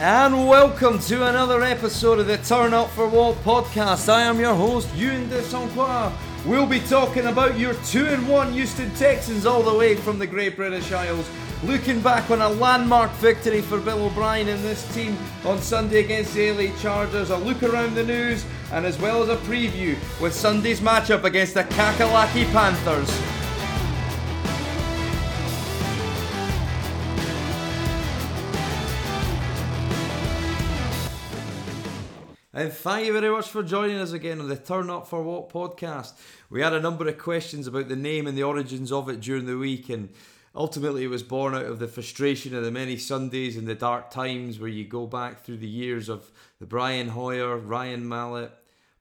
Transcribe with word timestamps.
And 0.00 0.46
welcome 0.46 1.00
to 1.00 1.26
another 1.26 1.64
episode 1.64 2.20
of 2.20 2.28
the 2.28 2.38
Turn 2.38 2.72
Up 2.72 2.88
for 2.90 3.08
What 3.08 3.34
podcast. 3.38 4.08
I 4.08 4.22
am 4.22 4.38
your 4.38 4.54
host, 4.54 4.88
Ewan 4.94 5.28
de 5.28 5.42
Sanquois. 5.42 6.12
We'll 6.46 6.66
be 6.66 6.78
talking 6.78 7.26
about 7.26 7.58
your 7.58 7.74
2 7.74 8.06
and 8.06 8.28
1 8.28 8.52
Houston 8.52 8.94
Texans 8.94 9.44
all 9.44 9.60
the 9.60 9.74
way 9.74 9.96
from 9.96 10.20
the 10.20 10.26
Great 10.28 10.54
British 10.54 10.92
Isles. 10.92 11.28
Looking 11.64 12.00
back 12.00 12.30
on 12.30 12.40
a 12.40 12.48
landmark 12.48 13.10
victory 13.14 13.60
for 13.60 13.80
Bill 13.80 14.06
O'Brien 14.06 14.46
and 14.46 14.62
this 14.62 14.86
team 14.94 15.18
on 15.44 15.60
Sunday 15.60 16.04
against 16.04 16.32
the 16.32 16.52
LA 16.52 16.78
Chargers, 16.78 17.30
a 17.30 17.36
look 17.36 17.64
around 17.64 17.96
the 17.96 18.04
news, 18.04 18.46
and 18.70 18.86
as 18.86 18.96
well 19.00 19.24
as 19.24 19.28
a 19.28 19.36
preview 19.48 19.96
with 20.20 20.32
Sunday's 20.32 20.80
matchup 20.80 21.24
against 21.24 21.54
the 21.54 21.64
Kakalaki 21.64 22.44
Panthers. 22.52 23.10
And 32.58 32.72
thank 32.72 33.06
you 33.06 33.12
very 33.12 33.30
much 33.30 33.46
for 33.50 33.62
joining 33.62 33.98
us 33.98 34.10
again 34.10 34.40
on 34.40 34.48
the 34.48 34.56
Turn 34.56 34.90
Up 34.90 35.06
for 35.06 35.22
What 35.22 35.48
podcast. 35.48 36.14
We 36.50 36.60
had 36.60 36.72
a 36.72 36.80
number 36.80 37.06
of 37.06 37.16
questions 37.16 37.68
about 37.68 37.86
the 37.86 37.94
name 37.94 38.26
and 38.26 38.36
the 38.36 38.42
origins 38.42 38.90
of 38.90 39.08
it 39.08 39.20
during 39.20 39.46
the 39.46 39.56
week, 39.56 39.88
and 39.88 40.08
ultimately 40.56 41.04
it 41.04 41.08
was 41.08 41.22
born 41.22 41.54
out 41.54 41.66
of 41.66 41.78
the 41.78 41.86
frustration 41.86 42.56
of 42.56 42.64
the 42.64 42.72
many 42.72 42.96
Sundays 42.96 43.56
and 43.56 43.68
the 43.68 43.76
dark 43.76 44.10
times 44.10 44.58
where 44.58 44.68
you 44.68 44.84
go 44.84 45.06
back 45.06 45.44
through 45.44 45.58
the 45.58 45.68
years 45.68 46.08
of 46.08 46.32
the 46.58 46.66
Brian 46.66 47.10
Hoyer, 47.10 47.56
Ryan 47.56 48.08
Mallett, 48.08 48.50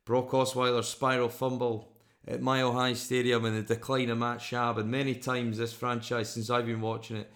Brock 0.05 0.29
Osweiler's 0.29 0.87
spiral 0.87 1.27
fumble 1.27 1.91
at 2.27 2.43
Mile 2.43 2.73
High 2.73 2.93
Stadium 2.93 3.43
and 3.43 3.57
the 3.57 3.73
decline 3.73 4.11
of 4.11 4.19
Matt 4.19 4.37
Schaub. 4.37 4.77
And 4.77 4.91
many 4.91 5.15
times 5.15 5.57
this 5.57 5.73
franchise, 5.73 6.29
since 6.29 6.51
I've 6.51 6.67
been 6.67 6.81
watching 6.81 7.17
it, 7.17 7.31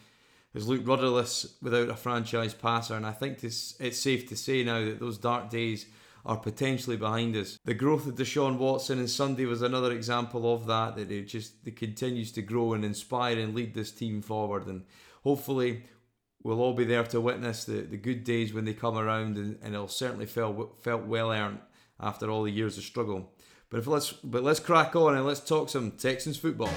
has 0.53 0.68
looked 0.68 0.88
rudderless 0.88 1.56
without 1.64 1.90
a 1.90 1.96
franchise 1.96 2.53
passer. 2.53 2.94
And 2.94 3.08
I 3.08 3.12
think 3.12 3.44
it's 3.44 3.98
safe 3.98 4.30
to 4.30 4.36
say 4.36 4.64
now 4.64 4.86
that 4.86 5.00
those 5.00 5.18
dark 5.18 5.50
days 5.50 5.88
are 6.26 6.38
potentially 6.38 6.98
behind 6.98 7.36
us. 7.36 7.58
The 7.66 7.74
growth 7.74 8.08
of 8.08 8.16
Deshaun 8.16 8.58
Watson 8.58 9.00
and 9.00 9.10
Sunday 9.10 9.46
was 9.46 9.62
another 9.62 9.92
example 9.92 10.54
of 10.54 10.68
that, 10.68 10.96
that 10.96 11.12
it 11.12 11.24
just 11.24 11.54
it 11.66 11.76
continues 11.76 12.32
to 12.34 12.42
grow 12.42 12.74
and 12.74 12.86
inspire 12.86 13.40
and 13.40 13.56
lead 13.56 13.74
this 13.74 13.92
team 13.92 14.22
forward. 14.22 14.68
And 14.68 14.84
hopefully 15.24 15.84
we'll 16.44 16.62
all 16.62 16.74
be 16.74 16.86
there 16.86 17.04
to 17.04 17.22
witness 17.22 17.66
the, 17.66 17.82
the 17.82 17.98
good 17.98 18.24
days 18.24 18.54
when 18.54 18.66
they 18.66 18.74
come 18.74 18.98
around 18.98 19.38
and, 19.38 19.58
and 19.62 19.74
it'll 19.74 19.88
certainly 19.88 20.26
felt 20.26 20.82
felt 20.84 21.06
well 21.06 21.32
earned 21.32 21.60
after 22.00 22.30
all 22.30 22.44
the 22.44 22.52
years 22.52 22.78
of 22.78 22.84
struggle. 22.84 23.32
But 23.70 23.80
if 23.80 23.88
let's 23.88 24.12
but 24.12 24.44
let's 24.44 24.60
crack 24.60 24.96
on 24.96 25.16
and 25.16 25.26
let's 25.26 25.40
talk 25.40 25.70
some 25.70 25.92
Texans 25.92 26.38
football. 26.38 26.74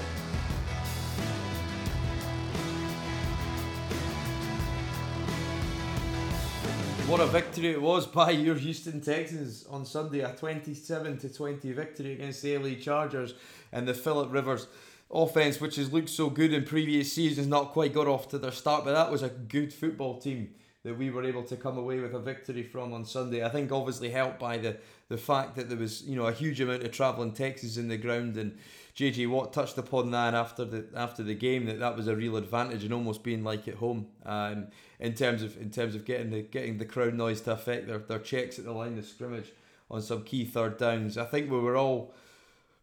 What 7.07 7.19
a 7.19 7.27
victory 7.27 7.69
it 7.69 7.81
was 7.81 8.07
by 8.07 8.31
your 8.31 8.55
Houston 8.55 8.99
Texans 8.99 9.67
on 9.69 9.85
Sunday, 9.85 10.21
a 10.21 10.33
27 10.33 11.19
to 11.19 11.29
20 11.31 11.71
victory 11.71 12.13
against 12.13 12.41
the 12.41 12.57
LA 12.57 12.73
Chargers 12.81 13.35
and 13.71 13.87
the 13.87 13.93
Philip 13.93 14.33
Rivers 14.33 14.65
offense, 15.11 15.61
which 15.61 15.75
has 15.75 15.93
looked 15.93 16.09
so 16.09 16.31
good 16.31 16.51
in 16.51 16.65
previous 16.65 17.13
seasons, 17.13 17.45
not 17.45 17.73
quite 17.73 17.93
got 17.93 18.07
off 18.07 18.27
to 18.29 18.39
their 18.39 18.51
start, 18.51 18.85
but 18.85 18.93
that 18.93 19.11
was 19.11 19.21
a 19.21 19.29
good 19.29 19.71
football 19.71 20.17
team 20.17 20.55
that 20.81 20.97
we 20.97 21.11
were 21.11 21.23
able 21.23 21.43
to 21.43 21.55
come 21.55 21.77
away 21.77 21.99
with 21.99 22.15
a 22.15 22.19
victory 22.19 22.63
from 22.63 22.91
on 22.91 23.05
Sunday. 23.05 23.45
I 23.45 23.49
think 23.49 23.71
obviously 23.71 24.09
helped 24.09 24.39
by 24.39 24.57
the 24.57 24.77
the 25.07 25.17
fact 25.17 25.55
that 25.57 25.69
there 25.69 25.77
was 25.77 26.01
you 26.03 26.15
know 26.15 26.25
a 26.25 26.31
huge 26.31 26.59
amount 26.59 26.83
of 26.83 26.91
travelling 26.91 27.33
Texans 27.33 27.77
in 27.77 27.87
the 27.87 27.97
ground 27.97 28.35
and 28.35 28.57
JJ 28.95 29.29
Watt 29.29 29.51
touched 29.51 29.77
upon 29.77 30.11
that 30.11 30.33
after 30.33 30.63
the 30.63 30.85
after 30.95 31.21
the 31.21 31.35
game 31.35 31.65
that 31.65 31.79
that 31.79 31.97
was 31.97 32.07
a 32.07 32.15
real 32.15 32.37
advantage 32.37 32.83
and 32.85 32.93
almost 32.93 33.23
being 33.23 33.43
like 33.43 33.67
at 33.67 33.75
home 33.75 34.07
um, 34.25 34.67
in 34.99 35.13
terms 35.13 35.43
of 35.43 35.57
in 35.57 35.69
terms 35.69 35.95
of 35.95 36.05
getting 36.05 36.29
the 36.29 36.41
getting 36.41 36.77
the 36.77 36.85
crowd 36.85 37.13
noise 37.13 37.41
to 37.41 37.51
affect 37.51 37.87
their, 37.87 37.99
their 37.99 38.19
checks 38.19 38.57
at 38.57 38.63
the 38.63 38.71
line 38.71 38.97
of 38.97 39.05
scrimmage 39.05 39.51
on 39.91 40.01
some 40.01 40.23
key 40.23 40.45
third 40.45 40.77
downs. 40.77 41.17
I 41.17 41.25
think 41.25 41.51
we 41.51 41.59
were 41.59 41.75
all 41.75 42.13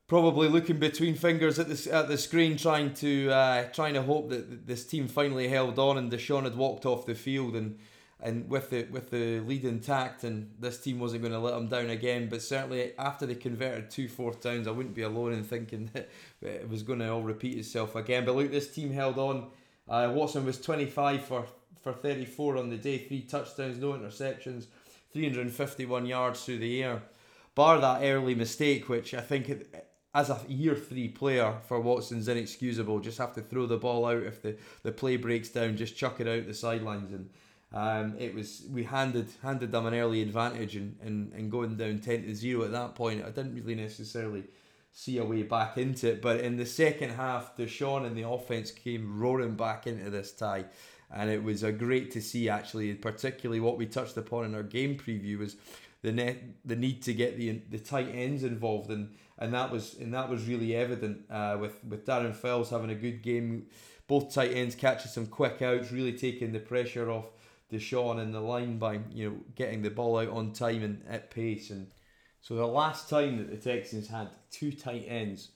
probably 0.07 0.49
looking 0.49 0.79
between 0.79 1.15
fingers 1.15 1.59
at 1.59 1.69
the 1.69 1.91
at 1.91 2.09
the 2.09 2.19
screen, 2.19 2.59
trying 2.59 2.93
to 2.95 3.31
uh, 3.31 3.65
trying 3.73 3.95
to 3.95 4.03
hope 4.03 4.29
that 4.29 4.67
this 4.67 4.87
team 4.87 5.09
finally 5.09 5.49
held 5.49 5.79
on 5.79 5.97
and 5.97 6.13
Deshaun 6.13 6.45
had 6.45 6.57
walked 6.57 6.85
off 6.85 7.07
the 7.07 7.15
field 7.15 7.57
and 7.57 7.79
and 8.23 8.49
with 8.49 8.71
the 8.71 8.85
with 8.85 9.11
the 9.11 9.41
lead 9.41 9.65
intact 9.65 10.23
and 10.23 10.49
this 10.61 10.79
team 10.79 11.01
wasn't 11.01 11.23
going 11.23 11.33
to 11.33 11.41
let 11.41 11.55
them 11.55 11.67
down 11.67 11.91
again. 11.91 12.29
But 12.29 12.41
certainly 12.41 12.93
after 12.97 13.27
they 13.27 13.35
converted 13.35 13.91
two 13.91 14.09
fourth 14.09 14.41
downs, 14.41 14.69
I 14.69 14.71
wouldn't 14.71 14.95
be 14.95 15.03
alone 15.03 15.33
in 15.33 15.43
thinking 15.43 15.91
that 15.93 16.09
it 16.41 16.69
was 16.69 16.83
going 16.83 17.01
to 17.01 17.11
all 17.11 17.23
repeat 17.23 17.59
itself 17.59 17.97
again. 17.97 18.25
But 18.25 18.37
look, 18.37 18.51
this 18.51 18.73
team 18.73 18.93
held 18.93 19.19
on. 19.19 19.49
Uh, 19.89 20.13
Watson 20.15 20.47
was 20.47 20.61
twenty 20.61 20.87
five 20.87 21.25
for 21.25 21.47
for 21.83 21.93
thirty 21.93 22.25
four 22.25 22.57
on 22.57 22.71
the 22.71 22.77
day, 22.77 22.99
three 22.99 23.23
touchdowns, 23.23 23.79
no 23.79 23.93
interceptions, 23.93 24.67
three 25.13 25.25
hundred 25.25 25.43
and 25.43 25.55
fifty 25.55 25.85
one 25.85 26.07
yards 26.07 26.45
through 26.45 26.59
the 26.59 26.83
air. 26.83 27.03
Bar 27.57 27.81
that 27.81 28.03
early 28.03 28.37
mistake, 28.37 28.89
which 28.89 29.13
I 29.15 29.21
think 29.21 29.51
as 30.15 30.31
a 30.31 30.41
year 30.47 30.75
three 30.77 31.09
player 31.09 31.57
for 31.67 31.81
Watson's 31.81 32.29
inexcusable. 32.29 33.01
Just 33.01 33.19
have 33.19 33.35
to 33.35 33.43
throw 33.43 33.67
the 33.67 33.79
ball 33.79 34.07
out 34.07 34.23
if 34.23 34.43
the, 34.43 34.57
the 34.83 34.93
play 34.93 35.17
breaks 35.17 35.49
down. 35.49 35.77
Just 35.77 35.97
chuck 35.97 36.21
it 36.21 36.29
out 36.29 36.47
the 36.47 36.55
sidelines 36.55 37.13
and 37.13 37.29
um, 37.75 38.15
it 38.19 38.35
was 38.35 38.65
we 38.71 38.85
handed 38.85 39.29
handed 39.43 39.73
them 39.73 39.87
an 39.87 39.95
early 39.95 40.21
advantage 40.21 40.77
and, 40.77 40.97
and, 41.03 41.33
and 41.33 41.51
going 41.51 41.77
down 41.77 41.99
ten 41.99 42.23
to 42.25 42.35
zero 42.35 42.65
at 42.65 42.73
that 42.73 42.95
point. 42.95 43.25
I 43.25 43.31
didn't 43.31 43.55
really 43.55 43.75
necessarily 43.75 44.45
see 44.93 45.17
a 45.19 45.25
way 45.25 45.43
back 45.43 45.79
into 45.79 46.11
it, 46.11 46.21
but 46.21 46.41
in 46.41 46.57
the 46.57 46.67
second 46.67 47.11
half, 47.11 47.57
Deshaun 47.57 48.07
and 48.07 48.15
the 48.15 48.29
offense 48.29 48.71
came 48.71 49.19
roaring 49.19 49.55
back 49.55 49.87
into 49.87 50.11
this 50.11 50.33
tie, 50.33 50.67
and 51.11 51.31
it 51.31 51.43
was 51.43 51.63
a 51.63 51.73
great 51.73 52.11
to 52.11 52.21
see 52.21 52.51
actually. 52.51 52.93
Particularly 52.95 53.61
what 53.61 53.79
we 53.79 53.87
touched 53.87 54.19
upon 54.19 54.45
in 54.45 54.55
our 54.55 54.63
game 54.63 54.99
preview 54.99 55.39
was 55.39 55.57
the 56.03 56.13
net 56.13 56.43
the 56.65 56.77
need 56.77 57.03
to 57.03 57.15
get 57.15 57.39
the 57.39 57.63
the 57.71 57.79
tight 57.79 58.09
ends 58.13 58.45
involved 58.45 58.91
and 58.91 59.15
and 59.39 59.55
that 59.55 59.71
was 59.71 59.95
and 59.95 60.13
that 60.13 60.29
was 60.29 60.47
really 60.47 60.77
evident 60.77 61.23
uh, 61.31 61.57
with 61.59 61.83
with 61.89 62.05
Darren 62.05 62.35
Fells 62.35 62.69
having 62.69 62.91
a 62.91 62.95
good 62.95 63.23
game. 63.23 63.67
Both 64.09 64.35
tight 64.35 64.53
ends 64.53 64.75
catching 64.75 65.11
some 65.11 65.27
quick 65.27 65.63
outs, 65.63 65.91
really 65.91 66.13
taking 66.13 66.53
the 66.53 66.59
pressure 66.59 67.11
off 67.11 67.27
Deshaun 67.73 68.23
in 68.23 68.33
the 68.33 68.41
line 68.41 68.79
by 68.79 69.01
you 69.13 69.31
know 69.31 69.37
getting 69.55 69.83
the 69.83 69.91
ball 69.91 70.19
out 70.19 70.29
on 70.29 70.53
time 70.53 70.83
and 70.83 71.03
at 71.09 71.31
pace. 71.31 71.71
And 71.71 71.89
so 72.41 72.55
the 72.55 72.67
last 72.67 73.09
time 73.09 73.39
that 73.39 73.51
the 73.51 73.57
Texans 73.57 74.09
had 74.09 74.29
two 74.51 74.73
tight 74.73 75.07
ends 75.09 75.51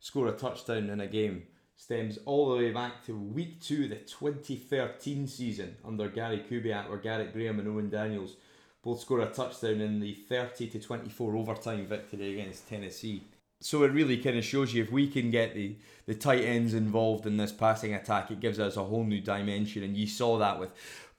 score 0.00 0.28
a 0.28 0.32
touchdown 0.32 0.90
in 0.90 1.00
a 1.00 1.06
game 1.06 1.44
stems 1.76 2.18
all 2.26 2.50
the 2.50 2.56
way 2.56 2.72
back 2.72 3.04
to 3.06 3.16
week 3.16 3.60
two 3.60 3.84
of 3.84 3.90
the 3.90 3.96
2013 3.96 5.26
season 5.26 5.76
under 5.84 6.08
Gary 6.08 6.44
Kubiak, 6.50 6.88
where 6.88 6.98
Garrett 6.98 7.32
Graham 7.32 7.58
and 7.58 7.68
Owen 7.68 7.88
Daniels 7.88 8.36
both 8.82 9.00
scored 9.00 9.22
a 9.22 9.26
touchdown 9.26 9.80
in 9.80 10.00
the 10.00 10.14
30 10.14 10.68
to 10.68 10.80
24 10.80 11.36
overtime 11.36 11.86
victory 11.86 12.34
against 12.34 12.68
Tennessee. 12.68 13.22
So 13.62 13.82
it 13.84 13.92
really 13.92 14.16
kind 14.16 14.38
of 14.38 14.44
shows 14.44 14.72
you 14.72 14.82
if 14.82 14.90
we 14.90 15.06
can 15.06 15.30
get 15.30 15.54
the, 15.54 15.76
the 16.06 16.14
tight 16.14 16.44
ends 16.44 16.72
involved 16.72 17.26
in 17.26 17.36
this 17.36 17.52
passing 17.52 17.94
attack, 17.94 18.30
it 18.30 18.40
gives 18.40 18.58
us 18.58 18.76
a 18.76 18.84
whole 18.84 19.04
new 19.04 19.20
dimension. 19.20 19.82
And 19.82 19.96
you 19.96 20.06
saw 20.06 20.38
that 20.38 20.58
with 20.58 20.70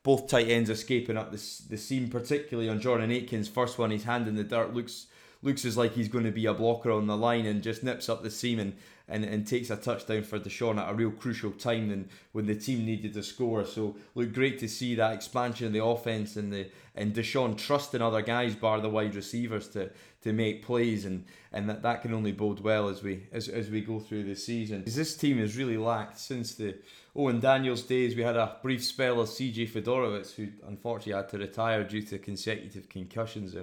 both 0.04 0.28
tight 0.28 0.50
ends 0.50 0.70
escaping 0.70 1.18
up 1.18 1.32
the, 1.32 1.62
the 1.70 1.78
seam, 1.78 2.10
particularly 2.10 2.70
on 2.70 2.80
Jordan 2.80 3.12
Akins. 3.12 3.48
First 3.48 3.78
one, 3.78 3.92
his 3.92 4.04
hand 4.04 4.28
in 4.28 4.36
the 4.36 4.44
dirt 4.44 4.74
looks 4.74 5.08
looks 5.44 5.66
as 5.66 5.78
like 5.78 5.94
he's 5.94 6.08
going 6.08 6.24
to 6.24 6.32
be 6.32 6.46
a 6.46 6.54
blocker 6.54 6.92
on 6.92 7.08
the 7.08 7.18
line 7.18 7.46
and 7.46 7.64
just 7.64 7.84
nips 7.84 8.10
up 8.10 8.22
the 8.22 8.30
seam 8.30 8.60
and, 8.60 8.76
and, 9.08 9.26
and 9.26 9.48
takes 9.48 9.70
a 9.70 9.76
touchdown 9.76 10.24
for 10.24 10.40
Deshaun 10.40 10.80
at 10.80 10.90
a 10.90 10.94
real 10.94 11.12
crucial 11.12 11.52
time 11.52 11.92
and 11.92 12.08
when 12.32 12.46
the 12.46 12.56
team 12.56 12.86
needed 12.86 13.14
to 13.14 13.24
score. 13.24 13.66
So 13.66 13.96
look 14.16 14.34
great 14.34 14.60
to 14.60 14.68
see 14.68 14.96
that 14.96 15.14
expansion 15.14 15.68
of 15.68 15.74
the 15.74 15.84
offense 15.84 16.36
and 16.36 16.52
the 16.52 16.70
and 16.96 17.14
Deshaun 17.14 17.58
trusting 17.58 18.02
other 18.02 18.22
guys 18.22 18.56
bar 18.56 18.82
the 18.82 18.90
wide 18.90 19.16
receivers 19.16 19.68
to 19.70 19.90
to 20.22 20.34
make 20.34 20.64
plays 20.64 21.06
and, 21.06 21.26
and 21.52 21.68
that, 21.68 21.82
that 21.82 22.04
can 22.04 22.14
only 22.14 22.32
bode 22.32 22.60
well 22.60 22.90
as 22.90 23.02
we 23.02 23.24
as, 23.32 23.48
as 23.48 23.70
we 23.70 23.82
go 23.82 24.00
through 24.00 24.24
the 24.24 24.36
season. 24.36 24.80
Because 24.80 24.96
this 24.96 25.18
team 25.18 25.40
has 25.40 25.58
really 25.58 25.78
lacked 25.78 26.20
since 26.20 26.54
the 26.54 26.76
Oh, 27.14 27.24
Owen 27.24 27.42
Daniels 27.42 27.84
days, 27.84 28.16
we 28.16 28.24
had 28.24 28.38
a 28.38 28.58
brief 28.62 28.84
spell 28.84 29.20
of 29.20 29.28
CJ 29.28 29.70
Fiedorowicz, 29.70 30.34
who 30.36 30.48
unfortunately 30.66 31.14
had 31.14 31.30
to 31.30 31.38
retire 31.40 31.84
due 31.84 32.02
to 32.04 32.18
consecutive 32.18 32.88
concussions. 32.88 33.54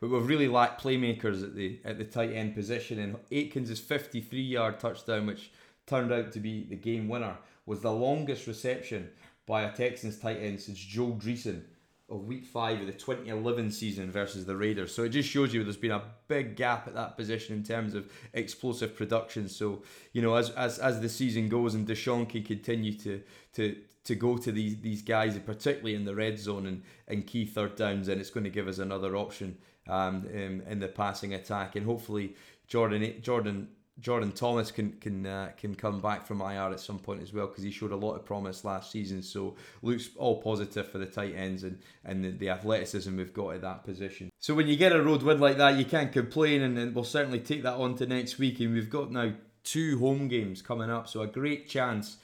But 0.00 0.10
we've 0.10 0.26
really 0.26 0.46
lacked 0.46 0.82
playmakers 0.82 1.42
at 1.42 1.56
the 1.56 1.80
at 1.84 1.98
the 1.98 2.04
tight 2.04 2.32
end 2.32 2.54
position. 2.54 3.00
And 3.00 3.16
Akins' 3.32 3.80
53 3.80 4.40
yard 4.40 4.78
touchdown, 4.78 5.26
which 5.26 5.50
turned 5.86 6.12
out 6.12 6.30
to 6.32 6.40
be 6.40 6.64
the 6.64 6.76
game 6.76 7.08
winner, 7.08 7.36
was 7.66 7.80
the 7.80 7.92
longest 7.92 8.46
reception 8.46 9.10
by 9.46 9.62
a 9.62 9.72
Texans 9.72 10.18
tight 10.18 10.38
end 10.38 10.60
since 10.60 10.78
Joe 10.78 11.18
Dreessen 11.20 11.62
of 12.12 12.26
week 12.26 12.44
five 12.44 12.80
of 12.80 12.86
the 12.86 12.92
2011 12.92 13.70
season 13.70 14.10
versus 14.10 14.44
the 14.44 14.56
Raiders. 14.56 14.94
So 14.94 15.04
it 15.04 15.08
just 15.08 15.28
shows 15.28 15.54
you 15.54 15.64
there's 15.64 15.76
been 15.76 15.90
a 15.90 16.02
big 16.28 16.56
gap 16.56 16.86
at 16.86 16.94
that 16.94 17.16
position 17.16 17.56
in 17.56 17.62
terms 17.62 17.94
of 17.94 18.10
explosive 18.34 18.94
production. 18.94 19.48
So, 19.48 19.82
you 20.12 20.22
know, 20.22 20.34
as 20.34 20.50
as, 20.50 20.78
as 20.78 21.00
the 21.00 21.08
season 21.08 21.48
goes 21.48 21.74
and 21.74 21.86
Deshaun 21.86 22.28
can 22.28 22.42
continue 22.42 22.96
to 22.98 23.22
to 23.54 23.76
to 24.04 24.14
go 24.14 24.36
to 24.36 24.52
these 24.52 24.80
these 24.80 25.02
guys, 25.02 25.38
particularly 25.38 25.94
in 25.94 26.04
the 26.04 26.14
red 26.14 26.38
zone 26.38 26.66
and, 26.66 26.82
and 27.08 27.26
key 27.26 27.46
third 27.46 27.76
downs, 27.76 28.08
and 28.08 28.20
it's 28.20 28.30
going 28.30 28.44
to 28.44 28.50
give 28.50 28.68
us 28.68 28.78
another 28.78 29.16
option 29.16 29.56
um, 29.88 30.26
in, 30.26 30.62
in 30.68 30.80
the 30.80 30.88
passing 30.88 31.34
attack. 31.34 31.76
And 31.76 31.86
hopefully 31.86 32.36
Jordan 32.66 33.20
Jordan 33.22 33.68
Jordan 34.00 34.32
Thomas 34.32 34.70
can 34.70 34.92
can 34.92 35.26
uh, 35.26 35.50
can 35.56 35.74
come 35.74 36.00
back 36.00 36.26
from 36.26 36.40
IR 36.40 36.70
at 36.70 36.80
some 36.80 36.98
point 36.98 37.22
as 37.22 37.32
well 37.32 37.46
because 37.46 37.62
he 37.62 37.70
showed 37.70 37.92
a 37.92 37.96
lot 37.96 38.14
of 38.14 38.24
promise 38.24 38.64
last 38.64 38.90
season. 38.90 39.22
So 39.22 39.56
looks 39.82 40.10
all 40.16 40.40
positive 40.40 40.88
for 40.88 40.98
the 40.98 41.06
tight 41.06 41.34
ends 41.36 41.62
and 41.62 41.78
and 42.04 42.24
the, 42.24 42.30
the 42.30 42.48
athleticism 42.48 43.16
we've 43.16 43.34
got 43.34 43.54
at 43.54 43.60
that 43.62 43.84
position. 43.84 44.30
So 44.38 44.54
when 44.54 44.66
you 44.66 44.76
get 44.76 44.92
a 44.92 45.02
road 45.02 45.22
win 45.22 45.40
like 45.40 45.58
that, 45.58 45.76
you 45.76 45.84
can't 45.84 46.12
complain, 46.12 46.62
and, 46.62 46.78
and 46.78 46.94
we'll 46.94 47.04
certainly 47.04 47.40
take 47.40 47.62
that 47.62 47.74
on 47.74 47.94
to 47.96 48.06
next 48.06 48.38
week. 48.38 48.60
And 48.60 48.72
we've 48.74 48.90
got 48.90 49.12
now 49.12 49.32
two 49.62 49.98
home 49.98 50.26
games 50.28 50.62
coming 50.62 50.90
up, 50.90 51.08
so 51.08 51.20
a 51.20 51.26
great 51.26 51.68
chance 51.68 52.16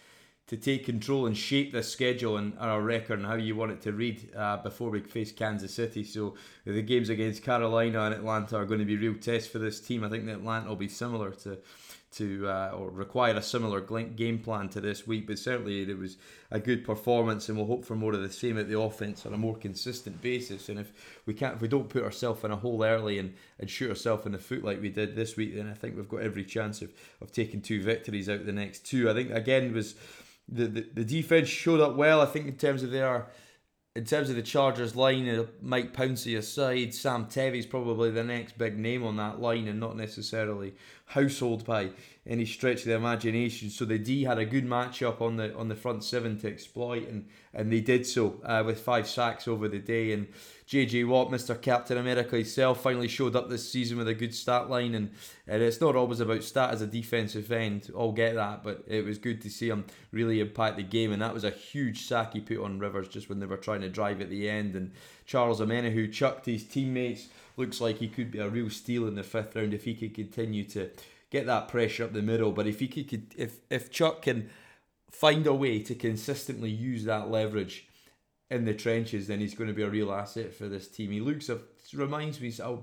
to 0.48 0.56
take 0.56 0.84
control 0.84 1.26
and 1.26 1.36
shape 1.36 1.72
the 1.72 1.82
schedule 1.82 2.38
and 2.38 2.58
our 2.58 2.80
record 2.80 3.18
and 3.18 3.26
how 3.26 3.34
you 3.34 3.54
want 3.54 3.70
it 3.70 3.82
to 3.82 3.92
read 3.92 4.34
uh, 4.34 4.56
before 4.56 4.90
we 4.90 5.00
face 5.00 5.30
Kansas 5.30 5.74
City. 5.74 6.02
So 6.02 6.34
the 6.64 6.82
games 6.82 7.10
against 7.10 7.42
Carolina 7.42 8.02
and 8.04 8.14
Atlanta 8.14 8.56
are 8.56 8.64
going 8.64 8.80
to 8.80 8.86
be 8.86 8.96
real 8.96 9.14
tests 9.14 9.48
for 9.48 9.58
this 9.58 9.78
team. 9.78 10.02
I 10.02 10.08
think 10.08 10.24
that 10.26 10.36
Atlanta 10.36 10.68
will 10.68 10.76
be 10.76 10.88
similar 10.88 11.30
to 11.30 11.58
to 12.10 12.48
uh, 12.48 12.70
or 12.74 12.88
require 12.88 13.34
a 13.34 13.42
similar 13.42 13.80
game 13.80 14.38
plan 14.38 14.68
to 14.70 14.80
this 14.80 15.06
week, 15.06 15.26
but 15.26 15.38
certainly 15.38 15.82
it 15.82 15.98
was 15.98 16.16
a 16.50 16.58
good 16.58 16.82
performance, 16.82 17.48
and 17.48 17.58
we'll 17.58 17.66
hope 17.66 17.84
for 17.84 17.96
more 17.96 18.14
of 18.14 18.22
the 18.22 18.32
same 18.32 18.58
at 18.58 18.66
the 18.66 18.80
offense 18.80 19.26
on 19.26 19.34
a 19.34 19.36
more 19.36 19.54
consistent 19.54 20.22
basis. 20.22 20.70
And 20.70 20.80
if 20.80 20.90
we 21.26 21.34
can't, 21.34 21.56
if 21.56 21.60
we 21.60 21.68
don't 21.68 21.90
put 21.90 22.02
ourselves 22.02 22.42
in 22.44 22.50
a 22.50 22.56
hole 22.56 22.82
early 22.82 23.18
and, 23.18 23.34
and 23.58 23.68
shoot 23.68 23.90
ourselves 23.90 24.24
in 24.24 24.32
the 24.32 24.38
foot 24.38 24.64
like 24.64 24.80
we 24.80 24.88
did 24.88 25.14
this 25.14 25.36
week, 25.36 25.54
then 25.54 25.68
I 25.68 25.74
think 25.74 25.96
we've 25.96 26.08
got 26.08 26.22
every 26.22 26.44
chance 26.44 26.80
of, 26.80 26.90
of 27.20 27.30
taking 27.30 27.60
two 27.60 27.82
victories 27.82 28.30
out 28.30 28.46
the 28.46 28.52
next 28.52 28.86
two. 28.86 29.10
I 29.10 29.12
think 29.12 29.30
again 29.30 29.74
was 29.74 29.94
the, 30.48 30.66
the, 30.66 30.86
the 30.94 31.04
defense 31.04 31.48
showed 31.48 31.80
up 31.80 31.96
well. 31.96 32.20
I 32.20 32.26
think 32.26 32.46
in 32.46 32.56
terms 32.56 32.82
of 32.82 32.90
their 32.90 33.26
in 33.96 34.04
terms 34.04 34.30
of 34.30 34.36
the 34.36 34.42
Chargers 34.42 34.94
line, 34.94 35.28
uh, 35.28 35.46
Mike 35.60 35.92
Pouncey 35.92 36.38
aside, 36.38 36.94
Sam 36.94 37.26
Tevi's 37.26 37.66
probably 37.66 38.12
the 38.12 38.22
next 38.22 38.56
big 38.56 38.78
name 38.78 39.02
on 39.02 39.16
that 39.16 39.40
line 39.40 39.66
and 39.66 39.80
not 39.80 39.96
necessarily 39.96 40.74
household 41.06 41.64
by 41.64 41.90
any 42.24 42.44
stretch 42.44 42.80
of 42.80 42.84
the 42.84 42.94
imagination. 42.94 43.70
So 43.70 43.84
the 43.84 43.98
D 43.98 44.22
had 44.22 44.38
a 44.38 44.44
good 44.44 44.66
matchup 44.66 45.20
on 45.20 45.36
the 45.36 45.54
on 45.56 45.68
the 45.68 45.74
front 45.74 46.04
seven 46.04 46.38
to 46.40 46.48
exploit, 46.48 47.08
and 47.08 47.28
and 47.58 47.72
they 47.72 47.80
did 47.80 48.06
so 48.06 48.40
uh, 48.44 48.62
with 48.64 48.78
five 48.78 49.08
sacks 49.08 49.48
over 49.48 49.66
the 49.66 49.80
day. 49.80 50.12
And 50.12 50.28
JJ 50.68 51.08
Watt, 51.08 51.28
Mr. 51.28 51.60
Captain 51.60 51.98
America 51.98 52.36
himself, 52.36 52.80
finally 52.80 53.08
showed 53.08 53.34
up 53.34 53.50
this 53.50 53.68
season 53.68 53.98
with 53.98 54.06
a 54.06 54.14
good 54.14 54.32
stat 54.32 54.70
line. 54.70 54.94
And, 54.94 55.10
and 55.48 55.60
it's 55.60 55.80
not 55.80 55.96
always 55.96 56.20
about 56.20 56.44
stat 56.44 56.70
as 56.70 56.82
a 56.82 56.86
defensive 56.86 57.50
end. 57.50 57.90
I'll 57.98 58.12
get 58.12 58.36
that, 58.36 58.62
but 58.62 58.84
it 58.86 59.04
was 59.04 59.18
good 59.18 59.42
to 59.42 59.50
see 59.50 59.68
him 59.68 59.86
really 60.12 60.38
impact 60.38 60.76
the 60.76 60.84
game. 60.84 61.10
And 61.10 61.20
that 61.20 61.34
was 61.34 61.42
a 61.42 61.50
huge 61.50 62.06
sack 62.06 62.34
he 62.34 62.40
put 62.40 62.62
on 62.62 62.78
Rivers 62.78 63.08
just 63.08 63.28
when 63.28 63.40
they 63.40 63.46
were 63.46 63.56
trying 63.56 63.80
to 63.80 63.88
drive 63.88 64.20
at 64.20 64.30
the 64.30 64.48
end. 64.48 64.76
And 64.76 64.92
Charles 65.26 65.60
Omenihu, 65.60 65.92
who 65.92 66.06
chucked 66.06 66.46
his 66.46 66.62
teammates, 66.62 67.26
looks 67.56 67.80
like 67.80 67.98
he 67.98 68.06
could 68.06 68.30
be 68.30 68.38
a 68.38 68.48
real 68.48 68.70
steal 68.70 69.08
in 69.08 69.16
the 69.16 69.24
fifth 69.24 69.56
round 69.56 69.74
if 69.74 69.82
he 69.82 69.96
could 69.96 70.14
continue 70.14 70.62
to 70.62 70.90
get 71.30 71.46
that 71.46 71.66
pressure 71.66 72.04
up 72.04 72.12
the 72.12 72.22
middle. 72.22 72.52
But 72.52 72.68
if 72.68 72.78
he 72.78 72.86
could, 72.86 73.34
if 73.36 73.58
if 73.68 73.90
Chuck 73.90 74.22
can 74.22 74.48
find 75.10 75.46
a 75.46 75.54
way 75.54 75.80
to 75.82 75.94
consistently 75.94 76.70
use 76.70 77.04
that 77.04 77.30
leverage 77.30 77.88
in 78.50 78.64
the 78.64 78.74
trenches, 78.74 79.26
then 79.26 79.40
he's 79.40 79.54
going 79.54 79.68
to 79.68 79.74
be 79.74 79.82
a 79.82 79.90
real 79.90 80.12
asset 80.12 80.54
for 80.54 80.68
this 80.68 80.88
team. 80.88 81.10
He 81.10 81.20
looks 81.20 81.48
a 81.48 81.58
reminds 81.94 82.40
me 82.40 82.52
a, 82.62 82.76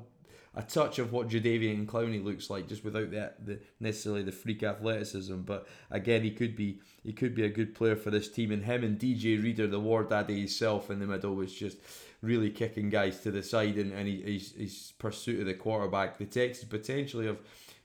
a 0.56 0.63
touch 0.63 1.00
of 1.00 1.12
what 1.12 1.27
Jadeveon 1.27 1.86
Clowney 1.86 2.24
looks 2.24 2.50
like, 2.50 2.68
just 2.68 2.83
without 2.83 3.12
that 3.12 3.45
the 3.45 3.60
necessarily 3.80 4.24
the 4.24 4.31
freak 4.31 4.63
athleticism. 4.63 5.38
But 5.42 5.68
again, 5.89 6.24
he 6.24 6.31
could 6.31 6.56
be 6.56 6.80
he 7.04 7.13
could 7.13 7.36
be 7.36 7.45
a 7.45 7.50
good 7.50 7.74
player 7.74 7.95
for 7.95 8.12
this 8.12 8.30
team. 8.30 8.51
And 8.51 8.63
him 8.63 8.83
and 8.83 9.00
DJ 9.00 9.42
Reader, 9.42 9.68
the 9.68 9.80
war 9.80 10.04
daddy 10.04 10.39
himself 10.39 10.89
in 10.89 11.00
the 11.00 11.07
middle, 11.07 11.36
was 11.36 11.54
just 11.54 11.77
really 12.22 12.50
kicking 12.50 12.89
guys 12.89 13.19
to 13.22 13.31
the 13.31 13.44
side 13.44 13.75
and, 13.75 13.94
and 13.94 14.07
he, 14.07 14.22
his, 14.22 14.54
his 14.54 14.94
pursuit 14.98 15.39
of 15.39 15.45
the 15.45 15.54
quarterback. 15.54 16.18
The 16.18 16.25
Texans 16.25 16.69
potentially 16.69 17.27
have 17.27 17.38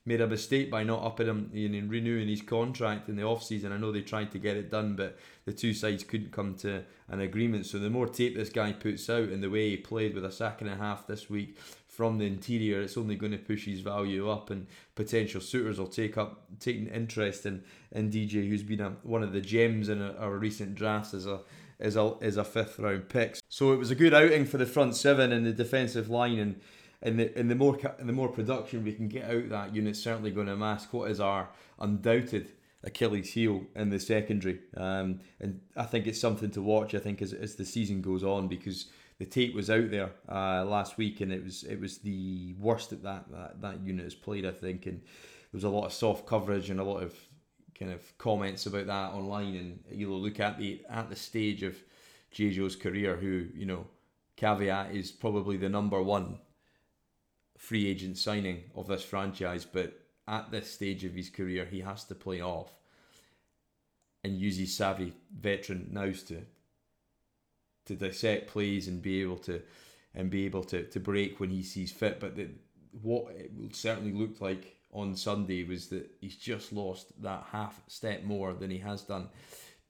made 0.06 0.20
a 0.20 0.26
mistake 0.26 0.70
by 0.70 0.82
not 0.82 1.04
upping 1.04 1.26
him 1.26 1.50
and 1.54 1.90
renewing 1.90 2.28
his 2.28 2.42
contract 2.42 3.08
in 3.08 3.16
the 3.16 3.22
off 3.22 3.42
season. 3.42 3.72
I 3.72 3.76
know 3.76 3.92
they 3.92 4.00
tried 4.00 4.32
to 4.32 4.38
get 4.38 4.56
it 4.56 4.70
done, 4.70 4.96
but 4.96 5.18
the 5.44 5.52
two 5.52 5.74
sides 5.74 6.04
couldn't 6.04 6.32
come 6.32 6.54
to 6.56 6.84
an 7.08 7.20
agreement. 7.20 7.66
So 7.66 7.78
the 7.78 7.90
more 7.90 8.06
tape 8.06 8.34
this 8.34 8.48
guy 8.48 8.72
puts 8.72 9.10
out 9.10 9.28
and 9.28 9.42
the 9.42 9.50
way 9.50 9.70
he 9.70 9.76
played 9.76 10.14
with 10.14 10.24
a 10.24 10.32
sack 10.32 10.62
and 10.62 10.70
a 10.70 10.76
half 10.76 11.06
this 11.06 11.28
week 11.28 11.58
from 11.86 12.16
the 12.16 12.26
interior, 12.26 12.80
it's 12.80 12.96
only 12.96 13.14
going 13.14 13.32
to 13.32 13.38
push 13.38 13.66
his 13.66 13.80
value 13.80 14.30
up, 14.30 14.48
and 14.48 14.66
potential 14.94 15.40
suitors 15.40 15.78
will 15.78 15.86
take 15.86 16.16
up 16.16 16.46
taking 16.58 16.86
interest 16.86 17.44
in, 17.44 17.62
in 17.92 18.10
DJ, 18.10 18.48
who's 18.48 18.62
been 18.62 18.80
a, 18.80 18.90
one 19.02 19.22
of 19.22 19.32
the 19.32 19.40
gems 19.40 19.90
in 19.90 20.00
our 20.00 20.36
recent 20.38 20.74
drafts 20.76 21.12
as 21.12 21.26
a 21.26 21.40
is 21.78 21.96
a 21.96 22.14
is 22.20 22.36
a 22.36 22.44
fifth 22.44 22.78
round 22.78 23.08
pick. 23.08 23.38
So 23.48 23.72
it 23.72 23.76
was 23.76 23.90
a 23.90 23.94
good 23.94 24.14
outing 24.14 24.46
for 24.46 24.56
the 24.56 24.66
front 24.66 24.96
seven 24.96 25.32
and 25.32 25.44
the 25.44 25.52
defensive 25.52 26.08
line, 26.08 26.38
and 26.38 26.60
and 27.02 27.18
the 27.18 27.38
and 27.38 27.50
the 27.50 27.54
more 27.54 27.78
and 27.98 28.08
the 28.08 28.12
more 28.12 28.28
production 28.28 28.84
we 28.84 28.92
can 28.92 29.08
get 29.08 29.30
out 29.30 29.48
that 29.48 29.74
unit's 29.74 30.02
certainly 30.02 30.30
going 30.30 30.46
to 30.46 30.56
mask 30.56 30.92
what 30.92 31.10
is 31.10 31.20
our 31.20 31.48
undoubted 31.78 32.52
Achilles 32.82 33.32
heel 33.32 33.62
in 33.76 33.90
the 33.90 34.00
secondary. 34.00 34.60
Um, 34.76 35.20
and 35.38 35.60
I 35.76 35.84
think 35.84 36.06
it's 36.06 36.20
something 36.20 36.50
to 36.52 36.62
watch. 36.62 36.94
I 36.94 36.98
think 36.98 37.20
as 37.20 37.32
as 37.32 37.56
the 37.56 37.64
season 37.64 38.00
goes 38.00 38.24
on 38.24 38.48
because 38.48 38.86
the 39.18 39.26
tape 39.26 39.54
was 39.54 39.68
out 39.68 39.90
there 39.90 40.12
uh, 40.28 40.64
last 40.64 40.96
week 40.96 41.20
and 41.20 41.32
it 41.32 41.44
was 41.44 41.62
it 41.64 41.78
was 41.78 41.98
the 41.98 42.54
worst 42.58 42.90
that 42.90 43.02
that 43.02 43.30
that, 43.30 43.60
that 43.60 43.80
unit 43.80 44.04
has 44.04 44.14
played. 44.14 44.46
I 44.46 44.52
think 44.52 44.86
and 44.86 45.00
there 45.00 45.58
was 45.58 45.64
a 45.64 45.68
lot 45.68 45.86
of 45.86 45.92
soft 45.92 46.26
coverage 46.26 46.70
and 46.70 46.80
a 46.80 46.84
lot 46.84 47.02
of 47.02 47.14
kind 47.78 47.92
of 47.92 48.18
comments 48.18 48.66
about 48.66 48.86
that 48.86 49.12
online, 49.12 49.56
and 49.56 49.80
you 49.90 50.08
know 50.08 50.16
look 50.16 50.40
at 50.40 50.58
the 50.58 50.82
at 50.88 51.10
the 51.10 51.16
stage 51.16 51.62
of 51.62 51.76
JJ's 52.34 52.76
career, 52.76 53.16
who 53.16 53.46
you 53.54 53.66
know 53.66 53.86
caveat 54.36 54.94
is 54.94 55.10
probably 55.10 55.58
the 55.58 55.68
number 55.68 56.02
one 56.02 56.38
free 57.60 57.86
agent 57.86 58.16
signing 58.16 58.62
of 58.74 58.86
this 58.86 59.04
franchise, 59.04 59.66
but 59.70 59.92
at 60.26 60.50
this 60.50 60.72
stage 60.72 61.04
of 61.04 61.12
his 61.12 61.28
career, 61.28 61.66
he 61.66 61.80
has 61.80 62.04
to 62.04 62.14
play 62.14 62.40
off 62.40 62.72
and 64.24 64.38
use 64.38 64.56
his 64.56 64.74
savvy 64.74 65.12
veteran 65.38 65.88
nous 65.92 66.22
to 66.22 66.40
to 67.86 67.94
dissect 67.94 68.48
plays 68.48 68.88
and 68.88 69.02
be 69.02 69.20
able 69.20 69.36
to 69.36 69.60
and 70.14 70.30
be 70.30 70.46
able 70.46 70.64
to, 70.64 70.84
to 70.84 70.98
break 70.98 71.38
when 71.38 71.50
he 71.50 71.62
sees 71.62 71.92
fit. 71.92 72.18
But 72.18 72.34
the, 72.34 72.48
what 73.02 73.30
it 73.36 73.50
certainly 73.72 74.12
looked 74.12 74.40
like 74.40 74.76
on 74.92 75.14
Sunday 75.14 75.62
was 75.62 75.88
that 75.88 76.10
he's 76.20 76.36
just 76.36 76.72
lost 76.72 77.12
that 77.22 77.44
half 77.52 77.80
step 77.88 78.24
more 78.24 78.54
than 78.54 78.70
he 78.70 78.78
has 78.78 79.02
done 79.02 79.28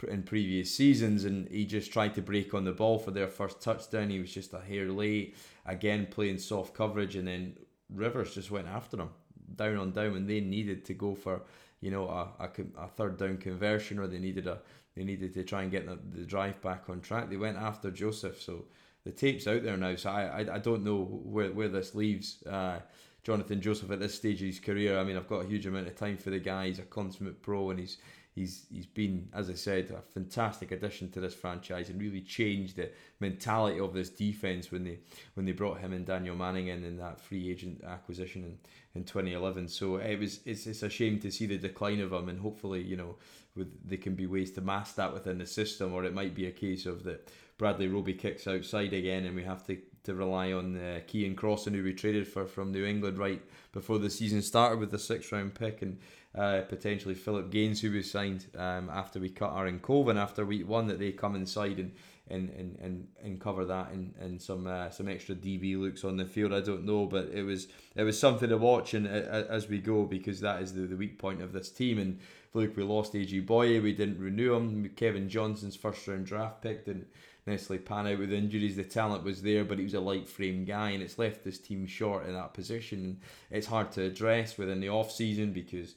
in 0.04 0.23
previous 0.23 0.75
seasons 0.75 1.25
and 1.25 1.49
he 1.49 1.64
just 1.64 1.92
tried 1.92 2.14
to 2.14 2.23
break 2.23 2.54
on 2.54 2.64
the 2.64 2.73
ball 2.73 2.99
for 2.99 3.11
their 3.11 3.28
first 3.28 3.61
touchdown 3.61 4.11
he 4.11 4.21
was 4.21 4.33
just 4.33 4.52
a 4.54 4.61
hair 4.61 4.87
late 4.87 5.37
again 5.66 6.07
playing 6.11 6.38
soft 6.38 6.75
coverage 6.75 7.16
and 7.16 7.28
then 7.28 7.57
Rivers 7.92 8.35
just 8.35 8.50
went 8.50 8.69
after 8.69 8.97
him 8.97 9.11
down 9.57 9.76
on 9.76 9.92
down 9.92 10.12
when 10.12 10.26
they 10.26 10.40
needed 10.40 10.85
to 10.85 10.95
go 10.95 11.14
for 11.14 11.42
you 11.80 11.90
know 11.90 12.09
a, 12.09 12.28
a, 12.45 12.50
a 12.78 12.88
third 12.88 13.19
down 13.19 13.37
conversion 13.38 13.99
or 13.99 14.07
they 14.07 14.19
needed 14.19 14.47
a 14.47 14.59
they 14.97 15.04
needed 15.04 15.33
to 15.35 15.45
try 15.45 15.62
and 15.62 15.71
get 15.71 15.87
the, 15.87 15.99
the 16.19 16.25
drive 16.25 16.61
back 16.62 16.85
on 16.88 17.00
track 17.00 17.28
they 17.28 17.37
went 17.37 17.57
after 17.57 17.90
Joseph 17.90 18.40
so 18.40 18.64
the 19.04 19.11
tape's 19.11 19.47
out 19.47 19.62
there 19.62 19.76
now 19.76 19.97
so 19.97 20.11
I 20.11 20.42
I, 20.42 20.54
I 20.54 20.59
don't 20.59 20.85
know 20.85 21.02
where, 21.04 21.52
where 21.52 21.69
this 21.69 21.95
leaves 21.95 22.42
uh, 22.47 22.78
Jonathan 23.23 23.61
Joseph 23.61 23.90
at 23.90 24.00
this 24.00 24.14
stage 24.14 24.40
of 24.40 24.47
his 24.47 24.61
career. 24.61 24.99
I 24.99 25.04
mean, 25.04 25.16
I've 25.16 25.28
got 25.28 25.45
a 25.45 25.49
huge 25.49 25.66
amount 25.66 25.88
of 25.88 25.97
time 25.97 26.16
for 26.16 26.30
the 26.30 26.38
guy. 26.38 26.69
He's 26.69 26.78
a 26.78 26.83
consummate 26.83 27.42
pro, 27.42 27.71
and 27.71 27.78
he's 27.78 27.99
he's 28.40 28.66
he's 28.73 28.87
been, 28.87 29.28
as 29.35 29.50
I 29.50 29.54
said, 29.54 29.90
a 29.90 30.00
fantastic 30.00 30.73
addition 30.73 31.11
to 31.12 31.20
this 31.20 31.35
franchise 31.35 31.90
and 31.90 32.00
really 32.00 32.23
changed 32.23 32.76
the 32.76 32.90
mentality 33.20 33.78
of 33.78 33.92
this 33.92 34.09
defense 34.09 34.73
when 34.73 34.85
they 34.85 34.99
when 35.35 35.44
they 35.47 35.52
brought 35.52 35.78
him 35.78 35.92
and 35.92 36.06
Danieal 36.06 36.37
Manning 36.37 36.68
in 36.68 36.85
in 36.85 36.97
that 36.97 37.20
free 37.20 37.50
agent 37.50 37.85
acquisition 37.85 38.44
in, 38.44 38.59
in 38.94 39.04
2011. 39.04 39.68
So 39.68 39.97
it 39.97 40.18
was 40.18 40.40
it's 40.47 40.66
it's 40.66 40.82
a 40.82 40.88
shame 40.88 41.20
to 41.20 41.30
see 41.30 41.47
the 41.47 41.59
decline 41.59 42.00
of 42.00 42.12
him, 42.12 42.28
and 42.28 42.40
hopefully 42.40 42.82
you 42.82 42.97
know 42.97 43.16
with 43.54 43.88
there 43.88 43.99
can 43.99 44.14
be 44.14 44.26
ways 44.26 44.52
to 44.52 44.61
mask 44.61 44.97
that 44.97 45.12
within 45.12 45.38
the 45.38 45.47
system, 45.47 45.92
or 45.92 46.04
it 46.04 46.14
might 46.14 46.35
be 46.35 46.47
a 46.47 46.52
case 46.52 46.87
of 46.87 47.04
that 47.04 47.30
Bradley 47.59 47.88
Roby 47.88 48.14
kicks 48.14 48.47
outside 48.47 48.94
again, 48.94 49.26
and 49.26 49.37
we 49.37 49.44
have 49.44 49.66
to 49.66 49.78
to 50.04 50.14
rely 50.14 50.52
on 50.52 50.76
uh, 50.76 51.00
Keion 51.06 51.35
Crossen, 51.35 51.75
who 51.75 51.85
we 51.85 51.92
traded 51.92 52.26
for 52.26 52.47
from 52.47 52.73
New 52.73 52.87
England 52.87 53.18
right 53.18 53.42
before 53.73 53.99
the 53.99 54.09
season 54.09 54.40
started 54.40 54.78
with 54.78 54.90
the 54.90 54.99
sixth 54.99 55.30
round 55.30 55.54
pick, 55.54 55.82
and 55.82 55.99
uh, 56.37 56.63
potentially 56.69 57.15
Philip 57.15 57.51
Gaines, 57.51 57.81
who 57.81 57.91
was 57.91 58.11
signed 58.11 58.47
um, 58.57 58.89
after 58.91 59.19
we 59.19 59.29
cut 59.29 59.55
Aaron 59.57 59.81
Colvin 59.81 60.17
after 60.17 60.45
week 60.45 60.69
one, 60.69 60.87
that 60.87 60.99
they 60.99 61.13
come 61.13 61.35
inside 61.35 61.79
and 61.79 61.93
and, 62.31 62.49
and, 62.51 62.79
and, 62.81 63.09
and 63.25 63.41
cover 63.41 63.65
that 63.65 63.91
and, 63.91 64.15
and 64.21 64.41
some 64.41 64.67
uh, 64.67 64.89
some 64.91 65.09
extra 65.09 65.35
DB 65.35 65.79
looks 65.79 66.05
on 66.05 66.17
the 66.17 66.25
field. 66.25 66.55
I 66.55 66.61
don't 66.61 66.85
know, 66.85 67.07
but 67.07 67.29
it 67.33 67.43
was 67.43 67.67
it 67.97 68.05
was 68.05 68.19
something 68.19 68.49
to 68.49 68.57
watch 68.57 68.95
and 68.95 69.07
uh, 69.07 69.45
as 69.49 69.69
we 69.69 69.79
go 69.79 70.05
because 70.05 70.41
that 70.41 70.63
is 70.63 70.73
the, 70.73 70.83
the 70.83 70.97
weak 70.97 71.19
point 71.19 71.43
of 71.43 71.53
this 71.53 71.71
team. 71.71 71.99
And 71.99 72.21
look, 72.55 72.77
we 72.77 72.85
lost 72.85 73.15
AJ 73.15 73.47
Bouye, 73.47 73.83
we 73.83 73.93
didn't 73.93 74.21
renew 74.21 74.55
him. 74.55 74.89
Kevin 74.97 75.29
Johnson's 75.29 75.77
first 75.77 76.07
round 76.07 76.27
draft 76.27 76.63
pick 76.63 76.85
didn't 76.85 77.09
necessarily 77.47 77.83
pan 77.83 78.07
out 78.07 78.19
with 78.19 78.33
injuries. 78.33 78.77
The 78.77 78.85
talent 78.85 79.25
was 79.25 79.43
there, 79.43 79.65
but 79.65 79.79
he 79.79 79.85
was 79.85 79.95
a 79.95 80.01
light 80.01 80.29
frame 80.29 80.65
guy, 80.65 80.91
and 80.91 81.03
it's 81.03 81.19
left 81.19 81.43
this 81.43 81.59
team 81.59 81.87
short 81.87 82.27
in 82.27 82.35
that 82.35 82.55
position. 82.55 83.21
It's 83.51 83.67
hard 83.67 83.91
to 83.93 84.05
address 84.05 84.57
within 84.57 84.81
the 84.81 84.91
off 84.91 85.11
season 85.11 85.53
because 85.53 85.95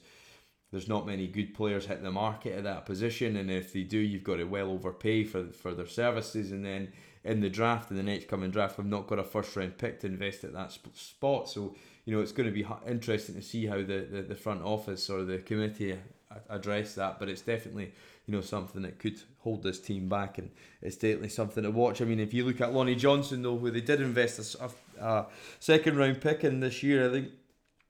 there's 0.74 0.88
not 0.88 1.06
many 1.06 1.28
good 1.28 1.54
players 1.54 1.86
hitting 1.86 2.02
the 2.02 2.10
market 2.10 2.58
at 2.58 2.64
that 2.64 2.84
position, 2.84 3.36
and 3.36 3.48
if 3.48 3.72
they 3.72 3.84
do, 3.84 3.96
you've 3.96 4.24
got 4.24 4.38
to 4.38 4.44
well 4.44 4.72
overpay 4.72 5.22
for 5.22 5.44
for 5.44 5.72
their 5.72 5.86
services, 5.86 6.50
and 6.50 6.66
then 6.66 6.92
in 7.22 7.40
the 7.40 7.48
draft 7.48 7.92
in 7.92 7.96
the 7.96 8.02
next 8.02 8.26
coming 8.26 8.50
draft. 8.50 8.76
We've 8.76 8.86
not 8.88 9.06
got 9.06 9.20
a 9.20 9.22
first 9.22 9.54
round 9.54 9.78
pick 9.78 10.00
to 10.00 10.08
invest 10.08 10.42
at 10.42 10.52
that 10.52 10.72
sp- 10.74 10.90
spot, 10.94 11.48
so 11.48 11.76
you 12.04 12.16
know 12.16 12.20
it's 12.20 12.32
going 12.32 12.48
to 12.48 12.52
be 12.52 12.66
interesting 12.88 13.36
to 13.36 13.42
see 13.42 13.66
how 13.66 13.76
the, 13.76 14.08
the, 14.10 14.24
the 14.28 14.34
front 14.34 14.62
office 14.62 15.08
or 15.08 15.22
the 15.22 15.38
committee 15.38 15.96
address 16.50 16.96
that. 16.96 17.20
But 17.20 17.28
it's 17.28 17.42
definitely 17.42 17.92
you 18.26 18.34
know 18.34 18.40
something 18.40 18.82
that 18.82 18.98
could 18.98 19.22
hold 19.38 19.62
this 19.62 19.78
team 19.78 20.08
back, 20.08 20.38
and 20.38 20.50
it's 20.82 20.96
definitely 20.96 21.28
something 21.28 21.62
to 21.62 21.70
watch. 21.70 22.02
I 22.02 22.04
mean, 22.04 22.18
if 22.18 22.34
you 22.34 22.44
look 22.44 22.60
at 22.60 22.74
Lonnie 22.74 22.96
Johnson 22.96 23.42
though, 23.42 23.54
where 23.54 23.70
they 23.70 23.80
did 23.80 24.00
invest 24.00 24.56
a, 24.60 24.70
a 25.00 25.26
second 25.60 25.98
round 25.98 26.20
pick 26.20 26.42
in 26.42 26.58
this 26.58 26.82
year, 26.82 27.08
I 27.08 27.12
think 27.12 27.28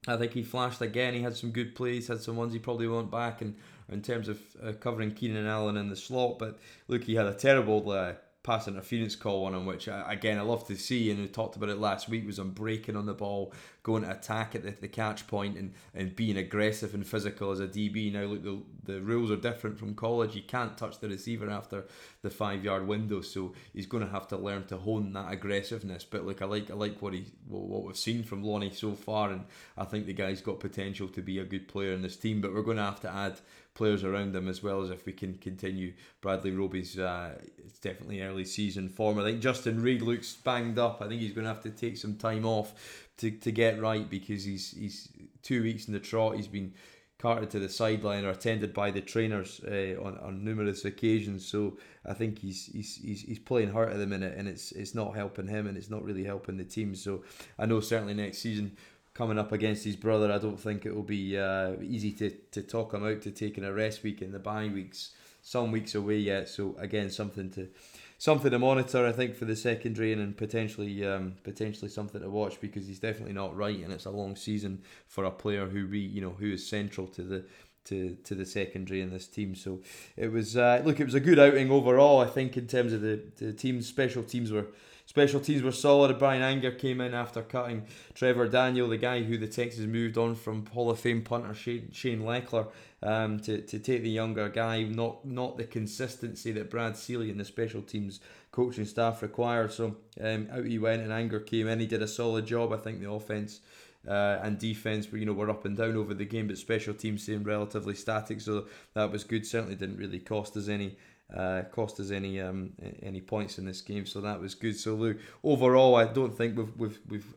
I 0.07 0.17
think 0.17 0.33
he 0.33 0.43
flashed 0.43 0.81
again. 0.81 1.15
He 1.15 1.23
had 1.23 1.37
some 1.37 1.51
good 1.51 1.75
plays, 1.75 2.09
had 2.09 2.21
some 2.21 2.37
ones 2.37 2.53
he 2.53 2.59
probably 2.59 2.89
want 2.89 3.11
back, 3.11 3.41
and 3.41 3.57
in 3.91 4.03
terms 4.03 4.29
of 4.29 4.41
uh, 4.63 4.73
covering 4.73 5.13
Keenan 5.13 5.47
Allen 5.47 5.77
in 5.77 5.89
the 5.89 5.97
slot. 5.97 6.39
But 6.39 6.59
look, 6.89 7.05
he 7.05 7.15
had 7.15 7.27
a 7.27 7.35
terrible 7.35 7.91
uh, 7.91 8.15
pass 8.45 8.69
interference 8.69 9.17
call 9.17 9.43
one 9.43 9.55
on 9.55 9.65
which 9.65 9.89
uh, 9.89 10.05
again 10.07 10.39
I 10.39 10.43
love 10.43 10.67
to 10.69 10.77
see. 10.77 11.11
And 11.11 11.19
we 11.19 11.27
talked 11.27 11.57
about 11.57 11.71
it 11.71 11.79
last 11.79 12.09
week. 12.09 12.27
Was 12.27 12.39
on 12.39 12.51
breaking 12.51 12.95
on 12.95 13.07
the 13.07 13.15
ball, 13.15 13.53
going 13.83 14.03
to 14.03 14.11
attack 14.11 14.55
at 14.55 14.63
the, 14.63 14.71
the 14.71 14.87
catch 14.87 15.27
point, 15.27 15.57
and, 15.57 15.73
and 15.95 16.15
being 16.15 16.37
aggressive 16.37 16.95
and 16.95 17.07
physical 17.07 17.51
as 17.51 17.59
a 17.59 17.67
DB. 17.67 18.13
Now 18.13 18.25
look, 18.25 18.45
the, 18.45 18.63
the 18.85 19.01
rules 19.01 19.31
are 19.31 19.37
different 19.37 19.79
from 19.79 19.95
college. 19.95 20.37
You 20.37 20.43
can't 20.43 20.77
touch 20.77 21.01
the 21.01 21.09
receiver 21.09 21.51
after 21.51 21.85
the 22.23 22.31
five 22.31 22.63
yard 22.63 22.87
window, 22.87 23.23
so 23.23 23.55
he's 23.73 23.87
going 23.87 24.05
to 24.05 24.11
have 24.11 24.29
to 24.29 24.37
learn 24.37 24.67
to 24.67 24.77
hone 24.77 25.13
that 25.15 25.33
aggressiveness. 25.33 26.05
But 26.05 26.27
look, 26.27 26.43
I 26.43 26.45
like 26.45 26.71
I 26.71 26.75
like 26.75 27.01
what 27.01 27.15
he 27.15 27.27
what 27.49 27.85
we've 27.85 27.97
seen 27.97 28.23
from 28.23 28.45
Lonnie 28.45 28.73
so 28.73 28.93
far, 28.93 29.31
and 29.31 29.47
I 29.77 29.85
think 29.85 30.05
the 30.05 30.13
guy's 30.13 30.43
got 30.43 30.61
potential 30.61 31.09
to 31.09 31.23
be 31.23 31.39
a 31.39 31.45
good 31.45 31.67
player 31.67 31.93
in 31.93 32.03
this 32.03 32.17
team. 32.17 32.43
But 32.43 32.53
we're 32.55 32.63
going 32.63 32.77
to 32.77 32.85
have 32.85 33.01
to 33.01 33.11
add 33.11 33.41
players 33.75 34.05
around 34.05 34.35
him 34.35 34.49
as 34.49 34.63
well 34.63 34.83
as 34.83 34.91
if 34.91 35.05
we 35.05 35.13
can 35.13 35.35
continue 35.35 35.93
Bradley 36.21 36.53
Roby's 36.53 36.99
uh, 36.99 37.35
it's 37.59 37.79
definitely 37.81 38.23
early 38.23 38.45
season 38.45 38.89
form. 38.89 39.19
I 39.19 39.25
think 39.25 39.41
Justin 39.41 39.83
Reid 39.83 40.03
looks 40.03 40.33
banged 40.35 40.79
up. 40.79 41.03
I 41.03 41.09
think 41.09 41.21
he's 41.21 41.33
going 41.33 41.45
to 41.45 41.53
have 41.53 41.63
to 41.63 41.71
take 41.71 41.97
some 41.97 42.17
time 42.17 42.47
off 42.47 42.75
to, 43.19 43.31
to 43.31 43.53
get 43.53 43.81
right 43.81 44.09
because 44.09 44.45
he's 44.45 44.73
he's 44.73 45.09
two 45.43 45.63
weeks 45.63 45.87
in 45.87 45.93
the 45.93 46.01
trot. 46.01 46.37
He's 46.37 46.49
been 46.49 46.73
carted 47.19 47.49
to 47.51 47.59
the 47.59 47.69
sideline 47.69 48.25
or 48.25 48.31
attended 48.31 48.75
by 48.75 48.91
the 48.91 49.01
trainers 49.01 49.61
uh, 49.67 49.95
on, 50.03 50.19
on 50.19 50.45
numerous 50.45 50.85
occasions. 50.85 51.47
So 51.47 51.79
I 52.05 52.13
think 52.13 52.39
he's, 52.39 52.67
he's 52.67 52.97
he's 52.97 53.23
he's 53.23 53.39
playing 53.39 53.73
hurt 53.73 53.93
at 53.93 53.99
the 53.99 54.07
minute, 54.07 54.35
and 54.37 54.47
it's 54.47 54.73
it's 54.73 54.95
not 54.95 55.17
helping 55.17 55.49
him, 55.49 55.67
and 55.67 55.77
it's 55.77 55.91
not 55.91 56.05
really 56.05 56.25
helping 56.25 56.57
the 56.57 56.65
team. 56.65 56.95
So 56.95 57.25
I 57.59 57.67
know 57.67 57.81
certainly 57.81 58.15
next 58.15 58.39
season 58.39 58.77
coming 59.15 59.39
up 59.39 59.53
against 59.53 59.85
his 59.85 59.97
brother, 59.97 60.31
I 60.31 60.39
don't 60.39 60.59
think 60.59 60.85
it 60.85 60.95
will 60.95 61.03
be 61.03 61.39
uh, 61.39 61.75
easy 61.81 62.13
to, 62.13 62.31
to 62.31 62.63
talk 62.63 62.93
him 62.93 63.07
out 63.07 63.23
to 63.23 63.31
taking 63.31 63.65
a 63.65 63.73
rest 63.73 64.03
week 64.03 64.21
in 64.21 64.33
the 64.33 64.39
bye 64.39 64.69
weeks. 64.69 65.13
Some 65.47 65.73
weeks 65.73 65.95
away 65.95 66.17
yet, 66.17 66.49
so 66.49 66.75
again 66.79 67.11
something 67.11 67.51
to 67.51 67.69
something 68.17 68.51
to 68.51 68.59
monitor. 68.59 69.07
I 69.07 69.13
think 69.13 69.37
for 69.37 69.45
the 69.45 69.55
secondary 69.55 70.11
and, 70.15 70.35
potentially 70.35 71.07
um, 71.07 71.35
potentially 71.45 71.91
something 71.91 72.23
to 72.23 72.31
watch 72.31 72.59
because 72.63 72.87
he's 72.87 72.99
definitely 72.99 73.35
not 73.35 73.55
right, 73.55 73.79
and 73.79 73.93
it's 73.93 74.07
a 74.07 74.11
long 74.11 74.37
season 74.37 74.81
for 75.07 75.25
a 75.25 75.31
player 75.31 75.67
who 75.67 75.87
we 75.87 75.99
you 75.99 76.23
know 76.23 76.35
who 76.39 76.53
is 76.53 76.67
central 76.67 77.07
to 77.09 77.23
the 77.23 77.45
to, 77.85 78.17
to 78.25 78.35
the 78.35 78.47
secondary 78.47 79.03
in 79.03 79.11
this 79.11 79.27
team. 79.27 79.55
So 79.55 79.81
it 80.17 80.33
was 80.33 80.57
uh, 80.57 80.81
look, 80.83 80.99
it 80.99 81.05
was 81.05 81.15
a 81.15 81.21
good 81.21 81.39
outing 81.39 81.71
overall. 81.71 82.21
I 82.21 82.27
think 82.27 82.57
in 82.57 82.67
terms 82.67 82.95
of 82.95 83.03
the 83.03 83.21
the 83.37 83.53
team's 83.53 83.87
special 83.87 84.23
teams 84.23 84.51
were 84.51 84.69
Special 85.07 85.39
teams 85.39 85.63
were 85.63 85.73
solid. 85.73 86.19
Bryan 86.19 86.43
Anger 86.43 86.71
came 86.71 87.01
in 87.01 87.13
after 87.13 87.43
cutting 87.43 87.85
Trevor 88.15 88.49
Daniel, 88.49 88.89
the 88.89 88.97
guy 88.97 89.23
who 89.23 89.37
the 89.37 89.47
Texans 89.47 89.87
moved 89.87 90.17
on 90.17 90.35
from 90.35 90.65
Hall 90.67 90.91
of 90.91 90.99
Fame 90.99 91.23
punter 91.23 91.55
Shane, 91.55 91.91
Shane 91.93 92.23
Lechler, 92.23 92.69
um, 93.03 93.39
to, 93.41 93.61
to 93.61 93.79
take 93.79 94.03
the 94.03 94.11
younger 94.11 94.49
guy. 94.49 94.83
Not 94.83 95.27
not 95.27 95.59
the 95.59 95.65
consistency 95.65 96.53
that 96.53 96.71
Brad 96.71 96.97
Seely 96.97 97.31
and 97.31 97.39
the 97.39 97.45
special 97.45 97.83
teams 97.83 98.21
coaching 98.51 98.87
staff 98.87 99.21
require. 99.21 99.69
So 99.69 99.97
um, 100.23 100.49
out 100.51 100.65
he 100.65 100.79
went, 100.79 101.03
and 101.03 101.13
Anger 101.13 101.41
came 101.41 101.69
in. 101.69 101.81
He 101.81 101.87
did 101.87 102.03
a 102.03 102.09
solid 102.09 102.47
job. 102.47 102.73
I 102.73 102.79
think 102.79 103.01
the 103.01 103.11
offense. 103.11 103.61
Uh, 104.07 104.39
and 104.43 104.59
defense 104.59 105.11
were 105.11 105.17
you 105.17 105.25
know 105.25 105.33
were 105.33 105.49
up 105.49 105.65
and 105.65 105.79
down 105.79 105.97
over 105.97 106.13
the 106.13 106.27
game, 106.27 106.47
but 106.47 106.59
special 106.59 106.93
teams 106.93 107.25
seemed 107.25 107.47
relatively 107.47 107.95
static, 107.95 108.39
so 108.39 108.67
that 108.93 109.11
was 109.11 109.25
good. 109.25 109.47
Certainly 109.47 109.77
didn't 109.77 109.97
really 109.97 110.19
cost 110.19 110.57
us 110.59 110.69
any 110.69 110.97
uh, 111.33 111.63
cost 111.73 112.01
us 112.01 112.11
any 112.11 112.41
um, 112.41 112.73
any 113.03 113.21
points 113.21 113.59
in 113.59 113.65
this 113.65 113.81
game, 113.81 114.07
so 114.07 114.21
that 114.21 114.41
was 114.41 114.55
good. 114.55 114.77
So 114.77 114.95
Lou, 114.95 115.19
overall, 115.43 115.97
I 115.97 116.05
don't 116.05 116.37
think 116.37 116.57
we've 116.57 116.77
we've 116.77 117.01
we've 117.09 117.35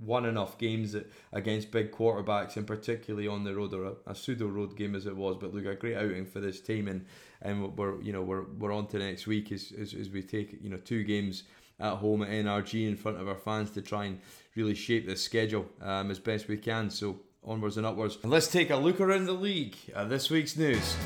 won 0.00 0.24
enough 0.24 0.56
games 0.56 0.96
against 1.32 1.70
big 1.70 1.92
quarterbacks, 1.92 2.56
and 2.56 2.66
particularly 2.66 3.28
on 3.28 3.44
the 3.44 3.54
road 3.54 3.74
or 3.74 3.84
a, 3.84 3.92
a, 4.06 4.14
pseudo 4.14 4.46
road 4.46 4.74
game 4.74 4.94
as 4.94 5.04
it 5.06 5.14
was. 5.14 5.36
But 5.38 5.54
look, 5.54 5.66
a 5.66 5.74
great 5.74 5.96
outing 5.96 6.24
for 6.24 6.40
this 6.40 6.60
team, 6.60 6.88
and 6.88 7.04
and 7.42 7.76
we're 7.76 8.00
you 8.00 8.12
know 8.12 8.22
we're 8.22 8.44
we're 8.58 8.72
on 8.72 8.86
to 8.88 8.98
next 8.98 9.26
week 9.26 9.52
as, 9.52 9.72
as, 9.78 9.94
as 9.94 10.08
we 10.08 10.22
take 10.22 10.58
you 10.62 10.70
know 10.70 10.78
two 10.78 11.04
games 11.04 11.44
at 11.78 11.96
home 11.96 12.22
at 12.22 12.28
NRG 12.28 12.88
in 12.88 12.96
front 12.96 13.20
of 13.20 13.28
our 13.28 13.36
fans 13.38 13.70
to 13.72 13.82
try 13.82 14.04
and 14.06 14.20
really 14.54 14.74
shape 14.74 15.06
the 15.06 15.16
schedule 15.16 15.66
um, 15.82 16.10
as 16.10 16.18
best 16.18 16.48
we 16.48 16.56
can. 16.56 16.90
So 16.90 17.20
onwards 17.44 17.76
and 17.76 17.86
upwards. 17.86 18.18
And 18.22 18.30
let's 18.30 18.48
take 18.48 18.70
a 18.70 18.76
look 18.76 19.00
around 19.00 19.24
the 19.24 19.32
league 19.32 19.76
at 19.94 20.08
this 20.08 20.30
week's 20.30 20.56
news. 20.56 20.96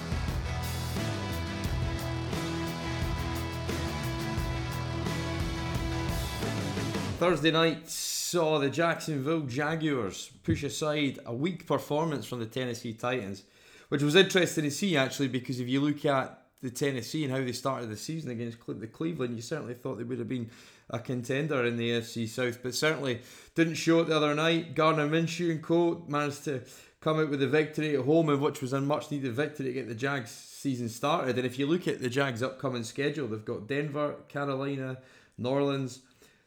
Thursday 7.24 7.52
night 7.52 7.88
saw 7.88 8.58
the 8.58 8.68
Jacksonville 8.68 9.40
Jaguars 9.40 10.30
push 10.42 10.62
aside 10.62 11.20
a 11.24 11.32
weak 11.32 11.66
performance 11.66 12.26
from 12.26 12.38
the 12.38 12.44
Tennessee 12.44 12.92
Titans, 12.92 13.44
which 13.88 14.02
was 14.02 14.14
interesting 14.14 14.64
to 14.64 14.70
see 14.70 14.94
actually 14.94 15.28
because 15.28 15.58
if 15.58 15.66
you 15.66 15.80
look 15.80 16.04
at 16.04 16.42
the 16.60 16.68
Tennessee 16.68 17.24
and 17.24 17.32
how 17.32 17.38
they 17.38 17.52
started 17.52 17.88
the 17.88 17.96
season 17.96 18.30
against 18.30 18.58
the 18.66 18.86
Cleveland, 18.86 19.36
you 19.36 19.40
certainly 19.40 19.72
thought 19.72 19.96
they 19.96 20.04
would 20.04 20.18
have 20.18 20.28
been 20.28 20.50
a 20.90 20.98
contender 20.98 21.64
in 21.64 21.78
the 21.78 21.92
AFC 21.92 22.28
South, 22.28 22.62
but 22.62 22.74
certainly 22.74 23.22
didn't 23.54 23.76
show 23.76 24.00
it 24.00 24.08
the 24.08 24.16
other 24.16 24.34
night. 24.34 24.74
Gardner 24.74 25.08
Minshew 25.08 25.50
and 25.50 25.62
co 25.62 26.04
managed 26.06 26.44
to 26.44 26.60
come 27.00 27.18
out 27.18 27.30
with 27.30 27.42
a 27.42 27.48
victory 27.48 27.96
at 27.96 28.04
home, 28.04 28.38
which 28.38 28.60
was 28.60 28.74
a 28.74 28.82
much 28.82 29.10
needed 29.10 29.32
victory 29.32 29.64
to 29.64 29.72
get 29.72 29.88
the 29.88 29.94
Jags 29.94 30.30
season 30.30 30.90
started. 30.90 31.38
And 31.38 31.46
if 31.46 31.58
you 31.58 31.66
look 31.66 31.88
at 31.88 32.02
the 32.02 32.10
Jags' 32.10 32.42
upcoming 32.42 32.84
schedule, 32.84 33.28
they've 33.28 33.42
got 33.42 33.66
Denver, 33.66 34.16
Carolina, 34.28 34.98
New 35.38 35.48
Orleans, 35.48 36.00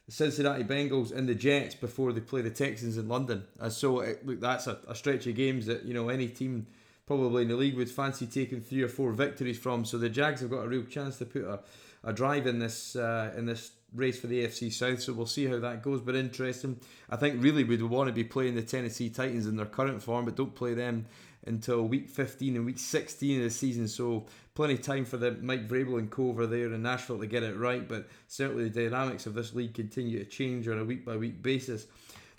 the 0.08 0.12
Cincinnati 0.12 0.64
Bengals 0.64 1.14
and 1.14 1.28
the 1.28 1.34
Jets 1.34 1.74
before 1.74 2.14
they 2.14 2.20
play 2.20 2.40
the 2.40 2.48
Texans 2.48 2.96
in 2.96 3.08
London. 3.08 3.44
And 3.60 3.70
so, 3.70 4.00
it, 4.00 4.26
look, 4.26 4.40
that's 4.40 4.66
a, 4.66 4.78
a 4.88 4.94
stretch 4.94 5.26
of 5.26 5.34
games 5.34 5.66
that 5.66 5.84
you 5.84 5.92
know 5.92 6.08
any 6.08 6.28
team 6.28 6.66
probably 7.06 7.42
in 7.42 7.48
the 7.48 7.56
league 7.56 7.76
would 7.76 7.90
fancy 7.90 8.26
taking 8.26 8.62
three 8.62 8.82
or 8.82 8.88
four 8.88 9.12
victories 9.12 9.58
from. 9.58 9.84
So 9.84 9.98
the 9.98 10.08
Jags 10.08 10.40
have 10.40 10.50
got 10.50 10.64
a 10.64 10.68
real 10.68 10.84
chance 10.84 11.18
to 11.18 11.26
put 11.26 11.44
a, 11.44 11.60
a 12.04 12.12
drive 12.14 12.46
in 12.46 12.58
this 12.58 12.96
uh, 12.96 13.32
in 13.36 13.44
this 13.44 13.72
race 13.94 14.18
for 14.18 14.28
the 14.28 14.44
AFC 14.44 14.72
South. 14.72 15.02
So 15.02 15.12
we'll 15.12 15.26
see 15.26 15.46
how 15.46 15.58
that 15.58 15.82
goes. 15.82 16.00
But 16.00 16.14
interesting. 16.14 16.80
I 17.10 17.16
think 17.16 17.42
really 17.42 17.64
we'd 17.64 17.82
want 17.82 18.08
to 18.08 18.14
be 18.14 18.24
playing 18.24 18.54
the 18.54 18.62
Tennessee 18.62 19.10
Titans 19.10 19.46
in 19.46 19.56
their 19.56 19.66
current 19.66 20.02
form, 20.02 20.24
but 20.24 20.36
don't 20.36 20.54
play 20.54 20.72
them 20.72 21.04
until 21.48 21.82
week 21.82 22.08
15 22.08 22.56
and 22.56 22.66
week 22.66 22.78
16 22.78 23.38
of 23.38 23.44
the 23.44 23.50
season. 23.50 23.88
So 23.88 24.26
plenty 24.54 24.74
of 24.74 24.82
time 24.82 25.04
for 25.04 25.16
the 25.16 25.32
Mike 25.32 25.68
Vrabel 25.68 25.98
and 25.98 26.10
co 26.10 26.28
over 26.28 26.46
there 26.46 26.72
in 26.72 26.82
Nashville 26.82 27.18
to 27.18 27.26
get 27.26 27.42
it 27.42 27.56
right. 27.56 27.88
But 27.88 28.08
certainly 28.26 28.68
the 28.68 28.88
dynamics 28.88 29.26
of 29.26 29.34
this 29.34 29.54
league 29.54 29.74
continue 29.74 30.18
to 30.18 30.24
change 30.24 30.68
on 30.68 30.78
a 30.78 30.84
week 30.84 31.04
by 31.04 31.16
week 31.16 31.42
basis. 31.42 31.86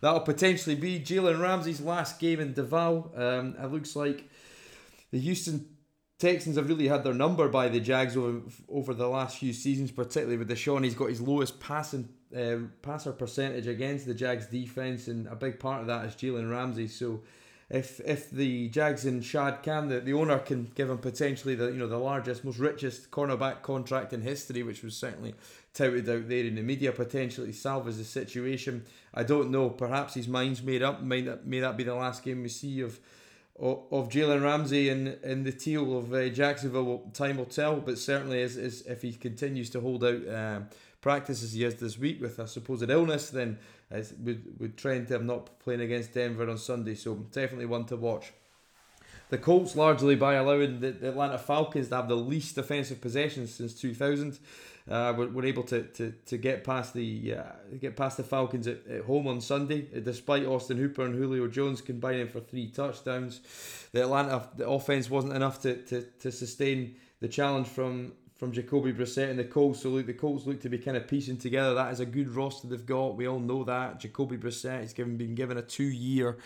That'll 0.01 0.21
potentially 0.21 0.75
be 0.75 0.99
Jalen 0.99 1.41
Ramsey's 1.41 1.81
last 1.81 2.19
game 2.19 2.39
in 2.39 2.53
Duval. 2.53 3.11
Um, 3.15 3.55
it 3.61 3.71
looks 3.71 3.95
like 3.95 4.29
the 5.11 5.19
Houston 5.19 5.65
Texans 6.19 6.57
have 6.57 6.67
really 6.67 6.87
had 6.87 7.05
their 7.05 7.13
number 7.13 7.47
by 7.47 7.69
the 7.69 7.79
Jags 7.79 8.17
over 8.17 8.41
over 8.67 8.93
the 8.93 9.07
last 9.07 9.37
few 9.37 9.53
seasons, 9.53 9.91
particularly 9.91 10.37
with 10.37 10.49
Deshaun. 10.49 10.83
He's 10.83 10.93
got 10.93 11.09
his 11.09 11.21
lowest 11.21 11.59
passing 11.61 12.09
uh, 12.35 12.57
passer 12.81 13.13
percentage 13.13 13.67
against 13.67 14.05
the 14.05 14.13
Jags 14.13 14.45
defense, 14.47 15.07
and 15.07 15.27
a 15.27 15.35
big 15.35 15.59
part 15.59 15.81
of 15.81 15.87
that 15.87 16.05
is 16.05 16.15
Jalen 16.15 16.51
Ramsey. 16.51 16.87
So 16.87 17.21
if 17.69 17.99
if 18.01 18.31
the 18.31 18.67
Jags 18.69 19.05
and 19.05 19.23
Shad 19.23 19.61
Khan, 19.61 19.89
the, 19.89 19.99
the 19.99 20.13
owner 20.13 20.39
can 20.39 20.71
give 20.73 20.89
him 20.89 20.97
potentially 20.97 21.53
the 21.53 21.67
you 21.67 21.77
know 21.77 21.88
the 21.88 21.97
largest, 21.97 22.43
most 22.43 22.57
richest 22.57 23.11
cornerback 23.11 23.61
contract 23.61 24.11
in 24.11 24.21
history, 24.21 24.63
which 24.63 24.81
was 24.81 24.97
certainly 24.97 25.35
touted 25.73 26.09
out 26.09 26.27
there 26.27 26.45
in 26.45 26.55
the 26.55 26.63
media, 26.63 26.91
potentially 26.91 27.51
salvage 27.51 27.97
the 27.97 28.03
situation. 28.03 28.85
I 29.13 29.23
don't 29.23 29.51
know. 29.51 29.69
Perhaps 29.69 30.15
his 30.15 30.27
mind's 30.27 30.63
made 30.63 30.81
up. 30.81 31.03
May 31.03 31.21
that 31.21 31.45
may 31.45 31.59
that 31.59 31.77
be 31.77 31.83
the 31.83 31.93
last 31.93 32.23
game 32.23 32.41
we 32.41 32.49
see 32.49 32.81
of 32.81 32.99
of, 33.59 33.83
of 33.91 34.09
Jalen 34.09 34.41
Ramsey 34.41 34.89
and, 34.89 35.07
and 35.23 35.45
the 35.45 35.51
teal 35.51 35.97
of 35.97 36.13
uh, 36.13 36.29
Jacksonville. 36.29 37.11
Time 37.13 37.38
will 37.38 37.45
tell, 37.45 37.75
but 37.75 37.99
certainly 37.99 38.41
as, 38.41 38.57
as 38.57 38.81
if 38.83 39.01
he 39.01 39.13
continues 39.13 39.69
to 39.71 39.81
hold 39.81 40.03
out 40.03 40.27
uh, 40.27 40.59
practice 41.01 41.43
as 41.43 41.53
he 41.53 41.63
has 41.63 41.75
this 41.75 41.97
week 41.97 42.21
with 42.21 42.39
a 42.39 42.47
supposed 42.47 42.89
illness, 42.89 43.29
then 43.29 43.59
as 43.91 44.13
would 44.24 44.77
trend 44.77 45.08
to 45.08 45.15
him 45.15 45.25
not 45.25 45.60
playing 45.60 45.81
against 45.81 46.13
Denver 46.13 46.50
on 46.50 46.58
Sunday. 46.58 46.96
So 46.96 47.15
definitely 47.15 47.65
one 47.65 47.86
to 47.86 47.96
watch. 47.96 48.31
The 49.29 49.38
Colts 49.38 49.75
largely 49.75 50.15
by 50.15 50.36
allowing 50.36 50.79
the, 50.79 50.91
the 50.91 51.10
Atlanta 51.10 51.38
Falcons 51.38 51.89
to 51.89 51.96
have 51.96 52.08
the 52.08 52.15
least 52.15 52.55
defensive 52.55 53.00
possessions 53.00 53.53
since 53.53 53.74
2000. 53.75 54.39
Uh, 54.89 55.13
were, 55.15 55.27
were 55.27 55.46
able 55.46 55.62
to, 55.62 55.84
to, 55.84 56.12
to 56.25 56.36
get 56.36 56.63
past 56.63 56.96
the 56.96 57.36
uh, 57.38 57.43
get 57.79 57.96
past 57.96 58.17
the 58.17 58.24
Falcons 58.24 58.65
at, 58.65 58.88
at 58.88 59.03
home 59.03 59.27
on 59.27 59.39
Sunday, 59.39 59.88
uh, 59.96 60.00
despite 60.00 60.48
Austin 60.48 60.77
Hooper 60.77 61.05
and 61.05 61.13
Julio 61.13 61.48
Jones 61.48 61.79
combining 61.79 62.27
for 62.27 62.39
three 62.39 62.69
touchdowns. 62.69 63.41
The 63.91 64.01
Atlanta 64.01 64.50
the 64.55 64.67
offense 64.67 65.08
wasn't 65.08 65.34
enough 65.34 65.62
to, 65.62 65.75
to, 65.75 66.01
to 66.01 66.31
sustain 66.31 66.96
the 67.19 67.27
challenge 67.27 67.67
from 67.67 68.13
from 68.39 68.53
Jacoby 68.53 68.93
Brissett 68.93 69.29
and 69.29 69.38
the 69.38 69.43
Colts. 69.43 69.81
So 69.81 69.89
look, 69.89 70.05
the 70.05 70.13
Colts 70.13 70.46
look 70.46 70.62
to 70.62 70.69
be 70.69 70.77
kind 70.77 70.96
of 70.96 71.10
piecing 71.10 71.36
together. 71.36 71.74
That 71.74 71.91
is 71.91 72.00
a 72.00 72.05
good 72.05 72.29
roster 72.29 72.67
they've 72.67 72.86
got. 72.86 73.17
We 73.17 73.27
all 73.27 73.38
know 73.38 73.65
that. 73.65 74.00
Jacoby 74.00 74.38
Brissett 74.38 74.79
has 74.79 74.93
given 74.93 75.17
been 75.17 75.36
given 75.36 75.58
a 75.58 75.62
two-year, 75.62 76.38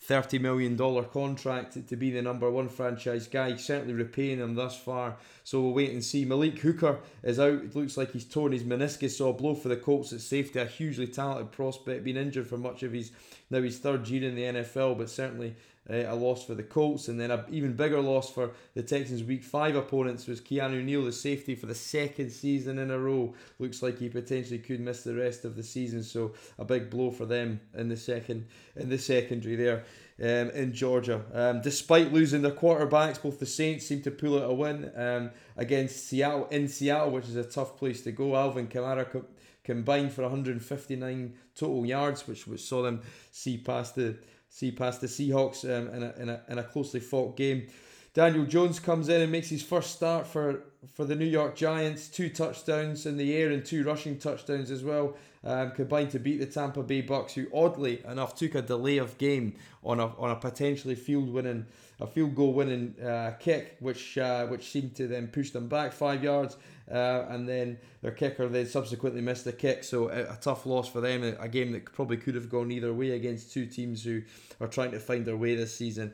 thirty 0.00 0.38
million 0.38 0.76
dollar 0.76 1.02
contract 1.02 1.88
to, 1.88 1.96
be 1.96 2.12
the 2.12 2.22
number 2.22 2.48
one 2.48 2.68
franchise 2.68 3.26
guy. 3.26 3.56
Certainly 3.56 3.94
repaying 3.94 4.38
them 4.38 4.54
thus 4.54 4.78
far. 4.78 5.16
So 5.42 5.60
we'll 5.60 5.72
wait 5.72 5.90
and 5.90 6.04
see. 6.04 6.24
Malik 6.24 6.60
Hooker 6.60 7.00
is 7.24 7.40
out. 7.40 7.54
It 7.54 7.74
looks 7.74 7.96
like 7.96 8.12
he's 8.12 8.24
torn 8.24 8.52
his 8.52 8.62
meniscus. 8.62 9.10
So 9.10 9.30
a 9.30 9.32
blow 9.32 9.56
for 9.56 9.68
the 9.68 9.76
Colts 9.76 10.12
at 10.12 10.20
safety. 10.20 10.60
A 10.60 10.64
hugely 10.64 11.08
talented 11.08 11.50
prospect, 11.50 12.04
been 12.04 12.16
injured 12.16 12.46
for 12.46 12.56
much 12.56 12.84
of 12.84 12.92
his 12.92 13.10
now 13.50 13.60
his 13.60 13.78
third 13.78 14.06
year 14.06 14.28
in 14.28 14.36
the 14.36 14.42
NFL, 14.42 14.96
but 14.96 15.10
certainly 15.10 15.56
uh, 15.90 16.04
a 16.06 16.14
loss 16.14 16.44
for 16.44 16.54
the 16.54 16.62
Colts, 16.62 17.08
and 17.08 17.18
then 17.18 17.30
an 17.30 17.44
even 17.50 17.74
bigger 17.74 18.00
loss 18.00 18.30
for 18.30 18.52
the 18.74 18.82
Texans' 18.82 19.24
Week 19.24 19.42
Five 19.42 19.74
opponents 19.74 20.26
was 20.26 20.40
Keanu 20.40 20.82
Neal, 20.84 21.04
the 21.04 21.12
safety 21.12 21.54
for 21.54 21.66
the 21.66 21.74
second 21.74 22.30
season 22.30 22.78
in 22.78 22.90
a 22.90 22.98
row. 22.98 23.34
Looks 23.58 23.82
like 23.82 23.98
he 23.98 24.08
potentially 24.08 24.58
could 24.58 24.80
miss 24.80 25.02
the 25.02 25.14
rest 25.14 25.44
of 25.44 25.56
the 25.56 25.62
season, 25.62 26.02
so 26.02 26.32
a 26.58 26.64
big 26.64 26.88
blow 26.88 27.10
for 27.10 27.26
them 27.26 27.60
in 27.74 27.88
the 27.88 27.96
second 27.96 28.46
in 28.76 28.88
the 28.88 28.98
secondary 28.98 29.56
there. 29.56 29.84
Um, 30.20 30.50
in 30.50 30.72
Georgia. 30.72 31.22
Um, 31.32 31.62
despite 31.62 32.12
losing 32.12 32.42
their 32.42 32.52
quarterbacks, 32.52 33.20
both 33.20 33.40
the 33.40 33.46
Saints 33.46 33.86
seem 33.86 34.02
to 34.02 34.10
pull 34.10 34.38
out 34.38 34.48
a 34.48 34.54
win 34.54 34.92
um, 34.94 35.30
against 35.56 36.06
Seattle 36.06 36.46
in 36.50 36.68
Seattle, 36.68 37.10
which 37.10 37.24
is 37.24 37.34
a 37.34 37.42
tough 37.42 37.76
place 37.76 38.02
to 38.02 38.12
go. 38.12 38.36
Alvin 38.36 38.68
Kamara 38.68 39.10
co- 39.10 39.24
combined 39.64 40.12
for 40.12 40.22
159 40.22 41.34
total 41.56 41.86
yards, 41.86 42.28
which, 42.28 42.46
which 42.46 42.60
saw 42.60 42.82
them 42.82 43.00
see 43.32 43.58
past 43.58 43.96
the 43.96 44.16
see 44.52 44.70
past 44.70 45.00
the 45.00 45.06
Seahawks 45.06 45.64
um, 45.64 45.88
in, 45.94 46.02
a, 46.02 46.14
in, 46.18 46.28
a, 46.28 46.40
in 46.50 46.58
a 46.58 46.62
closely 46.62 47.00
fought 47.00 47.36
game. 47.38 47.68
Daniel 48.14 48.44
Jones 48.44 48.78
comes 48.78 49.08
in 49.08 49.22
and 49.22 49.32
makes 49.32 49.48
his 49.48 49.62
first 49.62 49.92
start 49.92 50.26
for, 50.26 50.64
for 50.94 51.06
the 51.06 51.16
New 51.16 51.24
York 51.24 51.56
Giants. 51.56 52.08
Two 52.08 52.28
touchdowns 52.28 53.06
in 53.06 53.16
the 53.16 53.34
air 53.34 53.50
and 53.50 53.64
two 53.64 53.84
rushing 53.84 54.18
touchdowns 54.18 54.70
as 54.70 54.84
well, 54.84 55.16
um, 55.44 55.70
combined 55.70 56.10
to 56.10 56.18
beat 56.18 56.38
the 56.38 56.46
Tampa 56.46 56.82
Bay 56.82 57.00
Bucks, 57.00 57.32
who 57.32 57.46
oddly 57.54 58.04
enough 58.06 58.34
took 58.34 58.54
a 58.54 58.60
delay 58.60 58.98
of 58.98 59.16
game 59.16 59.54
on 59.82 59.98
a 59.98 60.08
on 60.18 60.30
a 60.30 60.36
potentially 60.36 60.94
field 60.94 61.32
winning 61.32 61.64
a 62.00 62.06
field 62.06 62.34
goal 62.34 62.52
winning 62.52 62.94
uh, 63.00 63.32
kick, 63.40 63.76
which 63.80 64.18
uh, 64.18 64.46
which 64.46 64.70
seemed 64.70 64.94
to 64.96 65.06
then 65.06 65.28
push 65.28 65.50
them 65.50 65.68
back 65.68 65.94
five 65.94 66.22
yards, 66.22 66.58
uh, 66.90 67.24
and 67.30 67.48
then 67.48 67.78
their 68.02 68.10
kicker 68.10 68.46
then 68.46 68.66
subsequently 68.66 69.22
missed 69.22 69.46
the 69.46 69.52
kick. 69.54 69.84
So 69.84 70.10
a, 70.10 70.32
a, 70.32 70.38
tough 70.40 70.66
loss 70.66 70.86
for 70.86 71.00
them, 71.00 71.22
a 71.22 71.48
game 71.48 71.72
that 71.72 71.86
probably 71.86 72.18
could 72.18 72.34
have 72.34 72.50
gone 72.50 72.70
either 72.70 72.92
way 72.92 73.12
against 73.12 73.52
two 73.52 73.64
teams 73.64 74.04
who 74.04 74.22
are 74.60 74.68
trying 74.68 74.90
to 74.90 75.00
find 75.00 75.24
their 75.24 75.36
way 75.36 75.54
this 75.54 75.74
season. 75.74 76.12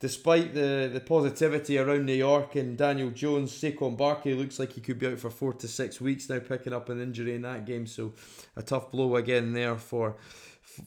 Despite 0.00 0.54
the, 0.54 0.88
the 0.90 1.00
positivity 1.00 1.78
around 1.78 2.06
New 2.06 2.14
York 2.14 2.56
and 2.56 2.76
Daniel 2.76 3.10
Jones, 3.10 3.52
Saquon 3.52 3.98
Barkley 3.98 4.32
looks 4.32 4.58
like 4.58 4.72
he 4.72 4.80
could 4.80 4.98
be 4.98 5.06
out 5.06 5.18
for 5.18 5.28
four 5.28 5.52
to 5.52 5.68
six 5.68 6.00
weeks 6.00 6.28
now, 6.28 6.38
picking 6.38 6.72
up 6.72 6.88
an 6.88 7.02
injury 7.02 7.34
in 7.34 7.42
that 7.42 7.66
game. 7.66 7.86
So 7.86 8.14
a 8.56 8.62
tough 8.62 8.90
blow 8.90 9.16
again 9.16 9.52
there 9.52 9.76
for 9.76 10.16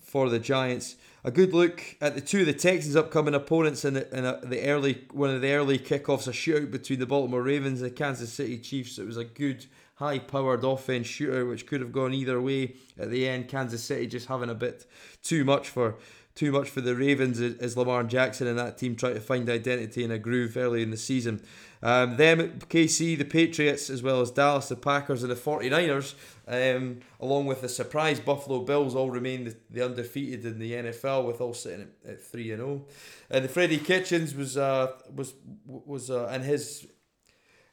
for 0.03 0.29
the 0.29 0.39
Giants. 0.39 0.95
A 1.23 1.31
good 1.31 1.53
look 1.53 1.83
at 2.01 2.15
the 2.15 2.21
two 2.21 2.41
of 2.41 2.45
the 2.45 2.53
Texans' 2.53 2.95
upcoming 2.95 3.35
opponents 3.35 3.85
in, 3.85 3.95
the, 3.95 4.17
in 4.17 4.25
a, 4.25 4.39
the 4.43 4.67
early 4.67 5.05
one 5.11 5.29
of 5.29 5.41
the 5.41 5.51
early 5.51 5.77
kickoffs, 5.77 6.27
a 6.27 6.31
shootout 6.31 6.71
between 6.71 6.99
the 6.99 7.05
Baltimore 7.05 7.43
Ravens 7.43 7.81
and 7.81 7.91
the 7.91 7.95
Kansas 7.95 8.31
City 8.33 8.57
Chiefs. 8.57 8.97
It 8.97 9.05
was 9.05 9.17
a 9.17 9.25
good, 9.25 9.65
high-powered 9.95 10.63
offense 10.63 11.07
shootout, 11.07 11.49
which 11.49 11.67
could 11.67 11.81
have 11.81 11.91
gone 11.91 12.13
either 12.13 12.41
way. 12.41 12.75
At 12.97 13.11
the 13.11 13.27
end, 13.27 13.47
Kansas 13.47 13.83
City 13.83 14.07
just 14.07 14.27
having 14.27 14.49
a 14.49 14.55
bit 14.55 14.85
too 15.21 15.45
much 15.45 15.69
for 15.69 15.97
too 16.35 16.51
much 16.51 16.69
for 16.69 16.81
the 16.81 16.95
Ravens 16.95 17.39
as 17.39 17.77
Lamar 17.77 18.03
Jackson 18.03 18.47
and 18.47 18.57
that 18.57 18.77
team 18.77 18.95
try 18.95 19.13
to 19.13 19.19
find 19.19 19.47
identity 19.49 20.03
in 20.03 20.09
a 20.09 20.17
groove 20.17 20.57
early 20.57 20.81
in 20.81 20.89
the 20.89 20.97
season. 20.97 21.43
Um, 21.83 22.17
them, 22.17 22.59
KC, 22.69 23.17
the 23.17 23.25
Patriots, 23.25 23.89
as 23.89 24.01
well 24.01 24.21
as 24.21 24.31
Dallas, 24.31 24.69
the 24.69 24.75
Packers, 24.75 25.21
and 25.21 25.31
the 25.31 25.35
49ers, 25.35 26.15
um, 26.47 27.01
along 27.19 27.45
with 27.45 27.61
the 27.61 27.69
surprise 27.69 28.19
Buffalo 28.19 28.61
Bills, 28.61 28.95
all 28.95 29.11
remain 29.11 29.43
the, 29.43 29.55
the 29.69 29.85
undefeated 29.85 30.45
in 30.45 30.59
the 30.59 30.71
NFL, 30.71 31.27
with 31.27 31.41
all 31.41 31.53
sitting 31.53 31.89
at, 32.05 32.13
at 32.13 32.23
3 32.23 32.51
and 32.51 32.61
0. 32.61 32.85
And 33.29 33.45
the 33.45 33.49
Freddie 33.49 33.79
Kitchens 33.79 34.33
was 34.33 34.57
uh, 34.57 34.93
was 35.13 35.33
was 35.65 36.09
uh, 36.09 36.27
and 36.27 36.43
his 36.43 36.87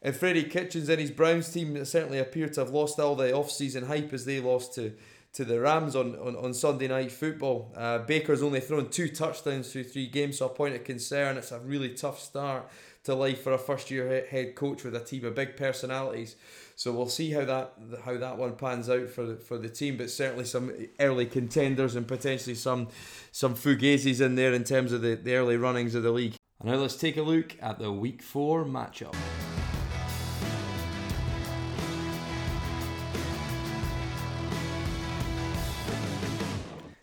and 0.03 0.17
Freddie 0.17 0.45
Kitchens 0.45 0.89
and 0.89 1.01
his 1.01 1.11
Browns 1.11 1.53
team 1.53 1.85
certainly 1.85 2.19
appear 2.19 2.49
to 2.49 2.61
have 2.61 2.71
lost 2.71 2.99
all 2.99 3.15
the 3.15 3.33
off-season 3.33 3.85
hype 3.85 4.13
as 4.13 4.25
they 4.25 4.41
lost 4.41 4.75
to 4.75 4.95
to 5.33 5.45
the 5.45 5.61
Rams 5.61 5.95
on, 5.95 6.17
on, 6.17 6.37
on 6.37 6.53
Sunday 6.53 6.89
night 6.89 7.13
football. 7.13 7.73
Uh, 7.77 7.99
Baker's 7.99 8.43
only 8.43 8.61
thrown 8.61 8.89
two 8.89 9.09
touchdowns 9.09 9.73
through 9.73 9.85
three 9.85 10.07
games, 10.07 10.39
so 10.39 10.47
a 10.47 10.49
point 10.49 10.75
of 10.75 10.85
concern. 10.85 11.37
It's 11.37 11.53
a 11.53 11.61
really 11.61 11.91
tough 11.91 12.19
start 12.19 12.69
to 13.05 13.15
life 13.15 13.43
for 13.43 13.53
a 13.53 13.59
first 13.59 13.91
year 13.91 14.27
head 14.29 14.55
coach 14.55 14.85
with 14.85 14.95
a 14.95 15.01
team 15.01 15.25
of 15.25 15.35
big 15.35 15.57
personalities. 15.57 16.37
So 16.77 16.93
we'll 16.93 17.09
see 17.09 17.31
how 17.31 17.45
that 17.45 17.75
how 18.05 18.17
that 18.17 18.39
one 18.39 18.57
pans 18.57 18.89
out 18.89 19.11
for 19.11 19.25
the, 19.27 19.37
for 19.37 19.59
the 19.59 19.69
team, 19.69 19.97
but 19.97 20.11
certainly 20.11 20.45
some 20.45 20.73
early 20.99 21.27
contenders 21.27 21.95
and 21.95 22.09
potentially 22.09 22.55
some 22.55 22.89
some 23.33 23.55
fugazis 23.55 24.21
in 24.21 24.35
there 24.35 24.53
in 24.53 24.65
terms 24.65 24.93
of 24.93 25.03
the, 25.03 25.15
the 25.15 25.35
early 25.35 25.57
runnings 25.57 25.95
of 25.95 26.03
the 26.03 26.11
league. 26.11 26.35
And 26.59 26.71
now 26.71 26.77
let's 26.77 26.97
take 26.97 27.17
a 27.17 27.23
look 27.23 27.57
at 27.61 27.79
the 27.79 27.93
week 27.93 28.23
four 28.23 28.65
matchup. 28.65 29.15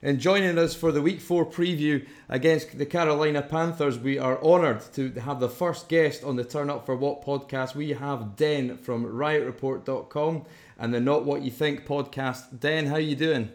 And 0.08 0.22
joining 0.22 0.58
us 0.58 0.74
for 0.74 0.94
the 0.94 1.02
Week 1.02 1.20
4 1.20 1.46
preview 1.48 2.08
against 2.30 2.78
the 2.78 2.86
Carolina 2.86 3.42
Panthers, 3.42 4.00
we 4.00 4.18
are 4.18 4.42
honoured 4.42 4.80
to 4.94 5.12
have 5.20 5.42
the 5.42 5.50
first 5.50 5.90
guest 5.90 6.24
on 6.24 6.38
the 6.38 6.46
Turn 6.46 6.70
Up 6.70 6.86
for 6.86 6.96
What 6.96 7.26
podcast. 7.26 7.76
We 7.76 7.90
have 7.90 8.38
Den 8.38 8.78
from 8.78 9.04
RiotReport.com 9.04 10.46
and 10.80 10.94
the 10.94 11.02
Not 11.02 11.26
What 11.26 11.42
You 11.42 11.52
Think 11.52 11.86
podcast. 11.86 12.58
Den, 12.58 12.86
how 12.86 12.94
are 12.94 13.02
you 13.02 13.18
doing? 13.18 13.50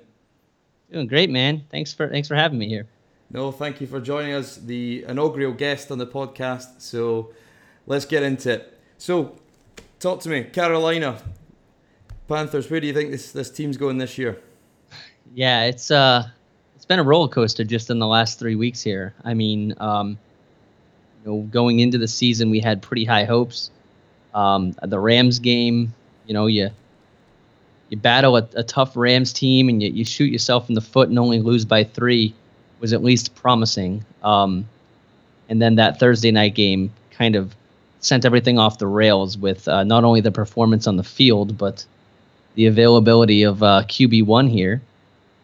Doing 0.93 1.07
great, 1.07 1.31
man. 1.31 1.65
Thanks 1.71 1.95
for 1.95 2.07
thanks 2.07 2.29
for 2.29 2.35
having 2.35 2.59
me 2.59 2.69
here. 2.69 2.87
No, 3.31 3.51
thank 3.51 3.81
you 3.81 3.87
for 3.87 3.99
joining 3.99 4.35
us, 4.35 4.57
the 4.57 5.07
inaugural 5.09 5.55
guest 5.55 5.91
on 5.91 5.97
the 5.97 6.07
podcast. 6.07 6.83
So 6.83 7.33
let's 7.87 8.05
get 8.05 8.23
into 8.23 8.53
it. 8.53 8.79
So, 8.99 9.39
talk 10.01 10.21
to 10.21 10.29
me, 10.29 10.45
Carolina 10.45 11.17
Panthers. 12.29 12.71
Where 12.71 12.79
do 12.79 12.87
you 12.87 12.93
think 12.93 13.11
this 13.11 13.33
this 13.33 13.51
team's 13.51 13.79
going 13.79 13.97
this 13.97 14.19
year? 14.19 14.39
Yeah, 15.35 15.65
it's 15.65 15.91
uh 15.91 16.29
been 16.93 16.99
a 16.99 17.03
roller 17.03 17.29
coaster 17.29 17.65
just 17.65 17.89
in 17.89 17.99
the 17.99 18.07
last 18.07 18.39
three 18.39 18.55
weeks 18.55 18.83
here. 18.83 19.15
I 19.25 19.33
mean, 19.33 19.75
um, 19.79 20.19
you 21.25 21.31
know, 21.31 21.41
going 21.41 21.79
into 21.79 21.97
the 21.97 22.07
season, 22.07 22.51
we 22.51 22.61
had 22.61 22.83
pretty 22.83 23.07
high 23.07 23.25
hopes. 23.25 23.71
Um, 24.35 24.77
the 24.83 24.99
Rams 24.99 25.39
game, 25.39 25.95
you 26.27 26.35
know, 26.35 26.49
you 26.49 26.69
you 27.89 27.97
battle 27.97 28.37
a, 28.37 28.47
a 28.57 28.63
tough 28.63 28.95
Rams 28.95 29.33
team 29.33 29.71
and 29.71 29.83
you, 29.83 29.91
you 29.91 30.05
shoot 30.05 30.31
yourself 30.31 30.69
in 30.69 30.75
the 30.75 30.83
foot 30.83 31.09
and 31.09 31.19
only 31.19 31.41
lose 31.41 31.65
by 31.65 31.85
three 31.85 32.35
was 32.79 32.93
at 32.93 33.03
least 33.03 33.35
promising. 33.35 34.05
Um, 34.23 34.69
and 35.49 35.63
then 35.63 35.77
that 35.77 35.99
Thursday 35.99 36.31
night 36.31 36.55
game 36.55 36.93
kind 37.11 37.37
of 37.37 37.55
sent 38.01 38.27
everything 38.27 38.59
off 38.59 38.77
the 38.77 38.87
rails 38.87 39.39
with 39.39 39.67
uh, 39.67 39.83
not 39.85 40.05
only 40.05 40.21
the 40.21 40.31
performance 40.31 40.87
on 40.87 40.99
the 40.99 41.05
field, 41.05 41.57
but 41.57 41.87
the 42.55 42.67
availability 42.67 43.45
of 43.45 43.63
uh, 43.63 43.83
QB 43.87 44.27
one 44.27 44.47
here 44.47 44.83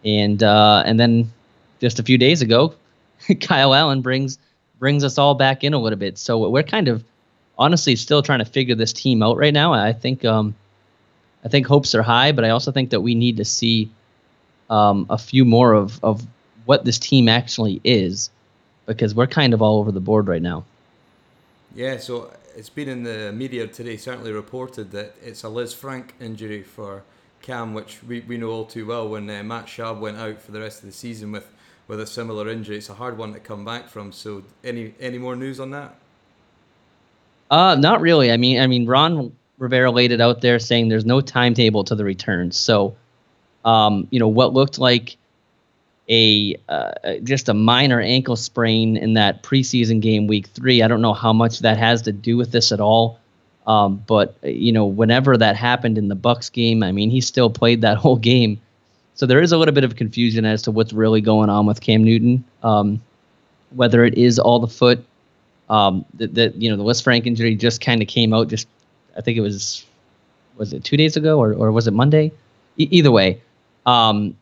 and 0.04 0.42
uh, 0.42 0.82
and 0.86 0.98
then 0.98 1.32
just 1.80 1.98
a 1.98 2.02
few 2.02 2.18
days 2.18 2.42
ago, 2.42 2.74
Kyle 3.40 3.74
Allen 3.74 4.00
brings 4.02 4.38
brings 4.78 5.02
us 5.02 5.18
all 5.18 5.34
back 5.34 5.64
in 5.64 5.74
a 5.74 5.78
little 5.78 5.98
bit. 5.98 6.18
So 6.18 6.48
we're 6.48 6.62
kind 6.62 6.88
of 6.88 7.02
honestly 7.58 7.96
still 7.96 8.22
trying 8.22 8.38
to 8.38 8.44
figure 8.44 8.76
this 8.76 8.92
team 8.92 9.22
out 9.22 9.36
right 9.36 9.52
now. 9.52 9.72
I 9.72 9.92
think 9.92 10.24
um, 10.24 10.54
I 11.44 11.48
think 11.48 11.66
hopes 11.66 11.94
are 11.94 12.02
high, 12.02 12.32
but 12.32 12.44
I 12.44 12.50
also 12.50 12.72
think 12.72 12.90
that 12.90 13.00
we 13.00 13.14
need 13.14 13.36
to 13.38 13.44
see 13.44 13.90
um, 14.70 15.06
a 15.10 15.18
few 15.18 15.44
more 15.44 15.72
of 15.72 16.02
of 16.02 16.26
what 16.64 16.84
this 16.84 16.98
team 16.98 17.28
actually 17.28 17.80
is, 17.82 18.30
because 18.86 19.14
we're 19.14 19.26
kind 19.26 19.54
of 19.54 19.62
all 19.62 19.78
over 19.78 19.90
the 19.90 20.00
board 20.00 20.28
right 20.28 20.42
now. 20.42 20.64
Yeah, 21.74 21.98
so 21.98 22.32
it's 22.56 22.68
been 22.68 22.88
in 22.88 23.04
the 23.04 23.32
media 23.32 23.66
today, 23.66 23.96
certainly 23.96 24.32
reported 24.32 24.90
that 24.90 25.14
it's 25.22 25.44
a 25.44 25.46
Lisfranc 25.46 26.10
injury 26.20 26.62
for 26.62 27.04
Cam, 27.40 27.72
which 27.72 28.02
we, 28.02 28.20
we 28.20 28.36
know 28.36 28.50
all 28.50 28.64
too 28.64 28.86
well 28.86 29.08
when 29.08 29.30
uh, 29.30 29.42
Matt 29.44 29.66
Schaub 29.66 30.00
went 30.00 30.16
out 30.16 30.40
for 30.40 30.52
the 30.52 30.60
rest 30.60 30.80
of 30.80 30.86
the 30.86 30.92
season 30.92 31.30
with, 31.30 31.48
with 31.88 32.00
a 32.00 32.06
similar 32.06 32.48
injury. 32.48 32.76
It's 32.76 32.90
a 32.90 32.94
hard 32.94 33.18
one 33.18 33.32
to 33.32 33.40
come 33.40 33.64
back 33.64 33.88
from. 33.88 34.12
So, 34.12 34.44
any 34.62 34.94
any 35.00 35.18
more 35.18 35.34
news 35.34 35.58
on 35.58 35.70
that? 35.70 35.96
Uh, 37.50 37.74
not 37.76 38.00
really. 38.00 38.30
I 38.30 38.36
mean, 38.36 38.60
I 38.60 38.66
mean, 38.66 38.86
Ron 38.86 39.34
Rivera 39.56 39.90
laid 39.90 40.12
it 40.12 40.20
out 40.20 40.42
there 40.42 40.58
saying 40.58 40.88
there's 40.88 41.06
no 41.06 41.20
timetable 41.20 41.82
to 41.84 41.94
the 41.94 42.04
return. 42.04 42.52
So, 42.52 42.94
um, 43.64 44.06
you 44.10 44.20
know, 44.20 44.28
what 44.28 44.52
looked 44.52 44.78
like 44.78 45.16
a 46.08 46.56
uh, 46.68 46.92
just 47.22 47.48
a 47.48 47.54
minor 47.54 48.00
ankle 48.00 48.36
sprain 48.36 48.96
in 48.96 49.14
that 49.14 49.42
preseason 49.42 50.00
game, 50.00 50.26
week 50.26 50.46
three. 50.48 50.82
I 50.82 50.88
don't 50.88 51.02
know 51.02 51.14
how 51.14 51.32
much 51.32 51.60
that 51.60 51.76
has 51.78 52.02
to 52.02 52.12
do 52.12 52.36
with 52.36 52.52
this 52.52 52.72
at 52.72 52.80
all. 52.80 53.18
Um, 53.66 54.02
but 54.06 54.36
you 54.42 54.72
know, 54.72 54.86
whenever 54.86 55.36
that 55.36 55.56
happened 55.56 55.98
in 55.98 56.08
the 56.08 56.14
Bucks 56.14 56.48
game, 56.48 56.82
I 56.82 56.92
mean, 56.92 57.10
he 57.10 57.20
still 57.20 57.50
played 57.50 57.82
that 57.82 57.96
whole 57.98 58.16
game. 58.16 58.60
So 59.18 59.26
there 59.26 59.42
is 59.42 59.50
a 59.50 59.58
little 59.58 59.74
bit 59.74 59.82
of 59.82 59.96
confusion 59.96 60.44
as 60.44 60.62
to 60.62 60.70
what's 60.70 60.92
really 60.92 61.20
going 61.20 61.50
on 61.50 61.66
with 61.66 61.80
Cam 61.80 62.04
Newton. 62.04 62.44
Um, 62.62 63.02
whether 63.74 64.04
it 64.04 64.16
is 64.16 64.38
all 64.38 64.60
the 64.60 64.68
foot, 64.68 65.04
um, 65.68 66.04
that, 66.14 66.54
you 66.54 66.70
know, 66.70 66.76
the 66.76 66.84
Lisfranc 66.84 67.26
injury 67.26 67.56
just 67.56 67.80
kind 67.80 68.00
of 68.00 68.06
came 68.06 68.32
out. 68.32 68.46
Just 68.46 68.68
I 69.16 69.20
think 69.20 69.36
it 69.36 69.40
was 69.40 69.84
was 70.56 70.72
it 70.72 70.84
two 70.84 70.96
days 70.96 71.16
ago 71.16 71.40
or, 71.40 71.52
or 71.52 71.72
was 71.72 71.88
it 71.88 71.90
Monday? 71.90 72.30
E- 72.76 72.86
either 72.92 73.10
way, 73.10 73.42
um, 73.86 74.36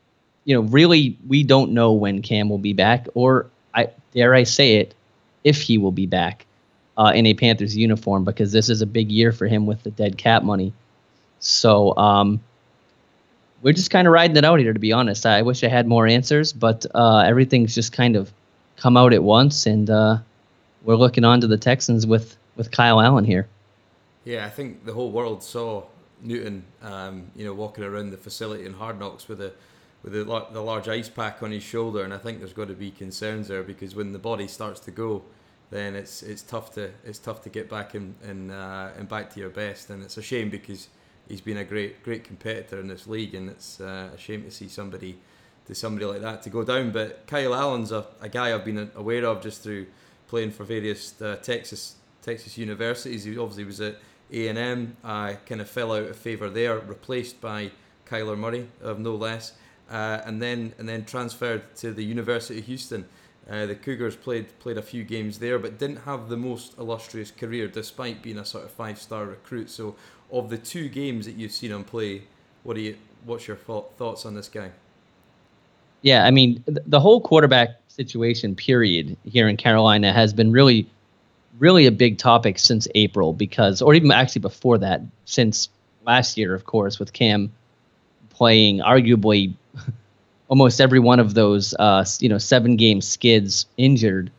you 0.45 0.55
know, 0.55 0.69
really, 0.69 1.17
we 1.27 1.43
don't 1.43 1.73
know 1.73 1.93
when 1.93 2.21
Cam 2.21 2.51
will 2.51 2.59
be 2.59 2.75
back, 2.75 3.09
or 3.15 3.47
I 3.75 3.89
dare 4.13 4.35
I 4.35 4.43
say 4.43 4.77
it, 4.77 4.95
if 5.43 5.63
he 5.63 5.79
will 5.79 5.91
be 5.91 6.07
back 6.07 6.45
uh, 6.99 7.13
in 7.15 7.25
a 7.25 7.33
Panthers 7.33 7.75
uniform, 7.75 8.25
because 8.25 8.53
this 8.53 8.69
is 8.69 8.83
a 8.83 8.87
big 8.87 9.11
year 9.11 9.33
for 9.33 9.47
him 9.47 9.65
with 9.65 9.83
the 9.85 9.91
dead 9.91 10.19
cap 10.19 10.43
money. 10.43 10.75
So 11.41 11.97
um, 11.97 12.41
we're 13.63 13.73
just 13.73 13.91
kind 13.91 14.07
of 14.07 14.13
riding 14.13 14.37
it 14.37 14.45
out 14.45 14.61
here, 14.61 14.73
to 14.73 14.79
be 14.79 14.93
honest. 14.93 15.27
I 15.27 15.43
wish 15.43 15.65
I 15.65 15.69
had 15.69 15.87
more 15.87 16.07
answers, 16.07 16.53
but 16.53 16.87
uh, 16.95 17.19
everything's 17.19 17.75
just 17.75 17.93
kind 17.93 18.17
of 18.17 18.33
come 18.77 18.97
out 18.97 19.13
at 19.13 19.23
once, 19.23 19.67
and 19.67 19.89
uh, 19.89 20.19
we're 20.85 20.97
looking 20.97 21.25
on 21.25 21.41
to 21.41 21.47
the 21.47 21.57
Texans 21.57 22.07
with 22.07 22.37
with 22.57 22.71
Kyle 22.71 23.01
Allen 23.01 23.25
here. 23.25 23.47
Yeah, 24.25 24.47
I 24.47 24.51
think 24.51 24.85
the 24.85 24.93
whole 24.93 25.11
world 25.11 25.43
saw 25.43 25.85
Newton, 26.23 26.65
um, 26.83 27.31
you 27.37 27.45
know, 27.45 27.55
walking 27.55 27.85
around 27.85 28.11
the 28.11 28.17
facility 28.17 28.65
in 28.65 28.73
Hard 28.73 28.99
Knocks 28.99 29.29
with 29.29 29.41
a 29.41 29.53
with 30.03 30.13
the, 30.13 30.25
the 30.53 30.61
large 30.61 30.89
ice 30.89 31.09
pack 31.09 31.43
on 31.43 31.51
his 31.51 31.63
shoulder, 31.63 32.05
and 32.05 32.15
I 32.15 32.19
think 32.19 32.39
there's 32.39 32.53
got 32.53 32.69
to 32.69 32.75
be 32.75 32.91
concerns 32.91 33.49
there 33.49 33.63
because 33.63 33.95
when 33.95 34.13
the 34.13 34.19
body 34.19 34.47
starts 34.47 34.81
to 34.81 34.91
go, 34.91 35.23
then 35.71 35.97
it's 35.97 36.23
it's 36.23 36.43
tough 36.43 36.73
to 36.75 36.91
it's 37.05 37.19
tough 37.19 37.43
to 37.43 37.49
get 37.49 37.69
back 37.69 37.95
in 37.95 38.15
and 38.23 38.53
uh, 38.53 38.91
and 38.97 39.09
back 39.09 39.33
to 39.35 39.41
your 39.41 39.51
best, 39.51 39.91
and 39.91 40.03
it's 40.03 40.17
a 40.17 40.23
shame 40.23 40.51
because 40.51 40.89
he's 41.29 41.41
been 41.41 41.59
a 41.59 41.65
great 41.65 42.03
great 42.03 42.25
competitor 42.25 42.81
in 42.81 42.89
this 42.89 43.07
league, 43.07 43.35
and 43.35 43.51
it's 43.51 43.81
uh, 43.81 44.11
a 44.15 44.19
shame 44.19 44.43
to 44.45 44.51
see 44.51 44.69
somebody 44.69 45.19
to 45.67 45.75
somebody 45.75 46.07
like 46.07 46.21
that 46.21 46.43
to 46.43 46.51
go 46.51 46.65
down. 46.65 46.91
But 46.91 47.27
Kyle 47.27 47.55
Allen's 47.55 47.93
a, 47.93 48.07
a 48.21 48.29
guy 48.29 48.55
I've 48.55 48.65
been 48.65 48.91
aware 48.95 49.25
of 49.25 49.43
just 49.43 49.63
through 49.63 49.87
playing 50.29 50.51
for 50.51 50.65
various 50.65 51.21
uh, 51.21 51.37
Texas 51.43 51.97
Texas 52.23 52.59
universities. 52.59 53.25
He 53.25 53.39
obviously 53.39 53.65
was 53.65 53.81
at 53.81 53.97
A 54.33 54.49
and 54.49 54.59
M. 54.59 54.97
I 55.05 55.39
kind 55.47 55.61
of 55.61 55.69
fell 55.69 55.93
out 55.93 56.05
of 56.05 56.17
favour 56.17 56.51
there, 56.51 56.79
replaced 56.79 57.41
by 57.41 57.71
Kyler 58.07 58.39
Murray 58.39 58.69
of 58.81 58.99
no 58.99 59.15
less, 59.15 59.53
uh, 59.91 60.21
and 60.25 60.41
then 60.41 60.75
and 60.79 60.89
then 60.89 61.05
transferred 61.05 61.75
to 61.77 61.93
the 61.93 62.05
University 62.05 62.59
of 62.59 62.67
Houston. 62.67 63.07
Uh, 63.49 63.65
the 63.65 63.77
Cougars 63.77 64.17
played 64.17 64.59
played 64.59 64.77
a 64.77 64.83
few 64.83 65.05
games 65.05 65.39
there, 65.39 65.59
but 65.59 65.79
didn't 65.79 65.99
have 65.99 66.29
the 66.29 66.37
most 66.37 66.77
illustrious 66.79 67.31
career, 67.31 67.69
despite 67.69 68.21
being 68.23 68.39
a 68.39 68.45
sort 68.45 68.65
of 68.65 68.73
five 68.73 69.01
star 69.01 69.25
recruit. 69.25 69.71
So, 69.71 69.95
of 70.31 70.51
the 70.51 70.59
two 70.59 70.89
games 70.89 71.27
that 71.27 71.37
you've 71.37 71.53
seen 71.53 71.71
him 71.71 71.85
play, 71.85 72.23
what 72.63 72.75
do 72.75 72.81
you 72.83 72.97
what's 73.25 73.47
your 73.47 73.57
thoughts 73.57 74.25
on 74.25 74.35
this 74.35 74.49
guy? 74.49 74.71
Yeah, 76.03 76.25
I 76.25 76.31
mean, 76.31 76.63
the 76.67 77.01
whole 77.01 77.21
quarterback 77.21 77.81
situation, 77.89 78.55
period, 78.55 79.17
here 79.25 79.49
in 79.49 79.57
Carolina 79.57 80.13
has 80.13 80.33
been 80.33 80.53
really, 80.53 80.87
really 81.59 81.87
a 81.87 81.91
big 81.91 82.19
topic 82.19 82.59
since 82.59 82.87
April 82.95 83.33
because, 83.33 83.83
or 83.83 83.95
even 83.95 84.13
actually 84.13 84.43
before 84.43 84.79
that, 84.79 85.01
since 85.25 85.69
last 86.05 86.37
year, 86.37 86.55
of 86.55 86.65
course, 86.65 86.99
with 86.99 87.13
Cam 87.13 87.53
playing 88.31 88.79
arguably 88.79 89.55
almost 90.49 90.81
every 90.81 91.01
one 91.01 91.19
of 91.19 91.35
those, 91.35 91.75
uh, 91.75 92.05
you 92.21 92.29
know, 92.29 92.39
seven 92.39 92.77
game 92.77 93.01
skids 93.01 93.67
injured. 93.77 94.31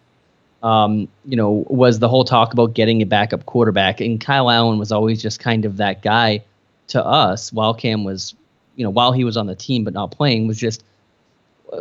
Um, 0.64 1.08
you 1.26 1.36
know, 1.36 1.66
was 1.70 2.00
the 2.00 2.10
whole 2.10 2.26
talk 2.26 2.52
about 2.52 2.74
getting 2.74 3.02
a 3.02 3.06
backup 3.06 3.46
quarterback, 3.46 4.02
and 4.02 4.20
Kyle 4.20 4.50
Allen 4.50 4.80
was 4.80 4.92
always 4.92 5.22
just 5.22 5.40
kind 5.40 5.66
of 5.66 5.78
that 5.78 6.02
guy 6.02 6.44
to 6.88 7.06
us 7.06 7.54
while 7.54 7.74
Cam 7.74 8.04
was, 8.04 8.34
you 8.76 8.84
know, 8.84 8.90
while 8.90 9.12
he 9.12 9.24
was 9.24 9.38
on 9.38 9.46
the 9.46 9.56
team 9.56 9.84
but 9.84 9.94
not 9.94 10.12
playing, 10.12 10.48
was 10.48 10.58
just 10.58 10.84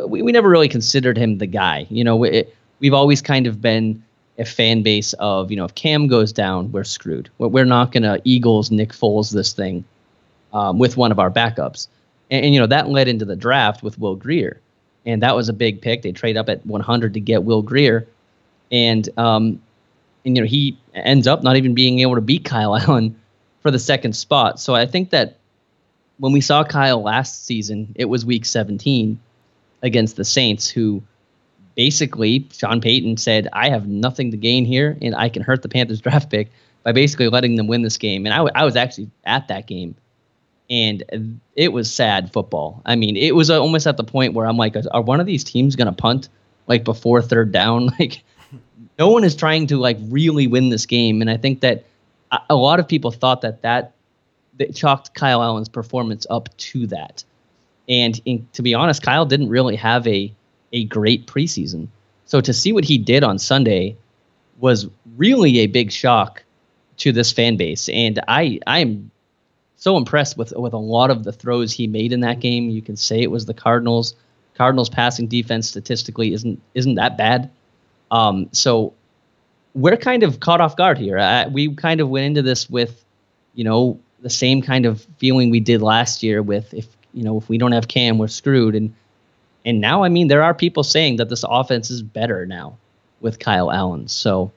we, 0.07 0.21
we 0.21 0.31
never 0.31 0.49
really 0.49 0.69
considered 0.69 1.17
him 1.17 1.37
the 1.37 1.47
guy. 1.47 1.87
You 1.89 2.03
know, 2.03 2.23
it, 2.23 2.55
we've 2.79 2.93
always 2.93 3.21
kind 3.21 3.47
of 3.47 3.61
been 3.61 4.03
a 4.37 4.45
fan 4.45 4.83
base 4.83 5.13
of, 5.13 5.49
you 5.49 5.57
know, 5.57 5.65
if 5.65 5.75
Cam 5.75 6.07
goes 6.07 6.31
down, 6.31 6.71
we're 6.71 6.83
screwed. 6.83 7.29
We're 7.37 7.65
not 7.65 7.91
going 7.91 8.03
to 8.03 8.21
Eagles 8.23 8.69
Nick 8.69 8.91
Foles 8.91 9.31
this 9.31 9.53
thing 9.53 9.83
um, 10.53 10.77
with 10.77 10.97
one 10.97 11.11
of 11.11 11.19
our 11.19 11.31
backups. 11.31 11.87
And, 12.29 12.45
and, 12.45 12.53
you 12.53 12.59
know, 12.59 12.67
that 12.67 12.89
led 12.89 13.07
into 13.07 13.25
the 13.25 13.35
draft 13.35 13.83
with 13.83 13.97
Will 13.99 14.15
Grier. 14.15 14.59
And 15.05 15.23
that 15.23 15.35
was 15.35 15.49
a 15.49 15.53
big 15.53 15.81
pick. 15.81 16.01
They 16.01 16.11
trade 16.11 16.37
up 16.37 16.49
at 16.49 16.65
100 16.65 17.13
to 17.13 17.19
get 17.19 17.43
Will 17.43 17.61
Grier. 17.61 18.07
And, 18.71 19.07
um, 19.17 19.61
and 20.25 20.35
you 20.35 20.43
know, 20.43 20.47
he 20.47 20.77
ends 20.93 21.27
up 21.27 21.43
not 21.43 21.55
even 21.55 21.73
being 21.73 21.99
able 21.99 22.15
to 22.15 22.21
beat 22.21 22.45
Kyle 22.45 22.75
Allen 22.77 23.19
for 23.61 23.71
the 23.71 23.79
second 23.79 24.13
spot. 24.13 24.59
So 24.59 24.75
I 24.75 24.85
think 24.85 25.11
that 25.11 25.37
when 26.19 26.33
we 26.33 26.41
saw 26.41 26.63
Kyle 26.63 27.01
last 27.01 27.45
season, 27.45 27.93
it 27.95 28.05
was 28.05 28.25
week 28.25 28.45
17 28.45 29.19
against 29.81 30.15
the 30.15 30.25
Saints, 30.25 30.67
who 30.67 31.03
basically 31.75 32.47
Sean 32.51 32.81
Payton 32.81 33.17
said, 33.17 33.47
I 33.53 33.69
have 33.69 33.87
nothing 33.87 34.31
to 34.31 34.37
gain 34.37 34.65
here, 34.65 34.97
and 35.01 35.15
I 35.15 35.29
can 35.29 35.43
hurt 35.43 35.61
the 35.61 35.69
Panthers 35.69 36.01
draft 36.01 36.29
pick 36.29 36.49
by 36.83 36.91
basically 36.91 37.29
letting 37.29 37.55
them 37.55 37.67
win 37.67 37.81
this 37.81 37.97
game. 37.97 38.25
And 38.25 38.33
I, 38.33 38.37
w- 38.37 38.53
I 38.55 38.65
was 38.65 38.75
actually 38.75 39.09
at 39.25 39.47
that 39.49 39.67
game, 39.67 39.95
and 40.69 41.03
it 41.55 41.71
was 41.71 41.93
sad 41.93 42.33
football. 42.33 42.81
I 42.85 42.95
mean, 42.95 43.15
it 43.15 43.35
was 43.35 43.49
almost 43.49 43.87
at 43.87 43.97
the 43.97 44.03
point 44.03 44.33
where 44.33 44.45
I'm 44.45 44.57
like, 44.57 44.75
are 44.91 45.01
one 45.01 45.19
of 45.19 45.25
these 45.25 45.43
teams 45.43 45.75
going 45.75 45.87
to 45.87 45.93
punt 45.93 46.29
like 46.67 46.83
before 46.83 47.21
third 47.21 47.51
down? 47.51 47.89
Like, 47.99 48.23
no 48.99 49.09
one 49.09 49.23
is 49.23 49.35
trying 49.35 49.67
to 49.67 49.77
like 49.77 49.97
really 50.09 50.47
win 50.47 50.69
this 50.69 50.85
game. 50.85 51.21
And 51.21 51.29
I 51.29 51.37
think 51.37 51.61
that 51.61 51.85
a 52.49 52.55
lot 52.55 52.79
of 52.79 52.87
people 52.87 53.11
thought 53.11 53.41
that 53.41 53.61
that, 53.61 53.93
that 54.57 54.75
chalked 54.75 55.13
Kyle 55.13 55.41
Allen's 55.41 55.69
performance 55.69 56.25
up 56.29 56.55
to 56.57 56.87
that. 56.87 57.23
And 57.87 58.19
in, 58.25 58.47
to 58.53 58.61
be 58.61 58.73
honest, 58.73 59.03
Kyle 59.03 59.25
didn't 59.25 59.49
really 59.49 59.75
have 59.75 60.05
a 60.07 60.33
a 60.73 60.83
great 60.85 61.27
preseason. 61.27 61.87
So 62.25 62.41
to 62.41 62.53
see 62.53 62.73
what 62.73 62.83
he 62.83 62.97
did 62.97 63.23
on 63.23 63.39
Sunday 63.39 63.95
was 64.59 64.87
really 65.15 65.59
a 65.59 65.67
big 65.67 65.91
shock 65.91 66.43
to 66.97 67.11
this 67.11 67.31
fan 67.31 67.55
base. 67.55 67.87
And 67.89 68.19
I 68.27 68.59
I 68.67 68.79
am 68.79 69.11
so 69.77 69.95
impressed 69.95 70.37
with 70.37 70.51
with 70.57 70.73
a 70.73 70.77
lot 70.77 71.09
of 71.09 71.23
the 71.23 71.31
throws 71.31 71.71
he 71.71 71.87
made 71.87 72.11
in 72.11 72.21
that 72.21 72.39
game. 72.39 72.69
You 72.69 72.81
can 72.81 72.97
say 72.97 73.21
it 73.21 73.31
was 73.31 73.45
the 73.45 73.53
Cardinals. 73.53 74.15
Cardinals 74.55 74.89
passing 74.89 75.27
defense 75.27 75.69
statistically 75.69 76.33
isn't 76.33 76.59
isn't 76.73 76.95
that 76.95 77.17
bad. 77.17 77.49
Um, 78.11 78.49
so 78.51 78.93
we're 79.73 79.97
kind 79.97 80.23
of 80.23 80.39
caught 80.39 80.61
off 80.61 80.75
guard 80.75 80.97
here. 80.97 81.17
Uh, 81.17 81.49
we 81.49 81.73
kind 81.75 82.01
of 82.01 82.09
went 82.09 82.25
into 82.25 82.41
this 82.41 82.69
with, 82.69 83.03
you 83.53 83.63
know, 83.63 83.99
the 84.21 84.29
same 84.29 84.61
kind 84.61 84.85
of 84.85 85.05
feeling 85.17 85.49
we 85.49 85.59
did 85.59 85.81
last 85.81 86.23
year 86.23 86.41
with 86.41 86.73
if 86.73 86.87
you 87.13 87.23
know, 87.23 87.37
if 87.37 87.49
we 87.49 87.57
don't 87.57 87.71
have 87.71 87.87
Cam, 87.87 88.17
we're 88.17 88.27
screwed. 88.27 88.75
And 88.75 88.93
and 89.65 89.81
now, 89.81 90.03
I 90.03 90.09
mean, 90.09 90.27
there 90.27 90.43
are 90.43 90.53
people 90.53 90.83
saying 90.83 91.17
that 91.17 91.29
this 91.29 91.43
offense 91.47 91.89
is 91.89 92.01
better 92.01 92.45
now 92.45 92.77
with 93.21 93.39
Kyle 93.39 93.71
Allen. 93.71 94.07
So 94.07 94.51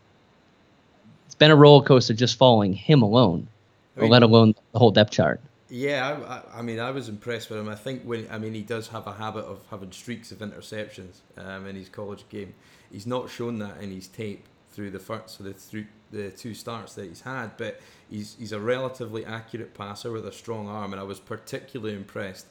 it's 1.27 1.35
been 1.35 1.51
a 1.51 1.57
roller 1.57 1.85
coaster 1.85 2.15
just 2.15 2.37
following 2.37 2.73
him 2.73 3.03
alone, 3.03 3.49
I 3.97 4.03
mean, 4.03 4.11
let 4.11 4.23
alone 4.23 4.55
the 4.73 4.79
whole 4.79 4.91
depth 4.91 5.11
chart. 5.11 5.41
Yeah, 5.71 6.43
I, 6.53 6.59
I, 6.59 6.63
mean, 6.63 6.81
I 6.81 6.91
was 6.91 7.09
impressed 7.09 7.49
with 7.49 7.61
him. 7.61 7.69
I 7.69 7.77
think 7.77 8.03
when 8.03 8.27
I 8.31 8.39
mean, 8.39 8.55
he 8.55 8.63
does 8.63 8.89
have 8.89 9.07
a 9.07 9.13
habit 9.13 9.45
of 9.45 9.61
having 9.71 9.93
streaks 9.93 10.33
of 10.33 10.39
interceptions 10.39 11.21
um, 11.39 11.67
in 11.67 11.77
his 11.77 11.89
college 11.89 12.25
game. 12.29 12.55
He's 12.91 13.07
not 13.07 13.31
shown 13.31 13.59
that 13.59 13.81
in 13.81 13.91
his 13.91 14.09
tape 14.09 14.47
through 14.73 14.91
the 14.91 14.99
first, 14.99 15.39
so 15.39 15.45
the 15.45 15.53
through 15.53 15.87
the 16.11 16.31
two 16.31 16.55
starts 16.55 16.95
that 16.95 17.09
he's 17.09 17.21
had, 17.21 17.57
but 17.57 17.81
he's 18.09 18.37
he's 18.39 18.53
a 18.53 18.61
relatively 18.61 19.25
accurate 19.25 19.75
passer 19.75 20.13
with 20.13 20.27
a 20.27 20.33
strong 20.33 20.69
arm, 20.69 20.93
and 20.93 21.01
I 21.01 21.05
was 21.05 21.21
particularly 21.21 21.95
impressed 21.95 22.47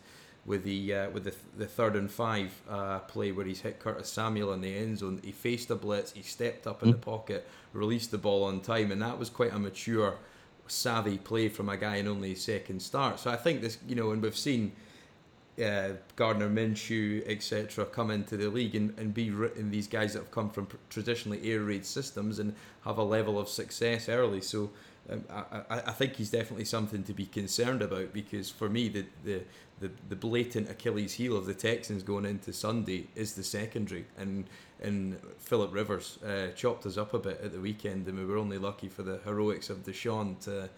with 0.46 0.64
the 0.64 0.94
uh, 0.94 1.10
with 1.12 1.26
the, 1.26 1.34
the 1.58 1.66
third 1.68 1.96
and 1.96 2.10
five 2.10 2.52
uh, 2.70 3.00
play 3.00 3.32
where 3.32 3.46
he's 3.46 3.62
hit 3.62 3.80
Curtis 3.80 4.10
Samuel 4.10 4.54
in 4.54 4.62
the 4.62 4.76
end 4.76 5.00
zone. 5.00 5.20
He 5.24 5.32
faced 5.32 5.70
a 5.70 5.76
blitz, 5.76 6.12
he 6.12 6.22
stepped 6.22 6.68
up 6.68 6.84
in 6.84 6.90
mm. 6.90 6.94
the 6.94 6.98
pocket, 7.00 7.48
released 7.74 8.12
the 8.12 8.18
ball 8.18 8.44
on 8.44 8.62
time, 8.62 8.92
and 8.92 9.02
that 9.02 9.20
was 9.20 9.30
quite 9.30 9.54
a 9.54 9.60
mature, 9.60 10.16
savvy 10.68 11.18
play 11.18 11.50
from 11.50 11.70
a 11.70 11.78
guy 11.78 11.98
in 11.98 12.08
only 12.08 12.30
his 12.30 12.44
second 12.44 12.82
start. 12.82 13.20
So 13.20 13.30
I 13.30 13.36
think 13.36 13.62
this, 13.62 13.78
you 13.88 13.96
know, 13.96 14.12
and 14.12 14.22
we've 14.22 14.38
seen 14.38 14.72
uh, 15.62 15.94
Gardner 16.16 16.50
Minshew, 16.50 17.24
etc., 17.28 17.86
come 17.86 18.12
into 18.12 18.38
the 18.38 18.50
league 18.50 18.76
and, 18.76 18.98
and 18.98 19.14
be 19.14 19.28
in 19.28 19.72
these 19.72 19.88
guys 19.88 20.14
that 20.14 20.20
have 20.20 20.32
come 20.32 20.50
from 20.50 20.68
traditionally 20.90 21.52
air 21.52 21.62
raid 21.62 21.86
systems 21.86 22.40
and 22.40 22.54
have 22.86 22.98
a 22.98 23.04
level 23.04 23.40
of 23.40 23.50
success 23.50 24.10
early. 24.10 24.42
So 24.42 24.70
um, 25.12 25.24
I, 25.30 25.64
I 25.70 25.92
think 25.92 26.16
he's 26.16 26.30
definitely 26.30 26.66
something 26.66 27.04
to 27.04 27.14
be 27.14 27.26
concerned 27.26 27.82
about 27.82 28.14
because 28.14 28.50
for 28.50 28.70
me, 28.70 28.90
the, 28.90 29.06
the, 29.24 29.42
the, 29.80 29.92
the 30.10 30.16
blatant 30.16 30.70
Achilles 30.70 31.14
heel 31.14 31.36
of 31.36 31.46
the 31.46 31.54
Texans 31.54 32.04
going 32.04 32.26
into 32.26 32.54
Sunday 32.54 33.08
is 33.16 33.34
the 33.34 33.44
secondary. 33.44 34.06
And 34.18 34.46
and 34.82 35.20
Philip 35.40 35.74
Rivers 35.74 36.20
uh, 36.24 36.52
chopped 36.56 36.86
us 36.86 36.98
up 36.98 37.14
a 37.14 37.20
bit 37.20 37.42
at 37.44 37.52
the 37.52 37.60
weekend, 37.60 38.08
and 38.08 38.18
we 38.18 38.26
were 38.26 38.38
only 38.38 38.58
lucky 38.58 38.88
for 38.88 39.04
the 39.04 39.20
heroics 39.26 39.70
of 39.70 39.84
Deshaun 39.84 40.40
to 40.46 40.70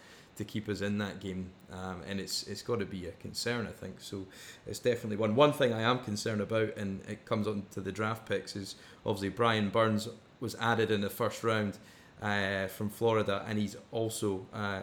to 0.42 0.46
keep 0.46 0.68
us 0.68 0.82
in 0.82 0.98
that 0.98 1.20
game, 1.20 1.52
um, 1.72 2.02
and 2.08 2.20
it's 2.20 2.44
it's 2.44 2.64
got 2.64 2.80
to 2.80 2.86
be 2.86 3.06
a 3.06 3.12
concern, 3.12 3.68
I 3.68 3.72
think. 3.72 4.02
So 4.02 4.26
it's 4.66 4.80
definitely 4.80 5.18
one. 5.18 5.36
One 5.36 5.54
thing 5.54 5.72
I 5.72 5.82
am 5.82 6.00
concerned 6.00 6.42
about, 6.42 6.76
and 6.78 7.02
it 7.08 7.26
comes 7.26 7.48
on 7.48 7.64
to 7.72 7.82
the 7.82 7.92
draft 7.92 8.28
picks, 8.28 8.56
is 8.56 8.76
obviously 9.06 9.30
Brian 9.30 9.70
Burns 9.70 10.10
was 10.40 10.56
added 10.60 10.90
in 10.90 11.02
the 11.02 11.10
first 11.10 11.44
round 11.44 11.78
uh, 12.22 12.68
from 12.68 12.90
Florida, 12.90 13.46
and 13.48 13.60
he's 13.60 13.78
also 13.92 14.48
uh, 14.52 14.82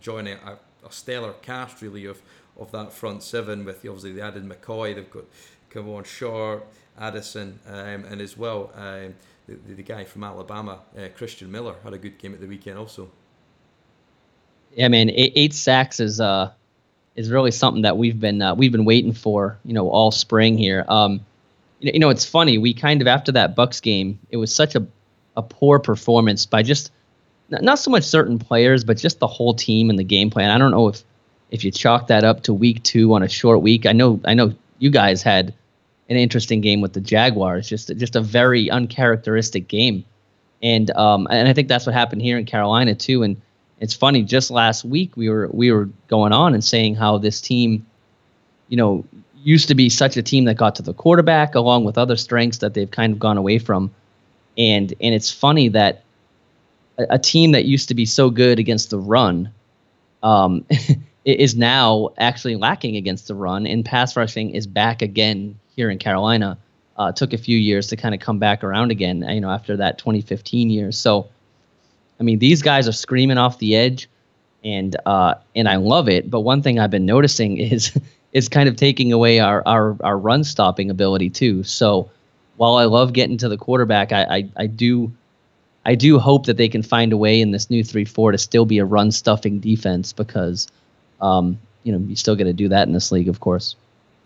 joining 0.00 0.38
a, 0.38 0.58
a, 0.84 0.90
stellar 0.90 1.34
cast 1.42 1.82
really 1.82 2.06
of 2.06 2.22
of 2.58 2.72
that 2.72 2.92
front 2.92 3.22
seven 3.22 3.64
with 3.64 3.76
obviously 3.76 4.12
they 4.12 4.22
added 4.22 4.44
McCoy, 4.44 4.94
they've 4.94 5.10
got 5.10 5.24
Kawann 5.70 6.06
Short, 6.06 6.66
Addison, 6.98 7.58
um, 7.66 8.04
and 8.04 8.22
as 8.22 8.38
well 8.38 8.72
um, 8.74 9.14
the, 9.46 9.74
the 9.74 9.82
guy 9.82 10.04
from 10.04 10.24
Alabama, 10.24 10.80
uh, 10.96 11.08
Christian 11.14 11.50
Miller, 11.50 11.74
had 11.84 11.92
a 11.92 11.98
good 11.98 12.16
game 12.18 12.32
at 12.32 12.40
the 12.40 12.46
weekend 12.46 12.78
also. 12.78 13.10
Yeah, 14.74 14.88
man, 14.88 15.10
eight, 15.10 15.32
eight 15.36 15.54
sacks 15.54 16.00
is 16.00 16.20
uh 16.20 16.50
is 17.16 17.30
really 17.30 17.52
something 17.52 17.82
that 17.82 17.96
we've 17.96 18.18
been 18.18 18.42
uh, 18.42 18.54
we've 18.54 18.72
been 18.72 18.84
waiting 18.84 19.12
for, 19.12 19.58
you 19.64 19.72
know, 19.72 19.88
all 19.88 20.10
spring 20.10 20.58
here. 20.58 20.84
Um, 20.88 21.20
you 21.80 21.92
you 21.94 21.98
know, 22.00 22.10
it's 22.10 22.24
funny. 22.24 22.58
We 22.58 22.74
kind 22.74 23.00
of 23.00 23.06
after 23.08 23.32
that 23.32 23.54
Bucks 23.54 23.80
game, 23.80 24.18
it 24.30 24.36
was 24.36 24.54
such 24.54 24.74
a 24.74 24.86
a 25.36 25.42
poor 25.42 25.78
performance 25.78 26.46
by 26.46 26.62
just 26.62 26.90
not 27.50 27.78
so 27.78 27.90
much 27.90 28.04
certain 28.04 28.38
players, 28.38 28.84
but 28.84 28.96
just 28.96 29.18
the 29.18 29.26
whole 29.26 29.54
team 29.54 29.90
and 29.90 29.98
the 29.98 30.04
game 30.04 30.30
plan. 30.30 30.50
I 30.50 30.58
don't 30.58 30.70
know 30.70 30.88
if 30.88 31.02
if 31.50 31.64
you 31.64 31.70
chalk 31.70 32.08
that 32.08 32.24
up 32.24 32.42
to 32.44 32.54
week 32.54 32.82
two 32.82 33.14
on 33.14 33.22
a 33.22 33.28
short 33.28 33.62
week. 33.62 33.86
I 33.86 33.92
know 33.92 34.20
I 34.24 34.34
know 34.34 34.54
you 34.78 34.90
guys 34.90 35.22
had 35.22 35.54
an 36.08 36.16
interesting 36.16 36.60
game 36.60 36.80
with 36.80 36.92
the 36.92 37.00
Jaguars, 37.00 37.68
just 37.68 37.96
just 37.96 38.16
a 38.16 38.20
very 38.20 38.70
uncharacteristic 38.70 39.68
game, 39.68 40.04
and 40.62 40.90
um 40.92 41.28
and 41.30 41.48
I 41.48 41.52
think 41.52 41.68
that's 41.68 41.86
what 41.86 41.94
happened 41.94 42.22
here 42.22 42.38
in 42.38 42.44
Carolina 42.44 42.94
too. 42.94 43.22
And 43.22 43.40
it's 43.80 43.94
funny, 43.94 44.22
just 44.22 44.50
last 44.50 44.84
week 44.84 45.16
we 45.16 45.28
were 45.28 45.48
we 45.52 45.70
were 45.72 45.88
going 46.08 46.32
on 46.32 46.54
and 46.54 46.64
saying 46.64 46.94
how 46.94 47.18
this 47.18 47.40
team, 47.40 47.86
you 48.68 48.76
know, 48.76 49.04
used 49.36 49.68
to 49.68 49.74
be 49.74 49.88
such 49.88 50.16
a 50.16 50.22
team 50.22 50.44
that 50.44 50.56
got 50.56 50.76
to 50.76 50.82
the 50.82 50.94
quarterback 50.94 51.54
along 51.54 51.84
with 51.84 51.98
other 51.98 52.16
strengths 52.16 52.58
that 52.58 52.74
they've 52.74 52.90
kind 52.90 53.12
of 53.12 53.18
gone 53.18 53.36
away 53.36 53.58
from, 53.58 53.92
and 54.56 54.94
and 55.00 55.14
it's 55.14 55.30
funny 55.30 55.68
that 55.68 56.04
a, 56.98 57.06
a 57.10 57.18
team 57.18 57.52
that 57.52 57.64
used 57.64 57.88
to 57.88 57.94
be 57.94 58.06
so 58.06 58.30
good 58.30 58.58
against 58.58 58.90
the 58.90 58.98
run. 58.98 59.52
Um, 60.22 60.64
is 61.24 61.56
now 61.56 62.10
actually 62.18 62.56
lacking 62.56 62.96
against 62.96 63.28
the 63.28 63.34
run, 63.34 63.66
and 63.66 63.84
pass 63.84 64.16
rushing 64.16 64.50
is 64.50 64.66
back 64.66 65.02
again 65.02 65.58
here 65.74 65.90
in 65.90 65.98
Carolina. 65.98 66.58
Uh, 66.96 67.10
took 67.10 67.32
a 67.32 67.38
few 67.38 67.58
years 67.58 67.88
to 67.88 67.96
kind 67.96 68.14
of 68.14 68.20
come 68.20 68.38
back 68.38 68.62
around 68.62 68.92
again, 68.92 69.24
you 69.28 69.40
know, 69.40 69.50
after 69.50 69.76
that 69.76 69.98
2015 69.98 70.70
year. 70.70 70.92
So, 70.92 71.28
I 72.24 72.26
mean, 72.26 72.38
these 72.38 72.62
guys 72.62 72.88
are 72.88 72.92
screaming 72.92 73.36
off 73.36 73.58
the 73.58 73.76
edge, 73.76 74.08
and 74.64 74.96
uh, 75.04 75.34
and 75.54 75.68
I 75.68 75.76
love 75.76 76.08
it. 76.08 76.30
But 76.30 76.40
one 76.40 76.62
thing 76.62 76.78
I've 76.78 76.90
been 76.90 77.04
noticing 77.04 77.56
is 77.72 77.92
is 78.32 78.48
kind 78.48 78.66
of 78.66 78.76
taking 78.76 79.12
away 79.12 79.40
our 79.40 79.62
our, 79.66 79.94
our 80.02 80.16
run 80.16 80.42
stopping 80.42 80.88
ability 80.88 81.28
too. 81.28 81.62
So, 81.64 82.10
while 82.56 82.76
I 82.76 82.84
love 82.84 83.12
getting 83.12 83.36
to 83.36 83.48
the 83.50 83.58
quarterback, 83.58 84.10
I, 84.10 84.22
I, 84.22 84.50
I 84.56 84.66
do 84.66 85.12
I 85.84 85.94
do 85.94 86.18
hope 86.18 86.46
that 86.46 86.56
they 86.56 86.66
can 86.66 86.82
find 86.82 87.12
a 87.12 87.16
way 87.18 87.42
in 87.42 87.50
this 87.50 87.68
new 87.68 87.84
three 87.84 88.06
four 88.06 88.32
to 88.32 88.38
still 88.38 88.64
be 88.64 88.78
a 88.78 88.86
run 88.86 89.12
stuffing 89.12 89.60
defense 89.60 90.14
because 90.14 90.66
um, 91.20 91.58
you 91.82 91.92
know 91.92 91.98
you 92.08 92.16
still 92.16 92.36
got 92.36 92.44
to 92.44 92.54
do 92.54 92.70
that 92.70 92.88
in 92.88 92.94
this 92.94 93.12
league, 93.12 93.28
of 93.28 93.40
course. 93.40 93.76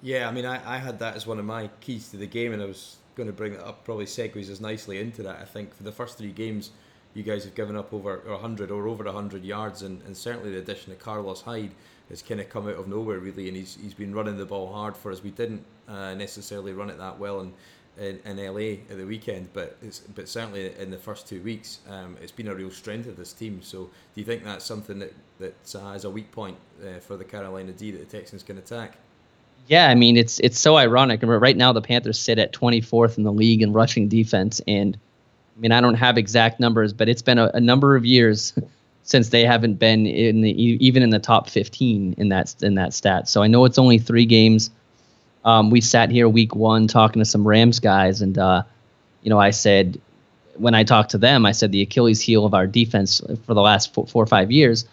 Yeah, 0.03 0.29
I 0.29 0.31
mean, 0.31 0.47
I, 0.47 0.61
I 0.77 0.79
had 0.79 1.01
that 1.01 1.17
as 1.17 1.27
one 1.27 1.41
of 1.41 1.45
my 1.45 1.69
keys 1.81 2.11
to 2.11 2.17
the 2.17 2.29
game, 2.29 2.53
and 2.53 2.63
I 2.63 2.67
was 2.67 2.99
going 3.17 3.27
to 3.27 3.33
bring 3.33 3.55
it 3.55 3.61
up. 3.61 3.85
Probably 3.85 4.05
segues 4.05 4.49
as 4.49 4.61
nicely 4.61 5.01
into 5.01 5.25
that. 5.25 5.41
I 5.41 5.45
think 5.45 5.75
for 5.75 5.83
the 5.83 5.91
first 5.91 6.17
three 6.17 6.31
games, 6.31 6.71
you 7.15 7.23
guys 7.23 7.45
have 7.45 7.55
given 7.55 7.77
up 7.77 7.93
over 7.93 8.23
100 8.27 8.71
or 8.71 8.89
over 8.89 9.05
100 9.05 9.45
yards, 9.45 9.83
and, 9.83 10.03
and 10.03 10.17
certainly 10.17 10.53
the 10.53 10.59
addition 10.59 10.93
of 10.93 10.99
Carlos 10.99 11.41
Hyde 11.41 11.73
has 12.09 12.23
kind 12.23 12.41
of 12.41 12.49
come 12.49 12.69
out 12.69 12.77
of 12.77 12.89
nowhere, 12.89 13.19
really, 13.19 13.49
and 13.49 13.57
he's, 13.57 13.77
he's 13.81 13.95
been 13.95 14.15
running 14.15 14.37
the 14.37 14.47
ball 14.47 14.73
hard 14.73 14.97
for 14.97 15.13
us. 15.13 15.23
We 15.23 15.31
didn't 15.31 15.65
uh, 15.89 16.15
necessarily 16.15 16.73
run 16.73 16.91
it 16.91 16.99
that 16.99 17.19
well, 17.19 17.41
and 17.41 17.53
in, 17.99 18.21
in 18.25 18.37
LA 18.37 18.81
at 18.91 18.97
the 18.97 19.05
weekend, 19.05 19.49
but 19.53 19.77
it's, 19.83 20.01
but 20.01 20.29
certainly 20.29 20.73
in 20.79 20.91
the 20.91 20.97
first 20.97 21.27
two 21.27 21.43
weeks, 21.43 21.81
um, 21.89 22.17
it's 22.23 22.33
been 22.33 22.49
a 22.49 22.55
real 22.55 22.71
strength 22.71 23.09
of 23.09 23.17
this 23.17 23.33
team. 23.33 23.61
So 23.63 23.85
do 24.15 24.21
you 24.21 24.25
think 24.25 24.45
that's 24.45 24.65
something 24.65 24.99
that 25.01 25.13
that 25.41 25.75
uh, 25.75 25.91
is 25.91 26.05
a 26.05 26.11
weak 26.11 26.31
point 26.33 26.57
uh, 26.83 27.01
for 27.01 27.17
the 27.17 27.25
Carolina 27.25 27.73
D 27.73 27.91
that 27.91 27.99
the 27.99 28.19
Texans 28.19 28.43
can 28.43 28.59
attack? 28.59 28.97
Yeah, 29.67 29.89
I 29.89 29.95
mean 29.95 30.17
it's 30.17 30.39
it's 30.41 30.59
so 30.59 30.77
ironic. 30.77 31.21
Right 31.23 31.57
now, 31.57 31.73
the 31.73 31.83
Panthers 31.83 32.19
sit 32.19 32.39
at 32.39 32.53
24th 32.53 33.19
in 33.19 33.25
the 33.25 33.33
league 33.33 33.63
in 33.63 33.73
rushing 33.73 34.09
defense, 34.09 34.61
and 34.67 34.97
I 35.59 35.61
mean 35.61 35.73
I 35.73 35.81
don't 35.81 35.95
have 35.95 36.17
exact 36.17 36.61
numbers, 36.61 36.93
but 36.93 37.09
it's 37.09 37.23
been 37.23 37.39
a, 37.39 37.51
a 37.53 37.61
number 37.61 37.97
of 37.97 38.07
years 38.07 38.55
since 39.03 39.31
they 39.31 39.45
haven't 39.45 39.75
been 39.75 40.07
in 40.07 40.41
the 40.43 40.51
even 40.63 41.03
in 41.03 41.11
the 41.11 41.19
top 41.19 41.51
15 41.51 42.15
in 42.17 42.29
that 42.29 42.55
in 42.63 42.77
that 42.77 42.95
stat. 42.95 43.29
So 43.29 43.43
I 43.43 43.49
know 43.49 43.65
it's 43.65 43.79
only 43.79 43.99
three 43.99 44.25
games 44.25 44.71
um, 45.45 45.71
we 45.71 45.81
sat 45.81 46.11
here 46.11 46.29
week 46.29 46.55
one 46.55 46.87
talking 46.87 47.21
to 47.21 47.25
some 47.25 47.47
Rams 47.47 47.81
guys, 47.81 48.21
and 48.21 48.37
uh, 48.37 48.65
you 49.23 49.31
know, 49.31 49.39
I 49.39 49.51
said 49.51 50.01
when 50.57 50.75
I 50.75 50.85
talked 50.85 51.11
to 51.13 51.19
them, 51.19 51.47
I 51.47 51.53
said 51.53 51.73
the 51.73 51.83
Achilles 51.83 52.21
heel 52.21 52.45
of 52.45 52.53
our 52.53 52.67
defense 52.67 53.23
for 53.47 53.55
the 53.55 53.63
last 53.63 53.95
four, 53.95 54.07
four 54.07 54.23
or 54.23 54.27
five 54.27 54.51
years 54.51 54.85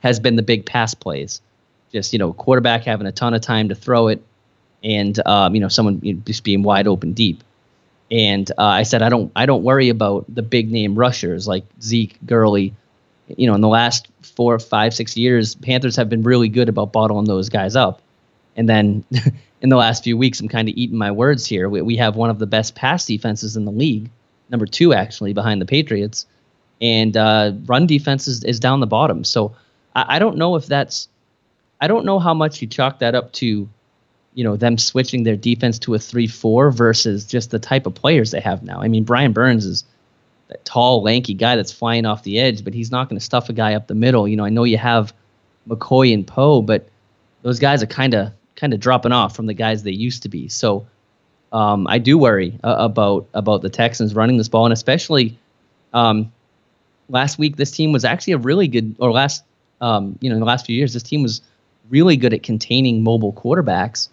has 0.00 0.20
been 0.20 0.36
the 0.36 0.42
big 0.42 0.66
pass 0.66 0.94
plays. 0.94 1.40
Just 1.90 2.12
you 2.12 2.18
know, 2.18 2.32
quarterback 2.32 2.84
having 2.84 3.06
a 3.06 3.12
ton 3.12 3.34
of 3.34 3.40
time 3.40 3.68
to 3.70 3.74
throw 3.74 4.08
it, 4.08 4.22
and 4.82 5.18
um, 5.26 5.54
you 5.54 5.60
know, 5.60 5.68
someone 5.68 6.22
just 6.24 6.44
being 6.44 6.62
wide 6.62 6.86
open 6.86 7.12
deep. 7.12 7.42
And 8.14 8.48
uh, 8.52 8.62
I 8.64 8.84
said 8.84 9.02
I 9.02 9.08
don't 9.08 9.32
I 9.34 9.44
don't 9.44 9.64
worry 9.64 9.88
about 9.88 10.24
the 10.32 10.42
big 10.42 10.70
name 10.70 10.94
rushers 10.94 11.48
like 11.48 11.64
Zeke, 11.82 12.16
Gurley. 12.24 12.72
You 13.26 13.48
know, 13.48 13.54
in 13.54 13.60
the 13.60 13.68
last 13.68 14.06
four, 14.22 14.56
five, 14.60 14.94
six 14.94 15.16
years, 15.16 15.56
Panthers 15.56 15.96
have 15.96 16.08
been 16.08 16.22
really 16.22 16.48
good 16.48 16.68
about 16.68 16.92
bottling 16.92 17.24
those 17.24 17.48
guys 17.48 17.74
up. 17.74 18.00
And 18.56 18.68
then 18.68 19.04
in 19.62 19.68
the 19.68 19.76
last 19.76 20.04
few 20.04 20.16
weeks, 20.16 20.40
I'm 20.40 20.48
kind 20.48 20.68
of 20.68 20.76
eating 20.76 20.96
my 20.96 21.10
words 21.10 21.44
here. 21.44 21.68
We, 21.68 21.82
we 21.82 21.96
have 21.96 22.14
one 22.14 22.30
of 22.30 22.38
the 22.38 22.46
best 22.46 22.76
pass 22.76 23.04
defenses 23.04 23.56
in 23.56 23.64
the 23.64 23.72
league, 23.72 24.10
number 24.50 24.66
two 24.66 24.94
actually 24.94 25.32
behind 25.32 25.60
the 25.60 25.66
Patriots, 25.66 26.26
and 26.80 27.16
uh, 27.16 27.52
run 27.64 27.86
defense 27.86 28.28
is, 28.28 28.44
is 28.44 28.60
down 28.60 28.78
the 28.80 28.86
bottom. 28.86 29.24
So 29.24 29.56
I, 29.96 30.16
I 30.16 30.18
don't 30.20 30.36
know 30.36 30.54
if 30.54 30.66
that's, 30.66 31.08
I 31.80 31.88
don't 31.88 32.04
know 32.04 32.20
how 32.20 32.34
much 32.34 32.62
you 32.62 32.68
chalk 32.68 33.00
that 33.00 33.14
up 33.14 33.32
to, 33.34 33.68
you 34.34 34.44
know, 34.44 34.56
them 34.56 34.76
switching 34.78 35.22
their 35.22 35.36
defense 35.36 35.78
to 35.80 35.94
a 35.94 35.98
three-four 35.98 36.70
versus 36.70 37.24
just 37.24 37.50
the 37.50 37.58
type 37.58 37.86
of 37.86 37.94
players 37.94 38.32
they 38.32 38.40
have 38.40 38.62
now. 38.62 38.80
I 38.80 38.88
mean, 38.88 39.04
Brian 39.04 39.32
Burns 39.32 39.64
is 39.64 39.84
that 40.48 40.64
tall, 40.64 41.02
lanky 41.02 41.34
guy 41.34 41.56
that's 41.56 41.72
flying 41.72 42.04
off 42.04 42.22
the 42.22 42.38
edge, 42.38 42.64
but 42.64 42.74
he's 42.74 42.90
not 42.90 43.08
going 43.08 43.18
to 43.18 43.24
stuff 43.24 43.48
a 43.48 43.52
guy 43.52 43.74
up 43.74 43.86
the 43.86 43.94
middle. 43.94 44.28
You 44.28 44.36
know, 44.36 44.44
I 44.44 44.50
know 44.50 44.64
you 44.64 44.78
have 44.78 45.14
McCoy 45.68 46.12
and 46.12 46.26
Poe, 46.26 46.62
but 46.62 46.88
those 47.42 47.58
guys 47.58 47.82
are 47.82 47.86
kind 47.86 48.14
of 48.14 48.32
kind 48.56 48.72
of 48.72 48.80
dropping 48.80 49.12
off 49.12 49.34
from 49.34 49.46
the 49.46 49.54
guys 49.54 49.82
they 49.82 49.90
used 49.90 50.22
to 50.22 50.28
be. 50.28 50.48
So 50.48 50.86
um, 51.52 51.86
I 51.86 51.98
do 51.98 52.18
worry 52.18 52.58
uh, 52.64 52.76
about 52.78 53.28
about 53.34 53.62
the 53.62 53.70
Texans 53.70 54.14
running 54.14 54.36
this 54.36 54.48
ball, 54.48 54.66
and 54.66 54.72
especially 54.72 55.38
um, 55.92 56.32
last 57.08 57.38
week, 57.38 57.56
this 57.56 57.70
team 57.70 57.92
was 57.92 58.04
actually 58.04 58.34
a 58.34 58.38
really 58.38 58.68
good, 58.68 58.96
or 58.98 59.12
last 59.12 59.44
um, 59.80 60.18
you 60.20 60.28
know 60.28 60.34
in 60.34 60.40
the 60.40 60.46
last 60.46 60.66
few 60.66 60.76
years, 60.76 60.92
this 60.92 61.02
team 61.02 61.22
was 61.22 61.40
really 61.90 62.16
good 62.16 62.34
at 62.34 62.42
containing 62.42 63.02
mobile 63.02 63.32
quarterbacks. 63.32 64.08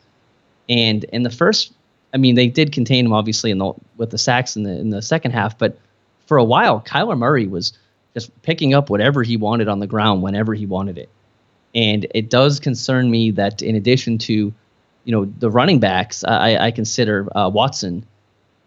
And 0.71 1.03
in 1.03 1.23
the 1.23 1.29
first, 1.29 1.73
I 2.13 2.17
mean, 2.17 2.35
they 2.35 2.47
did 2.47 2.71
contain 2.71 3.05
him 3.05 3.11
obviously 3.11 3.51
in 3.51 3.57
the 3.57 3.73
with 3.97 4.09
the 4.09 4.17
sacks 4.17 4.55
in 4.55 4.63
the 4.63 4.71
in 4.71 4.89
the 4.89 5.01
second 5.01 5.31
half, 5.31 5.57
but 5.57 5.77
for 6.27 6.37
a 6.37 6.43
while, 6.45 6.79
Kyler 6.79 7.17
Murray 7.17 7.45
was 7.45 7.73
just 8.13 8.41
picking 8.41 8.73
up 8.73 8.89
whatever 8.89 9.21
he 9.21 9.35
wanted 9.35 9.67
on 9.67 9.79
the 9.79 9.87
ground 9.87 10.21
whenever 10.21 10.53
he 10.53 10.65
wanted 10.65 10.97
it. 10.97 11.09
And 11.75 12.07
it 12.15 12.29
does 12.29 12.61
concern 12.61 13.11
me 13.11 13.31
that 13.31 13.61
in 13.61 13.75
addition 13.75 14.17
to, 14.19 14.33
you 15.03 15.11
know, 15.11 15.25
the 15.25 15.51
running 15.51 15.79
backs, 15.79 16.23
I, 16.23 16.55
I 16.67 16.71
consider 16.71 17.27
uh, 17.37 17.49
Watson 17.49 18.05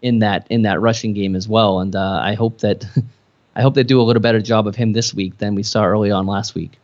in 0.03 0.19
that 0.19 0.45
in 0.51 0.61
that 0.61 0.79
rushing 0.81 1.13
game 1.13 1.35
as 1.35 1.47
well. 1.47 1.79
And 1.79 1.95
uh, 1.95 2.19
I 2.21 2.35
hope 2.35 2.59
that 2.59 2.85
I 3.55 3.63
hope 3.63 3.73
they 3.73 3.83
do 3.83 3.99
a 3.99 4.03
little 4.03 4.21
better 4.21 4.41
job 4.41 4.67
of 4.67 4.75
him 4.75 4.93
this 4.93 5.11
week 5.11 5.39
than 5.39 5.55
we 5.55 5.63
saw 5.63 5.83
early 5.85 6.11
on 6.11 6.27
last 6.27 6.53
week. 6.53 6.77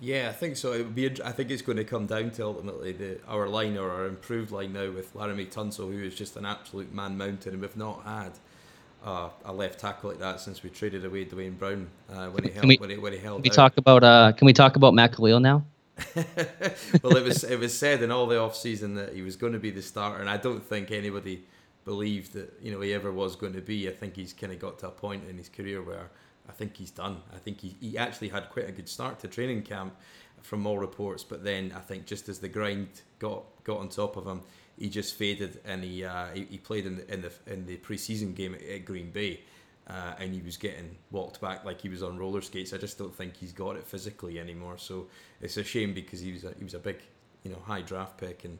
Yeah, 0.00 0.28
I 0.28 0.32
think 0.32 0.56
so. 0.56 0.72
It 0.72 0.78
would 0.78 0.94
be. 0.94 1.06
I 1.22 1.32
think 1.32 1.50
it's 1.50 1.62
going 1.62 1.78
to 1.78 1.84
come 1.84 2.06
down 2.06 2.30
to 2.32 2.44
ultimately 2.44 2.92
the 2.92 3.18
our 3.26 3.48
line 3.48 3.78
or 3.78 3.90
our 3.90 4.06
improved 4.06 4.50
line 4.50 4.72
now 4.72 4.90
with 4.90 5.14
Laremy 5.14 5.50
Tunsil, 5.50 5.90
who 5.90 6.02
is 6.02 6.14
just 6.14 6.36
an 6.36 6.44
absolute 6.44 6.92
man 6.92 7.16
mountain, 7.16 7.54
and 7.54 7.62
we've 7.62 7.76
not 7.76 8.04
had 8.04 8.32
uh, 9.04 9.30
a 9.44 9.52
left 9.52 9.80
tackle 9.80 10.10
like 10.10 10.18
that 10.18 10.40
since 10.40 10.62
we 10.62 10.68
traded 10.68 11.04
away 11.04 11.24
Duane 11.24 11.54
Brown 11.54 11.88
uh, 12.10 12.26
when 12.28 12.44
he 12.44 12.50
held 12.50 12.66
we, 12.66 12.76
when 12.76 12.90
he 12.90 12.98
when 12.98 13.12
he 13.12 13.18
held. 13.18 13.38
Can 13.38 13.44
we 13.44 13.50
out. 13.50 13.54
talk 13.54 13.76
about 13.78 14.04
uh, 14.04 14.32
Can 14.32 14.46
we 14.46 14.52
talk 14.52 14.76
about 14.76 14.92
Matt 14.92 15.12
Kalil 15.12 15.40
now? 15.40 15.64
well, 17.02 17.16
it 17.16 17.24
was 17.24 17.42
it 17.44 17.58
was 17.58 17.76
said 17.76 18.02
in 18.02 18.10
all 18.10 18.26
the 18.26 18.38
off 18.38 18.54
season 18.54 18.94
that 18.96 19.14
he 19.14 19.22
was 19.22 19.36
going 19.36 19.54
to 19.54 19.58
be 19.58 19.70
the 19.70 19.80
starter, 19.82 20.20
and 20.20 20.28
I 20.28 20.36
don't 20.36 20.62
think 20.62 20.90
anybody 20.90 21.44
believed 21.86 22.34
that 22.34 22.52
you 22.60 22.70
know 22.70 22.80
he 22.82 22.92
ever 22.92 23.10
was 23.10 23.34
going 23.34 23.54
to 23.54 23.62
be. 23.62 23.88
I 23.88 23.92
think 23.92 24.16
he's 24.16 24.34
kind 24.34 24.52
of 24.52 24.58
got 24.58 24.78
to 24.80 24.88
a 24.88 24.90
point 24.90 25.24
in 25.26 25.38
his 25.38 25.48
career 25.48 25.80
where 25.82 26.10
I 26.48 26.52
think 26.52 26.76
he's 26.76 26.90
done. 26.90 27.18
I 27.34 27.38
think 27.38 27.60
he, 27.60 27.76
he 27.80 27.98
actually 27.98 28.28
had 28.28 28.50
quite 28.50 28.68
a 28.68 28.72
good 28.72 28.88
start 28.88 29.18
to 29.20 29.28
training 29.28 29.62
camp 29.62 29.94
from 30.42 30.66
all 30.66 30.78
reports, 30.78 31.24
but 31.24 31.42
then 31.42 31.72
I 31.74 31.80
think 31.80 32.06
just 32.06 32.28
as 32.28 32.38
the 32.38 32.48
grind 32.48 32.88
got 33.18 33.44
got 33.64 33.78
on 33.78 33.88
top 33.88 34.16
of 34.16 34.26
him, 34.26 34.42
he 34.78 34.88
just 34.88 35.14
faded 35.14 35.60
and 35.64 35.82
he 35.82 36.04
uh, 36.04 36.26
he, 36.34 36.46
he, 36.50 36.58
played 36.58 36.86
in 36.86 36.96
the 36.96 37.12
in 37.12 37.22
the 37.22 37.32
in 37.46 37.66
the 37.66 37.76
preseason 37.78 38.34
game 38.34 38.54
at, 38.54 38.62
at 38.62 38.84
Green 38.84 39.10
Bay. 39.10 39.40
Uh, 39.88 40.14
and 40.18 40.34
he 40.34 40.40
was 40.40 40.56
getting 40.56 40.96
walked 41.12 41.40
back 41.40 41.64
like 41.64 41.80
he 41.80 41.88
was 41.88 42.02
on 42.02 42.18
roller 42.18 42.42
skates. 42.42 42.72
I 42.72 42.76
just 42.76 42.98
don't 42.98 43.14
think 43.14 43.36
he's 43.36 43.52
got 43.52 43.76
it 43.76 43.86
physically 43.86 44.40
anymore. 44.40 44.78
So 44.78 45.06
it's 45.40 45.56
a 45.58 45.62
shame 45.62 45.94
because 45.94 46.18
he 46.18 46.32
was 46.32 46.42
a, 46.42 46.52
he 46.58 46.64
was 46.64 46.74
a 46.74 46.80
big, 46.80 46.96
you 47.44 47.52
know, 47.52 47.58
high 47.64 47.82
draft 47.82 48.18
pick 48.18 48.44
and 48.44 48.58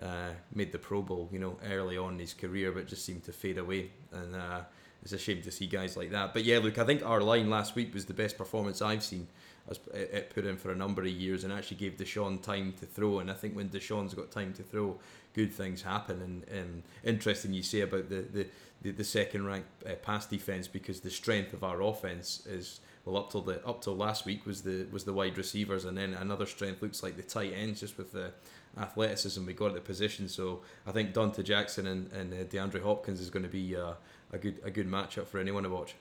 uh, 0.00 0.30
made 0.54 0.70
the 0.70 0.78
Pro 0.78 1.02
Bowl, 1.02 1.28
you 1.32 1.40
know, 1.40 1.58
early 1.68 1.98
on 1.98 2.14
in 2.14 2.20
his 2.20 2.32
career, 2.32 2.70
but 2.70 2.86
just 2.86 3.04
seemed 3.04 3.24
to 3.24 3.32
fade 3.32 3.58
away. 3.58 3.90
And 4.12 4.36
uh, 4.36 4.60
it's 5.02 5.12
a 5.12 5.18
shame 5.18 5.42
to 5.42 5.50
see 5.50 5.66
guys 5.66 5.96
like 5.96 6.10
that. 6.10 6.32
But 6.32 6.44
yeah, 6.44 6.58
look, 6.58 6.78
I 6.78 6.84
think 6.84 7.04
our 7.04 7.20
line 7.20 7.48
last 7.48 7.74
week 7.74 7.94
was 7.94 8.06
the 8.06 8.14
best 8.14 8.36
performance 8.36 8.82
I've 8.82 9.04
seen 9.04 9.28
As 9.70 9.78
it 9.94 10.30
put 10.34 10.44
in 10.44 10.56
for 10.56 10.72
a 10.72 10.76
number 10.76 11.02
of 11.02 11.08
years 11.08 11.44
and 11.44 11.52
actually 11.52 11.76
gave 11.76 11.96
Deshaun 11.96 12.42
time 12.42 12.74
to 12.80 12.86
throw. 12.86 13.20
And 13.20 13.30
I 13.30 13.34
think 13.34 13.54
when 13.54 13.68
Deshaun's 13.68 14.14
got 14.14 14.30
time 14.30 14.52
to 14.54 14.62
throw, 14.62 14.98
good 15.34 15.52
things 15.52 15.82
happen. 15.82 16.20
And, 16.20 16.44
and 16.58 16.82
interesting 17.04 17.54
you 17.54 17.62
say 17.62 17.82
about 17.82 18.08
the, 18.08 18.22
the, 18.32 18.46
the, 18.82 18.90
the 18.90 19.04
second 19.04 19.46
ranked 19.46 19.68
uh, 19.86 19.94
pass 19.94 20.26
defense 20.26 20.68
because 20.68 21.00
the 21.00 21.10
strength 21.10 21.52
of 21.52 21.62
our 21.62 21.82
offense 21.82 22.44
is 22.46 22.80
well 23.04 23.16
up 23.16 23.30
till 23.30 23.40
the 23.40 23.64
up 23.66 23.80
till 23.80 23.96
last 23.96 24.26
week 24.26 24.44
was 24.44 24.62
the 24.62 24.86
was 24.92 25.04
the 25.04 25.12
wide 25.12 25.38
receivers, 25.38 25.84
and 25.84 25.96
then 25.96 26.14
another 26.14 26.46
strength 26.46 26.82
looks 26.82 27.02
like 27.02 27.16
the 27.16 27.22
tight 27.22 27.52
ends 27.54 27.80
just 27.80 27.96
with 27.96 28.12
the 28.12 28.32
athleticism 28.76 29.44
we 29.46 29.54
got 29.54 29.68
at 29.68 29.74
the 29.74 29.80
position. 29.80 30.28
So 30.28 30.60
I 30.86 30.92
think 30.92 31.14
Donte 31.14 31.42
Jackson 31.42 31.86
and, 31.86 32.12
and 32.12 32.32
uh, 32.32 32.44
DeAndre 32.44 32.82
Hopkins 32.82 33.20
is 33.20 33.30
going 33.30 33.44
to 33.44 33.48
be 33.48 33.74
uh, 33.74 33.94
a 34.32 34.38
good 34.38 34.60
a 34.64 34.70
good 34.70 34.88
matchup 34.88 35.26
for 35.26 35.38
anyone 35.38 35.62
to 35.62 35.70
watch. 35.70 35.94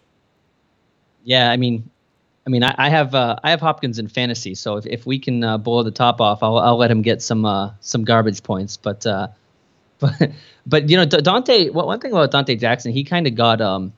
Yeah, 1.24 1.52
I 1.52 1.58
mean, 1.58 1.90
I 2.46 2.50
mean, 2.50 2.64
I, 2.64 2.76
I 2.78 2.90
have 2.90 3.14
uh, 3.14 3.36
I 3.44 3.50
have 3.50 3.60
Hopkins 3.60 4.00
in 4.00 4.08
fantasy, 4.08 4.56
so 4.56 4.78
if, 4.78 4.86
if 4.86 5.06
we 5.06 5.20
can 5.20 5.44
uh, 5.44 5.58
blow 5.58 5.84
the 5.84 5.92
top 5.92 6.22
off, 6.22 6.44
I'll 6.44 6.58
I'll 6.58 6.78
let 6.78 6.90
him 6.90 7.02
get 7.02 7.22
some 7.22 7.46
uh, 7.46 7.72
some 7.82 8.04
garbage 8.04 8.44
points. 8.44 8.78
But 8.78 9.06
uh, 9.06 9.28
but 10.00 10.32
but 10.66 10.90
you 10.90 10.98
know, 10.98 11.06
Donte. 11.06 11.72
One 11.72 12.00
thing 12.00 12.12
about 12.12 12.32
Donte 12.32 12.60
Jackson, 12.60 12.92
he 12.92 13.04
kind 13.04 13.28
of 13.28 13.36
got 13.36 13.62
um 13.62 13.94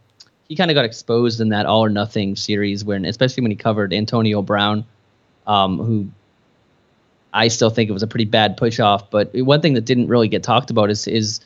he 0.47 0.55
kind 0.55 0.71
of 0.71 0.75
got 0.75 0.85
exposed 0.85 1.41
in 1.41 1.49
that 1.49 1.67
all 1.67 1.85
or 1.85 1.89
nothing 1.89 2.35
series, 2.35 2.83
when 2.83 3.05
especially 3.05 3.41
when 3.41 3.51
he 3.51 3.57
covered 3.57 3.93
Antonio 3.93 4.41
Brown, 4.41 4.85
um, 5.45 5.77
who 5.77 6.09
I 7.31 7.49
still 7.49 7.69
think 7.69 7.89
it 7.89 7.93
was 7.93 8.03
a 8.03 8.07
pretty 8.07 8.25
bad 8.25 8.57
push 8.57 8.79
off. 8.79 9.11
But 9.11 9.29
one 9.35 9.61
thing 9.61 9.75
that 9.75 9.85
didn't 9.85 10.07
really 10.07 10.27
get 10.27 10.41
talked 10.41 10.71
about 10.71 10.89
is 10.89 11.07
is 11.07 11.39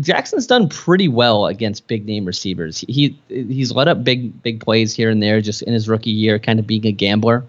Jackson's 0.00 0.46
done 0.46 0.68
pretty 0.68 1.08
well 1.08 1.46
against 1.46 1.86
big 1.86 2.06
name 2.06 2.24
receivers. 2.24 2.84
He 2.88 3.18
he's 3.28 3.72
let 3.72 3.88
up 3.88 4.04
big 4.04 4.42
big 4.42 4.60
plays 4.60 4.94
here 4.94 5.10
and 5.10 5.22
there 5.22 5.40
just 5.40 5.62
in 5.62 5.72
his 5.72 5.88
rookie 5.88 6.10
year, 6.10 6.38
kind 6.38 6.58
of 6.58 6.66
being 6.66 6.86
a 6.86 6.92
gambler. 6.92 7.44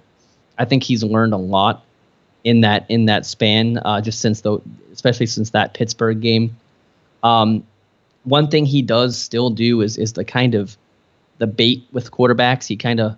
I 0.57 0.65
think 0.65 0.83
he's 0.83 1.03
learned 1.03 1.33
a 1.33 1.37
lot 1.37 1.83
in 2.43 2.61
that 2.61 2.85
in 2.89 3.05
that 3.05 3.25
span, 3.25 3.79
uh, 3.79 4.01
just 4.01 4.19
since 4.19 4.41
the 4.41 4.59
especially 4.91 5.25
since 5.25 5.51
that 5.51 5.73
Pittsburgh 5.73 6.21
game. 6.21 6.55
Um, 7.23 7.63
one 8.23 8.49
thing 8.49 8.65
he 8.65 8.81
does 8.81 9.17
still 9.17 9.49
do 9.49 9.81
is 9.81 9.97
is 9.97 10.13
the 10.13 10.25
kind 10.25 10.55
of 10.55 10.77
the 11.39 11.47
bait 11.47 11.83
with 11.91 12.11
quarterbacks. 12.11 12.67
He 12.67 12.75
kind 12.75 12.99
of 12.99 13.17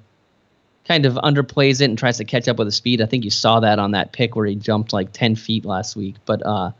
kind 0.87 1.05
of 1.05 1.13
underplays 1.15 1.81
it 1.81 1.85
and 1.85 1.97
tries 1.97 2.17
to 2.17 2.25
catch 2.25 2.47
up 2.47 2.57
with 2.57 2.67
the 2.67 2.71
speed. 2.71 3.01
I 3.01 3.05
think 3.05 3.23
you 3.23 3.29
saw 3.29 3.59
that 3.59 3.79
on 3.79 3.91
that 3.91 4.13
pick 4.13 4.35
where 4.35 4.45
he 4.45 4.55
jumped 4.55 4.93
like 4.93 5.11
10 5.13 5.35
feet 5.35 5.63
last 5.63 5.95
week. 5.95 6.15
But 6.25 6.45
uh, 6.45 6.71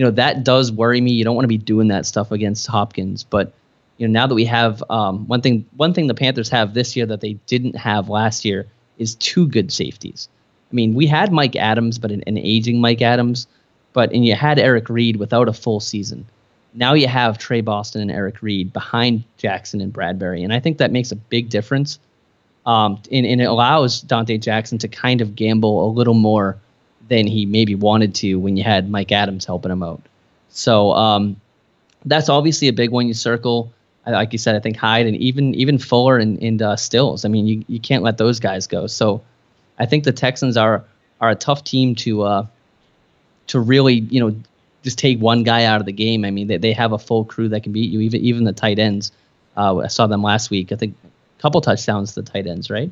you 0.00 0.06
know 0.06 0.12
that 0.12 0.44
does 0.44 0.72
worry 0.72 0.98
me. 1.02 1.12
You 1.12 1.24
don't 1.24 1.34
want 1.34 1.44
to 1.44 1.48
be 1.48 1.58
doing 1.58 1.88
that 1.88 2.06
stuff 2.06 2.32
against 2.32 2.66
Hopkins. 2.66 3.22
But 3.22 3.52
you 3.98 4.08
know 4.08 4.12
now 4.18 4.26
that 4.26 4.34
we 4.34 4.46
have 4.46 4.82
um, 4.88 5.28
one 5.28 5.42
thing, 5.42 5.66
one 5.76 5.92
thing 5.92 6.06
the 6.06 6.14
Panthers 6.14 6.48
have 6.48 6.72
this 6.72 6.96
year 6.96 7.04
that 7.04 7.20
they 7.20 7.34
didn't 7.46 7.76
have 7.76 8.08
last 8.08 8.42
year 8.42 8.66
is 8.96 9.14
two 9.16 9.46
good 9.46 9.70
safeties. 9.70 10.30
I 10.72 10.74
mean, 10.74 10.94
we 10.94 11.06
had 11.06 11.32
Mike 11.32 11.54
Adams, 11.54 11.98
but 11.98 12.12
an, 12.12 12.22
an 12.26 12.38
aging 12.38 12.80
Mike 12.80 13.02
Adams, 13.02 13.46
but 13.92 14.10
and 14.14 14.24
you 14.24 14.34
had 14.34 14.58
Eric 14.58 14.88
Reid 14.88 15.16
without 15.16 15.50
a 15.50 15.52
full 15.52 15.80
season. 15.80 16.24
Now 16.72 16.94
you 16.94 17.06
have 17.06 17.36
Tre 17.36 17.60
Boston 17.60 18.00
and 18.00 18.10
Eric 18.10 18.40
Reid 18.40 18.72
behind 18.72 19.22
Jackson 19.36 19.82
and 19.82 19.92
Bradberry, 19.92 20.42
and 20.42 20.54
I 20.54 20.60
think 20.60 20.78
that 20.78 20.92
makes 20.92 21.12
a 21.12 21.16
big 21.16 21.50
difference. 21.50 21.98
Um, 22.64 23.02
and, 23.12 23.26
and 23.26 23.42
it 23.42 23.44
allows 23.44 24.02
Donte 24.02 24.40
Jackson 24.40 24.78
to 24.78 24.88
kind 24.88 25.20
of 25.20 25.34
gamble 25.34 25.84
a 25.84 25.90
little 25.92 26.14
more 26.14 26.58
than 27.10 27.26
he 27.26 27.44
maybe 27.44 27.74
wanted 27.74 28.14
to 28.14 28.36
when 28.36 28.56
you 28.56 28.62
had 28.62 28.88
Mike 28.88 29.12
Adams 29.12 29.44
helping 29.44 29.70
him 29.70 29.82
out. 29.82 30.00
So 30.48 30.92
um, 30.92 31.38
that's 32.04 32.28
obviously 32.28 32.68
a 32.68 32.72
big 32.72 32.90
one 32.90 33.06
you 33.08 33.14
circle. 33.14 33.72
Like 34.06 34.32
you 34.32 34.38
said, 34.38 34.54
I 34.54 34.60
think 34.60 34.76
Hyde 34.76 35.06
and 35.06 35.16
even 35.16 35.54
even 35.54 35.78
Fuller 35.78 36.18
and, 36.18 36.40
and 36.42 36.62
uh, 36.62 36.76
Stills. 36.76 37.24
I 37.24 37.28
mean, 37.28 37.46
you, 37.46 37.64
you 37.68 37.78
can't 37.78 38.02
let 38.02 38.16
those 38.16 38.40
guys 38.40 38.66
go. 38.66 38.86
So 38.86 39.22
I 39.78 39.86
think 39.86 40.04
the 40.04 40.12
Texans 40.12 40.56
are 40.56 40.84
are 41.20 41.30
a 41.30 41.34
tough 41.34 41.64
team 41.64 41.94
to 41.96 42.22
uh, 42.22 42.46
to 43.48 43.60
really 43.60 43.94
you 43.94 44.20
know 44.20 44.34
just 44.82 44.98
take 44.98 45.18
one 45.18 45.42
guy 45.42 45.64
out 45.64 45.80
of 45.80 45.86
the 45.86 45.92
game. 45.92 46.24
I 46.24 46.30
mean, 46.30 46.46
they, 46.46 46.56
they 46.56 46.72
have 46.72 46.92
a 46.92 46.98
full 46.98 47.24
crew 47.24 47.48
that 47.50 47.62
can 47.62 47.72
beat 47.72 47.90
you. 47.90 48.00
Even 48.00 48.20
even 48.22 48.44
the 48.44 48.52
tight 48.52 48.78
ends. 48.78 49.12
Uh, 49.56 49.78
I 49.78 49.88
saw 49.88 50.06
them 50.06 50.22
last 50.22 50.50
week. 50.50 50.72
I 50.72 50.76
think 50.76 50.94
a 51.04 51.42
couple 51.42 51.60
touchdowns 51.60 52.14
to 52.14 52.22
the 52.22 52.30
tight 52.30 52.46
ends, 52.46 52.70
right? 52.70 52.90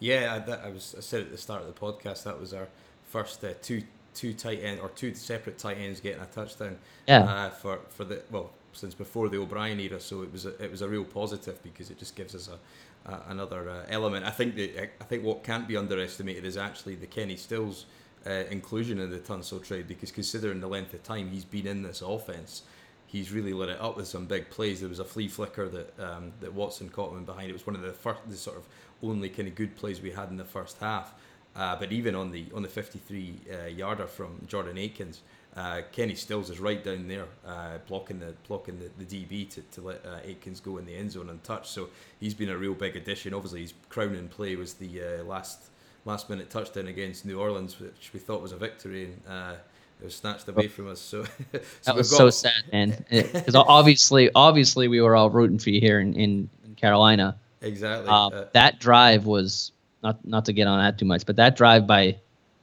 Yeah, 0.00 0.34
I, 0.34 0.38
that, 0.40 0.62
I 0.64 0.70
was 0.70 0.94
I 0.98 1.00
said 1.00 1.22
at 1.22 1.30
the 1.30 1.38
start 1.38 1.62
of 1.62 1.68
the 1.68 1.80
podcast 1.80 2.24
that 2.24 2.38
was 2.38 2.52
our 2.52 2.68
first 3.12 3.44
uh, 3.44 3.52
two 3.60 3.82
two 4.14 4.32
tight 4.32 4.60
end 4.62 4.80
or 4.80 4.88
two 4.90 5.14
separate 5.14 5.58
tight 5.58 5.78
ends 5.78 6.00
getting 6.00 6.22
a 6.22 6.26
touchdown. 6.26 6.78
Yeah. 7.06 7.20
Uh, 7.20 7.50
for 7.50 7.80
for 7.90 8.04
the 8.04 8.22
well 8.30 8.50
since 8.72 8.94
before 8.94 9.28
the 9.28 9.36
O'Brien 9.36 9.78
era, 9.80 10.00
so 10.00 10.22
it 10.22 10.32
was 10.32 10.46
a, 10.46 10.62
it 10.62 10.70
was 10.70 10.80
a 10.80 10.88
real 10.88 11.04
positive 11.04 11.62
because 11.62 11.90
it 11.90 11.98
just 11.98 12.16
gives 12.16 12.34
us 12.34 12.48
a, 12.48 13.10
a 13.10 13.22
another 13.28 13.68
uh, 13.68 13.84
element. 13.88 14.24
I 14.24 14.30
think 14.30 14.56
that 14.56 14.90
I 15.00 15.04
think 15.04 15.24
what 15.24 15.44
can't 15.44 15.68
be 15.68 15.76
underestimated 15.76 16.44
is 16.44 16.56
actually 16.56 16.94
the 16.94 17.06
Kenny 17.06 17.36
Stills 17.36 17.86
uh, 18.26 18.44
inclusion 18.50 18.98
in 18.98 19.10
the 19.10 19.18
Tunsil 19.18 19.62
trade 19.62 19.86
because 19.88 20.10
considering 20.10 20.60
the 20.60 20.68
length 20.68 20.94
of 20.94 21.02
time 21.02 21.28
he's 21.30 21.44
been 21.44 21.66
in 21.66 21.82
this 21.82 22.02
offense. 22.02 22.62
He's 23.06 23.30
really 23.30 23.52
lit 23.52 23.68
it 23.68 23.78
up 23.78 23.98
with 23.98 24.08
some 24.08 24.24
big 24.24 24.48
plays. 24.48 24.80
There 24.80 24.88
was 24.88 24.98
a 24.98 25.04
flea 25.04 25.28
flicker 25.28 25.68
that 25.68 26.00
um, 26.00 26.32
that 26.40 26.50
Watson 26.54 26.88
caught 26.88 27.12
him 27.12 27.26
behind. 27.26 27.50
It 27.50 27.52
was 27.52 27.66
one 27.66 27.76
of 27.76 27.82
the 27.82 27.92
first, 27.92 28.20
the 28.26 28.38
sort 28.38 28.56
of 28.56 28.66
only 29.02 29.28
kind 29.28 29.46
of 29.48 29.54
good 29.54 29.76
plays 29.76 30.00
we 30.00 30.12
had 30.12 30.30
in 30.30 30.38
the 30.38 30.46
first 30.46 30.78
half. 30.78 31.12
Uh, 31.54 31.76
but 31.76 31.92
even 31.92 32.14
on 32.14 32.30
the 32.30 32.46
on 32.54 32.62
the 32.62 32.68
53 32.68 33.34
uh, 33.50 33.66
yarder 33.66 34.06
from 34.06 34.40
Jordan 34.46 34.78
Akins, 34.78 35.20
uh, 35.54 35.82
Kenny 35.92 36.14
Stills 36.14 36.48
is 36.48 36.58
right 36.58 36.82
down 36.82 37.08
there 37.08 37.26
uh, 37.46 37.76
blocking 37.86 38.18
the 38.18 38.34
blocking 38.48 38.78
the, 38.78 39.04
the 39.04 39.24
DB 39.24 39.48
to, 39.50 39.60
to 39.60 39.80
let 39.82 40.04
uh, 40.06 40.18
Akins 40.24 40.60
go 40.60 40.78
in 40.78 40.86
the 40.86 40.94
end 40.94 41.12
zone 41.12 41.28
untouched. 41.28 41.66
So 41.66 41.90
he's 42.20 42.32
been 42.32 42.48
a 42.48 42.56
real 42.56 42.72
big 42.72 42.96
addition. 42.96 43.34
Obviously, 43.34 43.62
his 43.62 43.74
crowning 43.90 44.28
play 44.28 44.56
was 44.56 44.74
the 44.74 45.02
uh, 45.02 45.24
last 45.24 45.68
last 46.06 46.30
minute 46.30 46.48
touchdown 46.48 46.86
against 46.86 47.26
New 47.26 47.38
Orleans, 47.38 47.78
which 47.78 48.12
we 48.14 48.20
thought 48.20 48.40
was 48.40 48.52
a 48.52 48.56
victory, 48.56 49.12
and 49.28 49.58
it 50.00 50.04
was 50.04 50.14
snatched 50.14 50.48
away 50.48 50.68
from 50.68 50.88
us. 50.88 51.00
So, 51.00 51.24
so 51.52 51.60
that 51.84 51.94
was 51.94 52.10
got... 52.10 52.16
so 52.16 52.30
sad, 52.30 52.62
man. 52.72 53.04
Because 53.10 53.54
obviously, 53.54 54.30
obviously, 54.34 54.88
we 54.88 55.02
were 55.02 55.14
all 55.14 55.28
rooting 55.28 55.58
for 55.58 55.68
you 55.68 55.80
here 55.80 56.00
in 56.00 56.14
in, 56.14 56.48
in 56.64 56.74
Carolina. 56.76 57.36
Exactly. 57.60 58.10
that 58.54 58.80
drive 58.80 59.26
was 59.26 59.72
not 60.02 60.26
not 60.26 60.44
to 60.46 60.52
get 60.52 60.66
on 60.66 60.78
that 60.78 60.98
too 60.98 61.04
much, 61.04 61.24
but 61.26 61.36
that 61.36 61.56
drive 61.56 61.86
by 61.86 62.16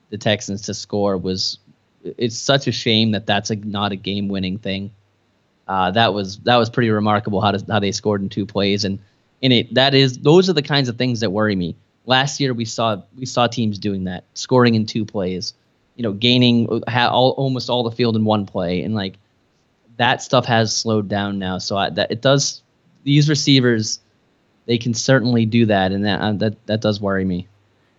the 0.10 0.18
Texans 0.18 0.62
to 0.64 0.74
score 0.74 1.18
was 1.18 1.60
it's 2.04 2.38
such 2.38 2.68
a 2.68 2.72
shame 2.72 3.12
that 3.12 3.26
that's 3.26 3.50
a, 3.50 3.56
not 3.56 3.92
a 3.92 3.96
game 3.96 4.28
winning 4.28 4.58
thing. 4.58 4.92
Uh, 5.68 5.92
that 5.92 6.14
was 6.14 6.40
that 6.40 6.58
was 6.58 6.70
pretty 6.70 6.90
remarkable 6.90 7.42
how 7.42 7.52
to, 7.52 7.64
how 7.72 7.80
they 7.80 7.92
scored 7.92 8.22
in 8.22 8.30
two 8.30 8.46
plays 8.46 8.86
and 8.86 9.00
in 9.42 9.52
it 9.52 9.74
that 9.74 9.94
is 9.94 10.18
those 10.20 10.50
are 10.50 10.54
the 10.54 10.62
kinds 10.62 10.90
of 10.90 10.98
things 10.98 11.20
that 11.20 11.32
worry 11.32 11.56
me. 11.56 11.76
Last 12.06 12.40
year 12.40 12.54
we 12.54 12.66
saw 12.66 13.02
we 13.18 13.26
saw 13.26 13.48
teams 13.48 13.78
doing 13.78 14.06
that, 14.06 14.24
scoring 14.34 14.76
in 14.76 14.86
two 14.86 15.06
plays, 15.06 15.54
you 15.96 16.04
know, 16.04 16.12
gaining 16.12 16.68
all, 16.68 17.32
almost 17.32 17.70
all 17.70 17.84
the 17.84 17.92
field 17.92 18.16
in 18.16 18.26
one 18.26 18.46
play, 18.46 18.82
and 18.82 18.96
like 18.96 19.18
that 19.98 20.22
stuff 20.22 20.46
has 20.46 20.76
slowed 20.76 21.08
down 21.08 21.38
now. 21.38 21.60
So 21.60 21.78
I, 21.78 21.90
that 21.92 22.12
it 22.12 22.22
does. 22.22 22.64
These 23.04 23.30
receivers 23.30 24.00
they 24.70 24.78
can 24.78 24.94
certainly 24.94 25.48
do 25.48 25.66
that, 25.66 25.92
and 25.92 26.06
that 26.06 26.22
uh, 26.22 26.32
that 26.34 26.68
that 26.68 26.80
does 26.80 27.02
worry 27.02 27.26
me. 27.26 27.48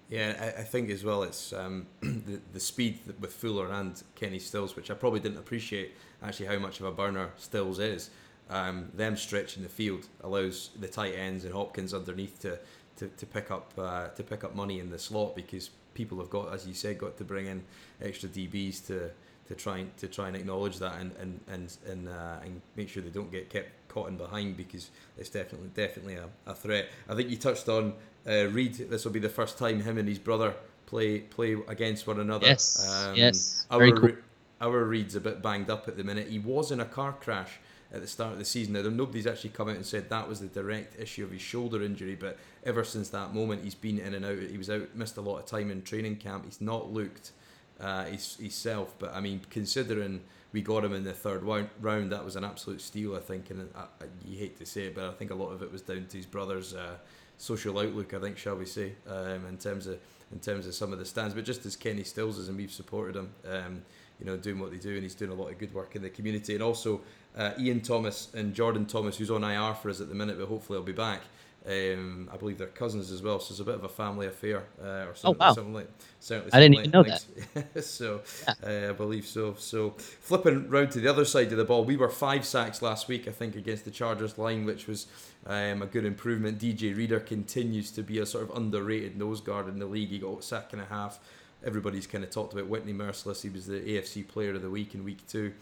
Yeah, 0.08 0.36
I, 0.40 0.60
I 0.60 0.64
think 0.64 0.88
as 0.88 1.02
well 1.04 1.24
it's 1.24 1.52
um, 1.52 1.88
the 2.00 2.40
the 2.52 2.60
speed 2.60 3.00
with 3.18 3.32
Fuller 3.32 3.68
and 3.72 4.00
Kenny 4.14 4.38
Stills, 4.38 4.76
which 4.76 4.88
I 4.88 4.94
probably 4.94 5.18
didn't 5.18 5.38
appreciate 5.38 5.96
actually 6.22 6.46
how 6.46 6.60
much 6.60 6.78
of 6.78 6.86
a 6.86 6.92
burner 6.92 7.30
Stills 7.36 7.80
is. 7.80 8.10
Um, 8.48 8.88
them 8.94 9.16
stretching 9.16 9.64
the 9.64 9.68
field 9.68 10.06
allows 10.22 10.70
the 10.78 10.86
tight 10.86 11.14
ends 11.14 11.44
and 11.44 11.52
Hopkins 11.52 11.92
underneath 11.92 12.38
to 12.42 12.60
to, 12.98 13.08
to 13.08 13.26
pick 13.26 13.50
up 13.50 13.72
uh, 13.76 14.08
to 14.08 14.22
pick 14.22 14.44
up 14.44 14.54
money 14.54 14.78
in 14.78 14.90
the 14.90 14.98
slot 14.98 15.34
because 15.34 15.70
people 15.94 16.18
have 16.18 16.30
got, 16.30 16.54
as 16.54 16.68
you 16.68 16.74
said, 16.74 16.98
got 16.98 17.18
to 17.18 17.24
bring 17.24 17.46
in 17.46 17.64
extra 18.00 18.28
DBs 18.28 18.86
to 18.86 19.10
to 19.50 19.56
try 19.56 19.78
and 19.78 19.96
to 19.96 20.06
try 20.06 20.28
and 20.28 20.36
acknowledge 20.36 20.78
that 20.78 20.94
and 21.00 21.10
and 21.18 21.40
and 21.48 21.76
and, 21.88 22.08
uh, 22.08 22.36
and 22.44 22.62
make 22.76 22.88
sure 22.88 23.02
they 23.02 23.10
don't 23.10 23.32
get 23.32 23.50
kept 23.50 23.68
caught 23.88 24.08
in 24.08 24.16
behind 24.16 24.56
because 24.56 24.90
it's 25.18 25.28
definitely 25.28 25.68
definitely 25.74 26.14
a, 26.14 26.28
a 26.46 26.54
threat. 26.54 26.86
I 27.08 27.16
think 27.16 27.30
you 27.30 27.36
touched 27.36 27.68
on 27.68 27.94
uh, 28.28 28.46
Reid. 28.46 28.74
This 28.76 29.04
will 29.04 29.10
be 29.10 29.18
the 29.18 29.28
first 29.28 29.58
time 29.58 29.80
him 29.80 29.98
and 29.98 30.08
his 30.08 30.20
brother 30.20 30.54
play 30.86 31.18
play 31.18 31.56
against 31.66 32.06
one 32.06 32.20
another. 32.20 32.46
Yes. 32.46 32.88
Um, 32.88 33.16
yes. 33.16 33.66
Our, 33.72 33.80
Very 33.80 33.92
cool. 33.92 34.12
our 34.60 34.84
Reid's 34.84 35.16
a 35.16 35.20
bit 35.20 35.42
banged 35.42 35.68
up 35.68 35.88
at 35.88 35.96
the 35.96 36.04
minute. 36.04 36.28
He 36.28 36.38
was 36.38 36.70
in 36.70 36.78
a 36.78 36.84
car 36.84 37.12
crash 37.12 37.58
at 37.92 38.00
the 38.00 38.06
start 38.06 38.34
of 38.34 38.38
the 38.38 38.44
season. 38.44 38.74
Now, 38.74 38.82
nobody's 38.82 39.26
actually 39.26 39.50
come 39.50 39.68
out 39.68 39.74
and 39.74 39.84
said 39.84 40.10
that 40.10 40.28
was 40.28 40.38
the 40.38 40.46
direct 40.46 41.00
issue 41.00 41.24
of 41.24 41.32
his 41.32 41.42
shoulder 41.42 41.82
injury, 41.82 42.14
but 42.14 42.38
ever 42.64 42.84
since 42.84 43.08
that 43.08 43.34
moment, 43.34 43.64
he's 43.64 43.74
been 43.74 43.98
in 43.98 44.14
and 44.14 44.24
out. 44.24 44.38
He 44.38 44.56
was 44.56 44.70
out, 44.70 44.94
missed 44.94 45.16
a 45.16 45.20
lot 45.20 45.38
of 45.38 45.46
time 45.46 45.72
in 45.72 45.82
training 45.82 46.18
camp. 46.18 46.44
He's 46.44 46.60
not 46.60 46.92
looked 46.92 47.32
uh, 47.80 48.04
his, 48.04 48.36
himself, 48.36 48.94
but 48.98 49.14
I 49.14 49.20
mean, 49.20 49.40
considering 49.50 50.20
we 50.52 50.62
got 50.62 50.84
him 50.84 50.92
in 50.92 51.04
the 51.04 51.12
third 51.12 51.42
round. 51.44 52.12
That 52.12 52.24
was 52.24 52.36
an 52.36 52.44
absolute 52.44 52.80
steal, 52.80 53.14
I 53.14 53.20
think. 53.20 53.50
And 53.50 53.68
I, 53.74 53.82
I, 53.82 54.06
you 54.24 54.38
hate 54.38 54.58
to 54.58 54.66
say 54.66 54.82
it, 54.86 54.94
but 54.94 55.04
I 55.04 55.12
think 55.12 55.30
a 55.30 55.34
lot 55.34 55.50
of 55.50 55.62
it 55.62 55.70
was 55.70 55.82
down 55.82 56.06
to 56.06 56.16
his 56.16 56.26
brother's 56.26 56.74
uh, 56.74 56.96
social 57.38 57.78
outlook. 57.78 58.14
I 58.14 58.18
think, 58.18 58.36
shall 58.36 58.56
we 58.56 58.66
say, 58.66 58.92
um, 59.08 59.46
in 59.46 59.58
terms 59.58 59.86
of 59.86 59.98
in 60.32 60.38
terms 60.38 60.66
of 60.66 60.74
some 60.74 60.92
of 60.92 60.98
the 60.98 61.04
stands. 61.04 61.34
But 61.34 61.44
just 61.44 61.66
as 61.66 61.76
Kenny 61.76 62.04
Stills 62.04 62.38
is, 62.38 62.48
and 62.48 62.56
we've 62.56 62.72
supported 62.72 63.16
him, 63.16 63.32
um, 63.48 63.82
you 64.18 64.26
know, 64.26 64.36
doing 64.36 64.58
what 64.58 64.70
they 64.70 64.78
do, 64.78 64.94
and 64.94 65.02
he's 65.02 65.14
doing 65.14 65.30
a 65.30 65.34
lot 65.34 65.50
of 65.50 65.58
good 65.58 65.72
work 65.74 65.96
in 65.96 66.02
the 66.02 66.10
community. 66.10 66.54
And 66.54 66.62
also 66.62 67.00
uh, 67.36 67.52
Ian 67.58 67.80
Thomas 67.80 68.28
and 68.34 68.54
Jordan 68.54 68.86
Thomas, 68.86 69.16
who's 69.16 69.30
on 69.30 69.44
IR 69.44 69.74
for 69.74 69.90
us 69.90 70.00
at 70.00 70.08
the 70.08 70.14
minute, 70.14 70.38
but 70.38 70.48
hopefully 70.48 70.78
he'll 70.78 70.86
be 70.86 70.92
back. 70.92 71.22
Um, 71.66 72.30
I 72.32 72.38
believe 72.38 72.56
they're 72.56 72.68
cousins 72.68 73.10
as 73.10 73.22
well, 73.22 73.38
so 73.38 73.52
it's 73.52 73.60
a 73.60 73.64
bit 73.64 73.74
of 73.74 73.84
a 73.84 73.88
family 73.88 74.26
affair 74.26 74.64
uh, 74.82 75.08
or 75.08 75.14
something, 75.14 75.42
oh, 75.42 75.48
wow. 75.48 75.52
something 75.52 75.74
like. 75.74 75.90
Certainly, 76.18 76.52
I 76.54 76.58
didn't 76.58 76.78
even 76.78 76.90
know 76.90 77.02
that. 77.02 77.84
so 77.84 78.22
yeah. 78.46 78.86
uh, 78.86 78.90
I 78.90 78.92
believe 78.92 79.26
so. 79.26 79.54
So 79.58 79.90
flipping 80.20 80.70
round 80.70 80.90
to 80.92 81.00
the 81.00 81.08
other 81.08 81.26
side 81.26 81.52
of 81.52 81.58
the 81.58 81.64
ball, 81.64 81.84
we 81.84 81.98
were 81.98 82.08
five 82.08 82.46
sacks 82.46 82.80
last 82.80 83.08
week, 83.08 83.28
I 83.28 83.32
think, 83.32 83.56
against 83.56 83.84
the 83.84 83.90
Chargers 83.90 84.38
line, 84.38 84.64
which 84.64 84.86
was 84.86 85.06
um, 85.46 85.82
a 85.82 85.86
good 85.86 86.06
improvement. 86.06 86.58
DJ 86.58 86.96
Reader 86.96 87.20
continues 87.20 87.90
to 87.90 88.02
be 88.02 88.18
a 88.18 88.26
sort 88.26 88.48
of 88.48 88.56
underrated 88.56 89.18
nose 89.18 89.42
guard 89.42 89.68
in 89.68 89.78
the 89.78 89.86
league. 89.86 90.08
He 90.08 90.18
got 90.18 90.38
a 90.38 90.42
sack 90.42 90.72
and 90.72 90.80
a 90.80 90.86
half. 90.86 91.18
Everybody's 91.62 92.06
kind 92.06 92.24
of 92.24 92.30
talked 92.30 92.54
about 92.54 92.68
Whitney 92.68 92.94
Mercilus. 92.94 93.42
He 93.42 93.50
was 93.50 93.66
the 93.66 93.80
AFC 93.80 94.26
Player 94.26 94.54
of 94.54 94.62
the 94.62 94.70
Week 94.70 94.94
in 94.94 95.04
Week 95.04 95.26
Two, 95.26 95.52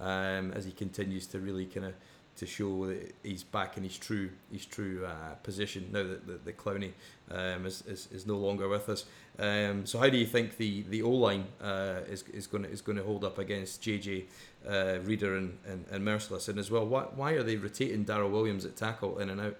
um, 0.00 0.52
as 0.52 0.64
he 0.64 0.70
continues 0.70 1.26
to 1.28 1.40
really 1.40 1.66
kind 1.66 1.86
of 1.86 1.94
to 2.38 2.46
show 2.46 2.86
that 2.86 3.14
he's 3.22 3.42
back 3.42 3.76
in 3.76 3.82
his 3.82 3.96
true 3.96 4.30
his 4.52 4.64
true 4.64 5.04
uh, 5.04 5.34
position 5.42 5.88
now 5.92 6.04
that 6.04 6.26
the, 6.26 6.38
the 6.44 6.52
Clowney 6.52 6.92
um, 7.30 7.66
is, 7.66 7.82
is, 7.86 8.08
is 8.12 8.26
no 8.26 8.36
longer 8.36 8.68
with 8.68 8.88
us. 8.88 9.04
Um, 9.38 9.86
so 9.86 9.98
how 9.98 10.08
do 10.08 10.16
you 10.16 10.26
think 10.26 10.56
the 10.56 10.82
the 10.82 11.02
O 11.02 11.10
line 11.10 11.46
uh, 11.62 12.00
is 12.08 12.24
is 12.32 12.46
going 12.46 12.64
to 12.64 12.70
is 12.70 12.80
going 12.80 12.96
to 12.96 13.04
hold 13.04 13.24
up 13.24 13.38
against 13.38 13.82
JJ 13.82 14.24
uh, 14.68 14.98
Reader 15.04 15.36
and, 15.36 15.58
and, 15.66 15.84
and 15.90 16.04
Mercilus 16.04 16.48
and 16.48 16.58
as 16.58 16.70
well? 16.70 16.86
Why 16.86 17.02
why 17.02 17.32
are 17.32 17.42
they 17.42 17.56
rotating 17.56 18.04
Daryl 18.04 18.30
Williams 18.30 18.64
at 18.64 18.76
tackle 18.76 19.18
in 19.18 19.30
and 19.30 19.40
out? 19.40 19.56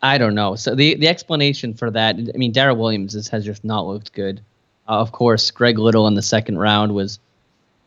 I 0.00 0.18
don't 0.18 0.34
know. 0.34 0.56
So 0.56 0.74
the 0.74 0.94
the 0.94 1.08
explanation 1.08 1.74
for 1.74 1.90
that, 1.90 2.16
I 2.16 2.38
mean, 2.38 2.52
Daryl 2.52 2.76
Williams 2.76 3.14
is, 3.14 3.28
has 3.28 3.44
just 3.44 3.64
not 3.64 3.86
looked 3.86 4.12
good. 4.12 4.40
Uh, 4.88 5.00
of 5.00 5.12
course, 5.12 5.50
Greg 5.50 5.78
Little 5.78 6.06
in 6.08 6.14
the 6.14 6.22
second 6.22 6.58
round 6.58 6.94
was. 6.94 7.18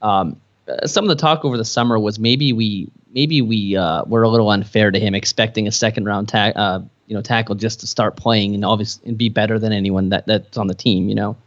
Um, 0.01 0.39
some 0.85 1.05
of 1.05 1.09
the 1.09 1.15
talk 1.15 1.45
over 1.45 1.57
the 1.57 1.65
summer 1.65 1.99
was 1.99 2.19
maybe 2.19 2.53
we 2.53 2.89
maybe 3.13 3.41
we 3.41 3.75
uh, 3.75 4.03
were 4.05 4.23
a 4.23 4.29
little 4.29 4.49
unfair 4.49 4.91
to 4.91 4.99
him, 4.99 5.13
expecting 5.13 5.67
a 5.67 5.71
second 5.71 6.05
round 6.05 6.29
ta- 6.29 6.53
uh, 6.55 6.81
you 7.07 7.15
know 7.15 7.21
tackle 7.21 7.55
just 7.55 7.81
to 7.81 7.87
start 7.87 8.15
playing 8.15 8.55
and 8.55 8.65
obviously 8.65 9.07
and 9.09 9.17
be 9.17 9.29
better 9.29 9.59
than 9.59 9.71
anyone 9.71 10.09
that 10.09 10.25
that's 10.25 10.57
on 10.57 10.67
the 10.67 10.73
team, 10.73 11.07
you 11.07 11.15
know. 11.15 11.37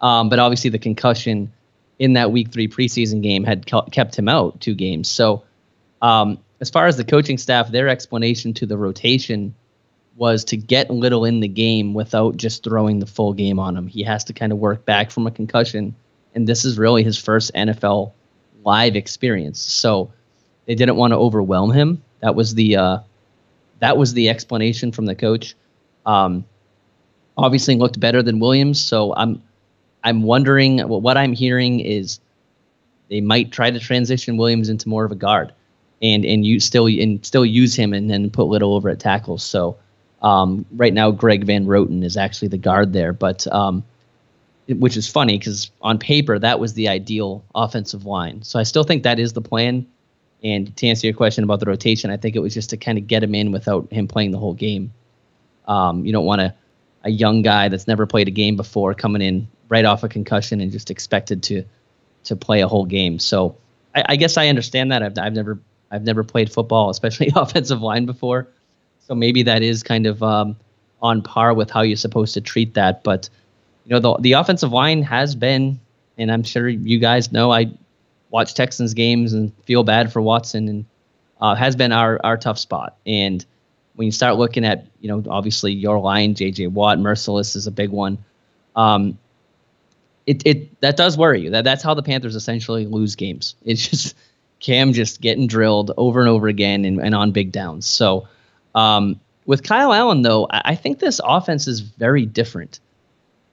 Um, 0.00 0.28
but 0.28 0.38
obviously 0.38 0.70
the 0.70 0.78
concussion 0.78 1.52
in 1.98 2.14
that 2.14 2.30
week 2.30 2.52
three 2.52 2.68
preseason 2.68 3.22
game 3.22 3.44
had 3.44 3.66
kept 3.66 4.16
him 4.16 4.28
out 4.28 4.60
two 4.60 4.74
games. 4.74 5.08
So 5.08 5.44
um, 6.02 6.38
as 6.60 6.70
far 6.70 6.86
as 6.86 6.96
the 6.96 7.04
coaching 7.04 7.38
staff, 7.38 7.70
their 7.70 7.88
explanation 7.88 8.52
to 8.54 8.66
the 8.66 8.76
rotation 8.76 9.54
was 10.16 10.44
to 10.44 10.56
get 10.56 10.90
Little 10.90 11.24
in 11.24 11.40
the 11.40 11.48
game 11.48 11.94
without 11.94 12.36
just 12.36 12.62
throwing 12.62 13.00
the 13.00 13.06
full 13.06 13.32
game 13.32 13.58
on 13.58 13.76
him. 13.76 13.86
He 13.86 14.02
has 14.02 14.24
to 14.24 14.32
kind 14.32 14.52
of 14.52 14.58
work 14.58 14.84
back 14.84 15.10
from 15.10 15.26
a 15.26 15.30
concussion, 15.30 15.94
and 16.34 16.46
this 16.46 16.64
is 16.64 16.78
really 16.78 17.02
his 17.02 17.18
first 17.18 17.52
NFL 17.54 18.12
live 18.64 18.96
experience. 18.96 19.60
So 19.60 20.12
they 20.66 20.74
didn't 20.74 20.96
want 20.96 21.12
to 21.12 21.18
overwhelm 21.18 21.72
him. 21.72 22.02
That 22.20 22.34
was 22.34 22.54
the 22.54 22.76
uh, 22.76 22.98
that 23.80 23.96
was 23.96 24.14
the 24.14 24.28
explanation 24.28 24.92
from 24.92 25.06
the 25.06 25.14
coach. 25.14 25.54
Um, 26.06 26.44
obviously 27.36 27.76
looked 27.76 28.00
better 28.00 28.22
than 28.22 28.38
Williams, 28.38 28.80
so 28.80 29.14
I'm 29.14 29.42
I'm 30.02 30.22
wondering 30.22 30.80
what 30.80 31.16
I'm 31.16 31.32
hearing 31.32 31.80
is 31.80 32.20
they 33.08 33.20
might 33.20 33.52
try 33.52 33.70
to 33.70 33.78
transition 33.78 34.36
Williams 34.36 34.68
into 34.68 34.88
more 34.88 35.04
of 35.04 35.12
a 35.12 35.16
guard 35.16 35.52
and 36.02 36.24
and 36.24 36.44
you 36.44 36.60
still 36.60 36.86
and 36.86 37.24
still 37.24 37.44
use 37.44 37.74
him 37.74 37.92
and 37.92 38.10
then 38.10 38.30
put 38.30 38.44
Little 38.44 38.74
over 38.74 38.90
at 38.90 39.00
tackles. 39.00 39.42
So 39.42 39.76
um, 40.22 40.64
right 40.72 40.92
now 40.92 41.10
Greg 41.10 41.44
Van 41.44 41.66
Roten 41.66 42.04
is 42.04 42.16
actually 42.16 42.48
the 42.48 42.58
guard 42.58 42.92
there, 42.92 43.12
but 43.12 43.46
um, 43.48 43.84
which 44.68 44.96
is 44.96 45.08
funny 45.08 45.38
because 45.38 45.70
on 45.82 45.98
paper 45.98 46.38
that 46.38 46.58
was 46.58 46.74
the 46.74 46.88
ideal 46.88 47.44
offensive 47.54 48.06
line. 48.06 48.42
So 48.42 48.58
I 48.58 48.62
still 48.62 48.84
think 48.84 49.02
that 49.02 49.18
is 49.18 49.32
the 49.32 49.42
plan. 49.42 49.86
And 50.42 50.74
to 50.76 50.86
answer 50.86 51.06
your 51.06 51.14
question 51.16 51.44
about 51.44 51.60
the 51.60 51.66
rotation, 51.66 52.10
I 52.10 52.16
think 52.16 52.36
it 52.36 52.40
was 52.40 52.54
just 52.54 52.70
to 52.70 52.76
kind 52.76 52.98
of 52.98 53.06
get 53.06 53.22
him 53.22 53.34
in 53.34 53.52
without 53.52 53.90
him 53.92 54.08
playing 54.08 54.30
the 54.30 54.38
whole 54.38 54.54
game. 54.54 54.92
Um, 55.66 56.04
you 56.04 56.12
don't 56.12 56.26
want 56.26 56.40
a, 56.40 56.54
a 57.02 57.10
young 57.10 57.42
guy 57.42 57.68
that's 57.68 57.86
never 57.86 58.06
played 58.06 58.28
a 58.28 58.30
game 58.30 58.56
before 58.56 58.94
coming 58.94 59.22
in 59.22 59.48
right 59.68 59.84
off 59.84 60.02
a 60.02 60.08
concussion 60.08 60.60
and 60.60 60.70
just 60.70 60.90
expected 60.90 61.42
to 61.44 61.64
to 62.24 62.36
play 62.36 62.60
a 62.60 62.68
whole 62.68 62.86
game. 62.86 63.18
So 63.18 63.56
I, 63.94 64.04
I 64.10 64.16
guess 64.16 64.36
I 64.36 64.48
understand 64.48 64.92
that. 64.92 65.02
I've, 65.02 65.18
I've 65.18 65.34
never 65.34 65.58
I've 65.90 66.04
never 66.04 66.24
played 66.24 66.52
football, 66.52 66.90
especially 66.90 67.30
offensive 67.36 67.80
line 67.80 68.06
before. 68.06 68.48
So 69.06 69.14
maybe 69.14 69.42
that 69.44 69.62
is 69.62 69.82
kind 69.82 70.06
of 70.06 70.22
um, 70.22 70.56
on 71.02 71.22
par 71.22 71.54
with 71.54 71.70
how 71.70 71.82
you're 71.82 71.96
supposed 71.96 72.34
to 72.34 72.40
treat 72.40 72.74
that. 72.74 73.04
But 73.04 73.28
you 73.84 73.90
know 73.90 74.00
the 74.00 74.16
the 74.20 74.32
offensive 74.32 74.72
line 74.72 75.02
has 75.02 75.34
been, 75.34 75.80
and 76.18 76.30
I'm 76.30 76.42
sure 76.42 76.68
you 76.68 76.98
guys 76.98 77.32
know 77.32 77.52
I 77.52 77.72
watch 78.30 78.54
Texans 78.54 78.94
games 78.94 79.32
and 79.32 79.52
feel 79.64 79.84
bad 79.84 80.12
for 80.12 80.20
Watson 80.20 80.68
and 80.68 80.84
uh, 81.40 81.54
has 81.54 81.76
been 81.76 81.92
our 81.92 82.20
our 82.24 82.36
tough 82.36 82.58
spot. 82.58 82.96
And 83.06 83.44
when 83.94 84.06
you 84.06 84.12
start 84.12 84.36
looking 84.36 84.64
at 84.64 84.86
you 85.00 85.08
know 85.08 85.22
obviously 85.28 85.72
your 85.72 85.98
line, 85.98 86.34
J.J. 86.34 86.68
Watt, 86.68 86.98
Mercilus 86.98 87.56
is 87.56 87.66
a 87.66 87.70
big 87.70 87.90
one. 87.90 88.18
Um, 88.74 89.18
it 90.26 90.42
it 90.46 90.80
that 90.80 90.96
does 90.96 91.18
worry 91.18 91.42
you. 91.42 91.50
That 91.50 91.64
that's 91.64 91.82
how 91.82 91.94
the 91.94 92.02
Panthers 92.02 92.34
essentially 92.34 92.86
lose 92.86 93.14
games. 93.16 93.54
It's 93.64 93.88
just 93.88 94.16
Cam 94.60 94.94
just 94.94 95.20
getting 95.20 95.46
drilled 95.46 95.92
over 95.98 96.20
and 96.20 96.28
over 96.28 96.48
again 96.48 96.84
and, 96.86 96.98
and 96.98 97.14
on 97.14 97.32
big 97.32 97.52
downs. 97.52 97.86
So 97.86 98.26
um, 98.74 99.20
with 99.44 99.62
Kyle 99.62 99.92
Allen 99.92 100.22
though, 100.22 100.46
I, 100.50 100.62
I 100.64 100.74
think 100.74 100.98
this 101.00 101.20
offense 101.22 101.68
is 101.68 101.80
very 101.80 102.24
different. 102.24 102.80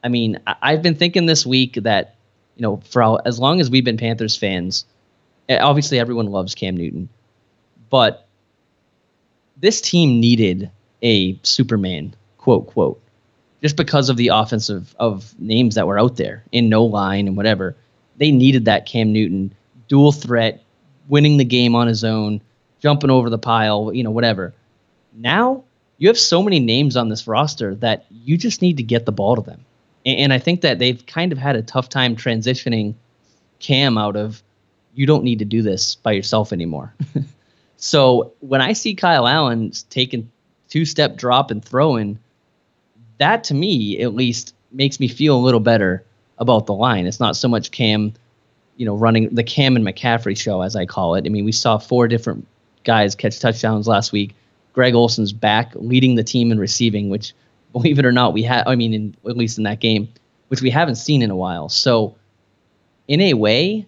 I 0.04 0.10
mean, 0.10 0.40
I, 0.48 0.56
I've 0.62 0.82
been 0.82 0.96
thinking 0.96 1.26
this 1.26 1.46
week 1.46 1.76
that 1.76 2.16
you 2.56 2.62
know, 2.62 2.78
for 2.90 3.02
all, 3.02 3.20
as 3.26 3.40
long 3.40 3.60
as 3.60 3.70
we've 3.70 3.84
been 3.86 3.98
Panthers 3.98 4.36
fans, 4.36 4.86
eh, 5.50 5.58
obviously 5.58 6.00
everyone 6.00 6.28
loves 6.28 6.54
Cam 6.54 6.78
Newton, 6.78 7.10
but 7.90 8.28
this 9.58 9.82
team 9.82 10.20
needed 10.20 10.70
a 11.02 11.40
Superman, 11.44 12.14
quote 12.38 12.68
quote, 12.68 13.02
just 13.62 13.78
because 13.78 14.10
of 14.10 14.18
the 14.18 14.30
offensive 14.30 14.96
of 15.00 15.34
names 15.40 15.76
that 15.76 15.88
were 15.88 16.00
out 16.00 16.18
there 16.18 16.44
in 16.52 16.70
no 16.70 16.84
line 16.86 17.28
and 17.28 17.38
whatever. 17.38 17.76
They 18.18 18.32
needed 18.32 18.66
that 18.66 18.86
Cam 18.86 19.12
Newton 19.12 19.56
dual 19.88 20.12
threat, 20.12 20.64
winning 21.08 21.38
the 21.38 21.46
game 21.46 21.76
on 21.76 21.88
his 21.88 22.04
own, 22.04 22.42
jumping 22.80 23.10
over 23.10 23.30
the 23.30 23.38
pile, 23.38 23.92
you 23.94 24.04
know, 24.04 24.12
whatever. 24.12 24.54
Now 25.14 25.64
you 25.98 26.08
have 26.08 26.18
so 26.20 26.44
many 26.44 26.60
names 26.60 26.96
on 26.96 27.10
this 27.10 27.28
roster 27.28 27.76
that 27.76 28.06
you 28.10 28.38
just 28.38 28.62
need 28.62 28.78
to 28.78 28.84
get 28.84 29.06
the 29.06 29.12
ball 29.12 29.36
to 29.36 29.42
them. 29.42 29.66
And 30.06 30.34
I 30.34 30.40
think 30.40 30.62
that 30.62 30.80
they've 30.80 31.06
kind 31.06 31.32
of 31.32 31.38
had 31.38 31.56
a 31.56 31.62
tough 31.62 31.90
time 31.90 32.16
transitioning 32.16 32.96
Cam 33.60 33.98
out 33.98 34.16
of 34.16 34.42
you 34.94 35.06
don't 35.06 35.24
need 35.24 35.40
to 35.40 35.46
do 35.46 35.62
this 35.62 35.96
by 35.96 36.12
yourself 36.12 36.52
anymore. 36.52 36.94
so 37.78 38.34
when 38.40 38.62
I 38.62 38.74
see 38.74 38.96
Kyle 38.96 39.28
Allen 39.28 39.72
taking 39.90 40.30
two 40.70 40.86
step 40.86 41.16
drop 41.16 41.52
and 41.52 41.64
throwing, 41.64 42.20
that 43.18 43.44
to 43.46 43.54
me 43.54 44.02
at 44.02 44.14
least 44.14 44.56
makes 44.72 45.00
me 45.00 45.08
feel 45.08 45.38
a 45.38 45.40
little 45.40 45.60
better 45.60 46.04
about 46.38 46.66
the 46.66 46.74
line. 46.74 47.06
It's 47.06 47.20
not 47.20 47.36
so 47.36 47.48
much 47.48 47.72
Cam, 47.72 48.14
you 48.78 48.86
know, 48.86 48.96
running 48.96 49.34
the 49.34 49.44
Cam 49.44 49.76
and 49.76 49.86
McCaffrey 49.86 50.36
show 50.36 50.62
as 50.62 50.76
I 50.76 50.86
call 50.86 51.16
it. 51.16 51.26
I 51.26 51.30
mean, 51.30 51.46
we 51.46 51.52
saw 51.52 51.78
four 51.78 52.08
different 52.08 52.48
guys 52.84 53.16
catch 53.16 53.40
touchdowns 53.40 53.88
last 53.88 54.12
week. 54.12 54.36
Greg 54.74 54.96
Olsen's 54.96 55.34
back 55.34 55.74
leading 55.76 56.16
the 56.16 56.24
team 56.24 56.52
in 56.52 56.60
receiving, 56.60 57.10
which 57.10 57.34
believe 57.72 58.00
it 58.00 58.06
or 58.06 58.12
not, 58.12 58.34
we 58.34 58.44
had, 58.44 58.68
I 58.68 58.76
mean, 58.76 58.94
in, 58.94 59.16
at 59.28 59.38
least 59.38 59.58
in 59.58 59.64
that 59.64 59.80
game, 59.80 60.10
which 60.50 60.62
we 60.62 60.70
haven't 60.70 60.96
seen 60.96 61.22
in 61.22 61.32
a 61.32 61.36
while. 61.36 61.70
So, 61.70 62.16
in 63.08 63.22
a 63.22 63.34
way, 63.34 63.86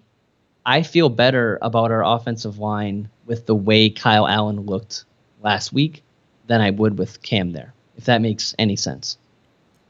I 0.66 0.82
feel 0.82 1.10
better 1.10 1.60
about 1.62 1.92
our 1.92 2.04
offensive 2.04 2.58
line 2.58 3.10
with 3.26 3.46
the 3.46 3.56
way 3.56 3.90
Kyle 3.90 4.28
Allen 4.28 4.62
looked 4.62 5.06
last 5.42 5.74
week 5.74 6.04
than 6.48 6.62
I 6.62 6.72
would 6.72 6.98
with 6.98 7.22
Cam 7.22 7.52
there. 7.52 7.74
If 7.98 8.06
that 8.06 8.22
makes 8.22 8.56
any 8.58 8.76
sense. 8.76 9.18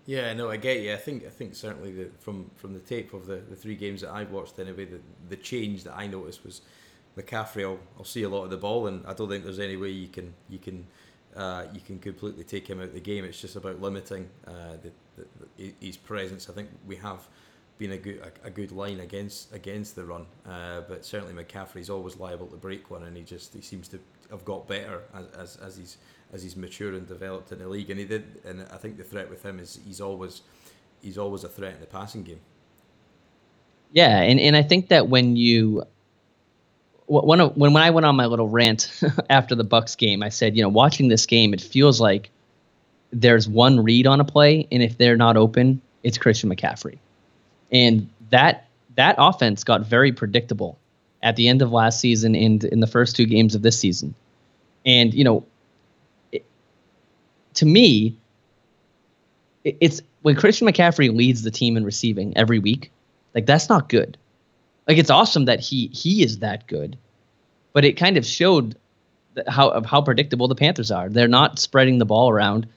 Yeah, 0.05 0.33
no, 0.33 0.49
I 0.49 0.57
get 0.57 0.81
you. 0.81 0.93
I 0.93 0.97
think 0.97 1.25
I 1.25 1.29
think 1.29 1.55
certainly 1.55 1.91
the, 1.93 2.09
from 2.19 2.51
from 2.55 2.73
the 2.73 2.79
tape 2.79 3.13
of 3.13 3.25
the, 3.25 3.37
the 3.37 3.55
three 3.55 3.75
games 3.75 4.01
that 4.01 4.11
I've 4.11 4.31
watched 4.31 4.59
anyway, 4.59 4.85
the 4.85 4.99
the 5.29 5.37
change 5.37 5.85
that 5.85 5.95
I 5.95 6.07
noticed 6.07 6.43
was 6.43 6.61
McCaffrey. 7.17 7.63
I'll, 7.63 7.79
I'll 7.97 8.03
see 8.03 8.23
a 8.23 8.29
lot 8.29 8.43
of 8.43 8.49
the 8.49 8.57
ball, 8.57 8.87
and 8.87 9.05
I 9.07 9.13
don't 9.13 9.29
think 9.29 9.45
there's 9.45 9.59
any 9.59 9.77
way 9.77 9.89
you 9.89 10.09
can 10.09 10.33
you 10.49 10.59
can 10.59 10.87
uh, 11.35 11.65
you 11.73 11.81
can 11.81 11.99
completely 11.99 12.43
take 12.43 12.67
him 12.67 12.79
out 12.79 12.85
of 12.85 12.93
the 12.93 12.99
game. 12.99 13.25
It's 13.25 13.39
just 13.39 13.55
about 13.55 13.81
limiting 13.81 14.29
uh, 14.47 14.77
the, 14.81 15.25
the, 15.57 15.73
his 15.79 15.97
presence. 15.97 16.49
I 16.49 16.53
think 16.53 16.69
we 16.85 16.95
have 16.97 17.27
been 17.77 17.93
a 17.93 17.97
good 17.97 18.19
a, 18.19 18.47
a 18.47 18.49
good 18.49 18.71
line 18.71 18.99
against 18.99 19.53
against 19.53 19.95
the 19.95 20.05
run, 20.05 20.25
uh, 20.47 20.81
but 20.87 21.05
certainly 21.05 21.33
McCaffrey's 21.33 21.89
always 21.89 22.17
liable 22.17 22.47
to 22.47 22.57
break 22.57 22.91
one, 22.91 23.03
and 23.03 23.17
he 23.17 23.23
just 23.23 23.53
he 23.53 23.61
seems 23.61 23.87
to 23.89 23.99
have 24.29 24.45
got 24.45 24.67
better 24.67 25.01
as, 25.13 25.25
as, 25.37 25.57
as 25.57 25.77
he's 25.77 25.97
as 26.31 26.43
he's 26.43 26.55
matured 26.55 26.95
and 26.95 27.07
developed 27.07 27.51
in 27.51 27.59
the 27.59 27.67
league. 27.67 27.89
And 27.89 27.99
he 27.99 28.05
did, 28.05 28.41
and 28.45 28.65
I 28.71 28.77
think 28.77 28.97
the 28.97 29.03
threat 29.03 29.29
with 29.29 29.43
him 29.43 29.59
is 29.59 29.79
he's 29.85 30.01
always 30.01 30.41
he's 31.01 31.17
always 31.17 31.43
a 31.43 31.49
threat 31.49 31.75
in 31.75 31.79
the 31.79 31.87
passing 31.87 32.23
game. 32.23 32.39
Yeah, 33.91 34.21
and, 34.21 34.39
and 34.39 34.55
I 34.55 34.63
think 34.63 34.87
that 34.87 35.07
when 35.07 35.35
you 35.35 35.83
when 37.21 37.39
when 37.39 37.73
when 37.73 37.83
I 37.83 37.89
went 37.91 38.05
on 38.05 38.15
my 38.15 38.25
little 38.25 38.49
rant 38.49 38.91
after 39.29 39.55
the 39.55 39.65
Bucs 39.65 39.97
game, 39.97 40.23
I 40.23 40.29
said, 40.29 40.55
you 40.55 40.63
know, 40.63 40.69
watching 40.69 41.07
this 41.07 41.25
game, 41.25 41.53
it 41.53 41.61
feels 41.61 42.01
like 42.01 42.29
there's 43.11 43.47
one 43.47 43.83
read 43.83 44.07
on 44.07 44.19
a 44.19 44.25
play, 44.25 44.67
and 44.71 44.81
if 44.81 44.97
they're 44.97 45.17
not 45.17 45.37
open, 45.37 45.81
it's 46.01 46.17
Christian 46.17 46.49
McCaffrey, 46.49 46.97
and 47.71 48.09
that 48.31 48.67
that 48.95 49.15
offense 49.17 49.63
got 49.63 49.81
very 49.81 50.11
predictable 50.11 50.77
at 51.21 51.35
the 51.35 51.47
end 51.47 51.61
of 51.61 51.71
last 51.71 51.99
season 51.99 52.35
and 52.35 52.63
in 52.65 52.79
the 52.79 52.87
first 52.87 53.15
two 53.15 53.25
games 53.25 53.55
of 53.55 53.61
this 53.61 53.79
season, 53.79 54.13
and 54.85 55.13
you 55.13 55.23
know. 55.23 55.45
to 57.53 57.67
me, 57.67 58.15
it's 59.63 60.01
when 60.23 60.35
Christian 60.35 60.67
McCaffrey 60.67 61.15
leads 61.15 61.43
the 61.43 61.51
team 61.51 61.77
in 61.77 61.85
receiving 61.85 62.35
every 62.35 62.57
week, 62.57 62.91
like 63.35 63.45
that's 63.45 63.69
not 63.69 63.89
good. 63.89 64.17
Like 64.87 64.97
it's 64.97 65.09
awesome 65.09 65.45
that 65.45 65.59
he 65.59 65.87
he 65.87 66.23
is 66.23 66.39
that 66.39 66.67
good, 66.67 66.97
but 67.71 67.85
it 67.85 67.93
kind 67.93 68.17
of 68.17 68.25
showed 68.25 68.75
how 69.47 69.69
of 69.69 69.85
how 69.85 70.01
predictable 70.01 70.47
the 70.47 70.55
Panthers 70.55 70.91
are. 70.91 71.09
They're 71.09 71.27
not 71.27 71.59
spreading 71.59 71.97
the 71.97 72.05
ball 72.05 72.29
around. 72.29 72.67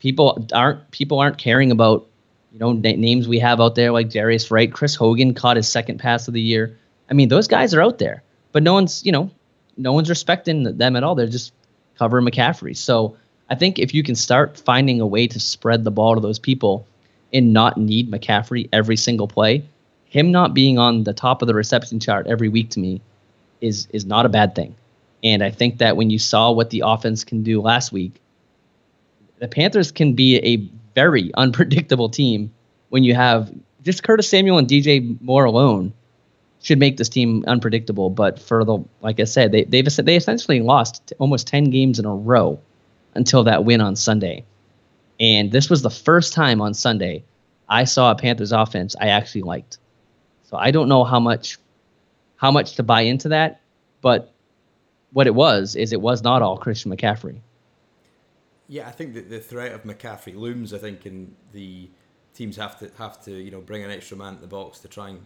People 0.00 0.46
aren't 0.52 0.90
people 0.90 1.18
aren't 1.20 1.38
caring 1.38 1.70
about 1.70 2.06
you 2.52 2.58
know 2.58 2.72
na- 2.72 2.96
names 2.96 3.28
we 3.28 3.38
have 3.38 3.60
out 3.60 3.74
there 3.74 3.92
like 3.92 4.08
Jarius 4.08 4.50
Wright, 4.50 4.72
Chris 4.72 4.94
Hogan 4.94 5.34
caught 5.34 5.56
his 5.56 5.68
second 5.68 5.98
pass 5.98 6.28
of 6.28 6.34
the 6.34 6.40
year. 6.40 6.76
I 7.08 7.14
mean, 7.14 7.28
those 7.28 7.46
guys 7.48 7.74
are 7.74 7.82
out 7.82 7.98
there, 7.98 8.22
but 8.52 8.62
no 8.62 8.74
one's 8.74 9.04
you 9.04 9.12
know 9.12 9.30
no 9.76 9.92
one's 9.92 10.10
respecting 10.10 10.76
them 10.76 10.96
at 10.96 11.04
all. 11.04 11.14
They're 11.14 11.26
just 11.26 11.52
covering 11.96 12.26
McCaffrey. 12.26 12.76
So 12.76 13.16
I 13.48 13.54
think 13.54 13.78
if 13.78 13.94
you 13.94 14.02
can 14.02 14.14
start 14.14 14.58
finding 14.58 15.00
a 15.00 15.06
way 15.06 15.26
to 15.26 15.40
spread 15.40 15.84
the 15.84 15.90
ball 15.90 16.14
to 16.14 16.20
those 16.20 16.38
people 16.38 16.86
and 17.32 17.52
not 17.52 17.76
need 17.76 18.10
McCaffrey 18.10 18.68
every 18.72 18.96
single 18.96 19.28
play, 19.28 19.64
him 20.12 20.30
not 20.30 20.52
being 20.52 20.78
on 20.78 21.04
the 21.04 21.14
top 21.14 21.40
of 21.40 21.48
the 21.48 21.54
reception 21.54 21.98
chart 21.98 22.26
every 22.26 22.50
week 22.50 22.68
to 22.68 22.80
me 22.80 23.00
is 23.62 23.88
is 23.92 24.04
not 24.04 24.26
a 24.26 24.28
bad 24.28 24.54
thing. 24.54 24.74
And 25.24 25.42
I 25.42 25.50
think 25.50 25.78
that 25.78 25.96
when 25.96 26.10
you 26.10 26.18
saw 26.18 26.52
what 26.52 26.68
the 26.68 26.82
offense 26.84 27.24
can 27.24 27.42
do 27.42 27.62
last 27.62 27.92
week, 27.92 28.20
the 29.38 29.48
Panthers 29.48 29.90
can 29.90 30.12
be 30.12 30.36
a 30.36 30.56
very 30.94 31.32
unpredictable 31.38 32.10
team 32.10 32.52
when 32.90 33.04
you 33.04 33.14
have 33.14 33.50
just 33.82 34.02
Curtis 34.02 34.28
Samuel 34.28 34.58
and 34.58 34.68
DJ 34.68 35.18
Moore 35.22 35.46
alone 35.46 35.94
should 36.60 36.78
make 36.78 36.98
this 36.98 37.08
team 37.08 37.42
unpredictable. 37.46 38.10
But 38.10 38.38
for 38.38 38.66
the 38.66 38.84
like 39.00 39.18
I 39.18 39.24
said, 39.24 39.50
they 39.50 39.64
they've 39.64 39.96
they 39.96 40.16
essentially 40.16 40.60
lost 40.60 41.14
almost 41.18 41.46
ten 41.46 41.70
games 41.70 41.98
in 41.98 42.04
a 42.04 42.14
row 42.14 42.60
until 43.14 43.44
that 43.44 43.64
win 43.64 43.80
on 43.80 43.96
Sunday. 43.96 44.44
And 45.18 45.50
this 45.50 45.70
was 45.70 45.80
the 45.80 45.88
first 45.90 46.34
time 46.34 46.60
on 46.60 46.74
Sunday 46.74 47.24
I 47.66 47.84
saw 47.84 48.10
a 48.10 48.14
Panthers 48.14 48.52
offense 48.52 48.94
I 49.00 49.06
actually 49.06 49.44
liked. 49.44 49.78
So 50.52 50.58
I 50.58 50.70
don't 50.70 50.88
know 50.90 51.02
how 51.02 51.18
much 51.18 51.58
how 52.36 52.50
much 52.50 52.74
to 52.74 52.82
buy 52.82 53.00
into 53.00 53.30
that, 53.30 53.62
but 54.02 54.34
what 55.14 55.26
it 55.26 55.34
was 55.34 55.74
is 55.76 55.94
it 55.94 56.02
was 56.02 56.22
not 56.22 56.42
all 56.42 56.58
Christian 56.58 56.94
McCaffrey. 56.94 57.40
Yeah, 58.68 58.86
I 58.86 58.90
think 58.90 59.14
that 59.14 59.30
the 59.30 59.40
threat 59.40 59.72
of 59.72 59.84
McCaffrey 59.84 60.36
looms. 60.36 60.74
I 60.74 60.78
think, 60.78 61.06
and 61.06 61.34
the 61.52 61.88
teams 62.34 62.56
have 62.56 62.78
to 62.80 62.90
have 62.98 63.24
to 63.24 63.30
you 63.30 63.50
know 63.50 63.62
bring 63.62 63.82
an 63.82 63.90
extra 63.90 64.14
man 64.14 64.34
to 64.34 64.42
the 64.42 64.46
box 64.46 64.80
to 64.80 64.88
try 64.88 65.08
and 65.08 65.20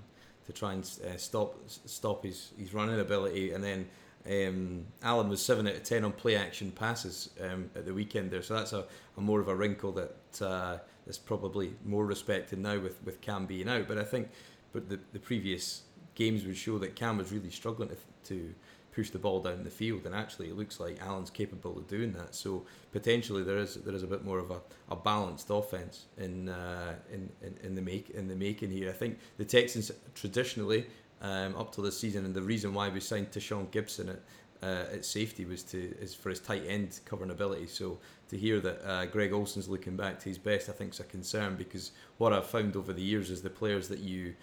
to 0.47 0.53
try 0.53 0.75
and 0.75 0.85
uh, 1.05 1.17
stop 1.17 1.59
stop 1.67 2.25
his 2.25 2.53
his 2.57 2.73
running 2.73 3.01
ability, 3.01 3.51
and 3.53 3.63
then. 3.65 3.89
Um, 4.29 4.87
Allen 5.05 5.29
was 5.29 5.41
seven 5.41 5.69
out 5.69 5.77
of 5.77 5.85
ten 5.85 6.05
on 6.05 6.11
play 6.11 6.35
action 6.35 6.73
passes 6.73 7.31
um, 7.41 7.71
at 7.77 7.87
the 7.87 7.95
weekend 7.95 8.33
there, 8.33 8.43
so 8.43 8.55
that's 8.55 8.73
a, 8.73 8.85
a 9.17 9.21
more 9.21 9.41
of 9.41 9.47
a 9.47 9.55
wrinkle 9.55 9.93
that 9.93 10.43
uh, 10.43 10.79
is 11.07 11.17
probably 11.17 11.75
more 11.85 12.05
respected 12.05 12.59
now 12.59 12.77
with, 12.81 13.01
with 13.05 13.21
Cam 13.21 13.47
being 13.47 13.69
out. 13.69 13.87
But 13.87 13.99
I 13.99 14.03
think, 14.03 14.29
but 14.73 14.89
the, 14.89 14.99
the 15.13 15.19
previous 15.19 15.83
games 16.15 16.45
would 16.45 16.57
show 16.57 16.79
that 16.79 16.97
Cam 16.97 17.19
was 17.19 17.33
really 17.33 17.51
struggling 17.51 17.91
to, 17.91 17.97
to 18.25 18.55
push 18.93 19.11
the 19.11 19.19
ball 19.19 19.41
down 19.41 19.63
the 19.63 19.71
field, 19.71 20.07
and 20.07 20.15
actually 20.15 20.49
it 20.49 20.57
looks 20.57 20.81
like 20.81 21.01
Allen's 21.03 21.31
capable 21.31 21.77
of 21.77 21.87
doing 21.87 22.13
that. 22.13 22.35
So 22.35 22.65
potentially 22.93 23.45
there 23.45 23.59
is 23.59 23.75
there 23.75 23.95
is 23.95 24.03
a 24.03 24.07
bit 24.07 24.25
more 24.25 24.39
of 24.39 24.51
a, 24.51 24.61
a 24.91 24.97
balanced 24.97 25.49
offense 25.51 26.07
in, 26.17 26.49
uh, 26.49 26.95
in, 27.13 27.31
in 27.43 27.55
in 27.63 27.75
the 27.75 27.83
make 27.83 28.11
in 28.11 28.27
the 28.29 28.37
making 28.37 28.71
here. 28.71 28.89
I 28.89 28.95
think 28.95 29.19
the 29.37 29.45
Texans 29.45 29.93
traditionally 30.15 30.87
um, 31.21 31.55
up 31.57 31.73
to 31.75 31.83
this 31.83 31.99
season, 31.99 32.25
and 32.25 32.35
the 32.35 32.43
reason 32.43 32.73
why 32.73 32.89
we 32.89 33.01
signed 33.01 33.31
Tashaun 33.31 33.67
Gipson 33.69 34.09
at 34.09 34.21
uh, 34.63 34.95
at 34.95 35.05
safety 35.05 35.45
was 35.45 35.63
to 35.63 35.95
is 36.01 36.15
for 36.15 36.31
his 36.31 36.41
tight 36.41 36.65
end 36.67 37.01
covering 37.05 37.31
ability. 37.31 37.67
So 37.67 37.99
to 38.31 38.37
hear 38.37 38.61
that 38.61 38.83
uh, 38.85 39.07
Greg 39.07 39.33
Olsen's 39.33 39.69
looking 39.69 39.97
back 39.97 40.19
to 40.21 40.29
his 40.29 40.39
best, 40.39 40.69
I 40.69 40.73
think 40.73 40.93
is 40.95 41.01
a 41.01 41.05
concern 41.05 41.57
because 41.57 41.93
what 42.19 42.33
I've 42.33 42.47
found 42.47 42.77
over 42.77 42.93
the 42.93 43.03
years 43.03 43.31
is 43.31 43.43
the 43.43 43.51
players 43.51 43.89
that 43.89 43.99
you 43.99 44.35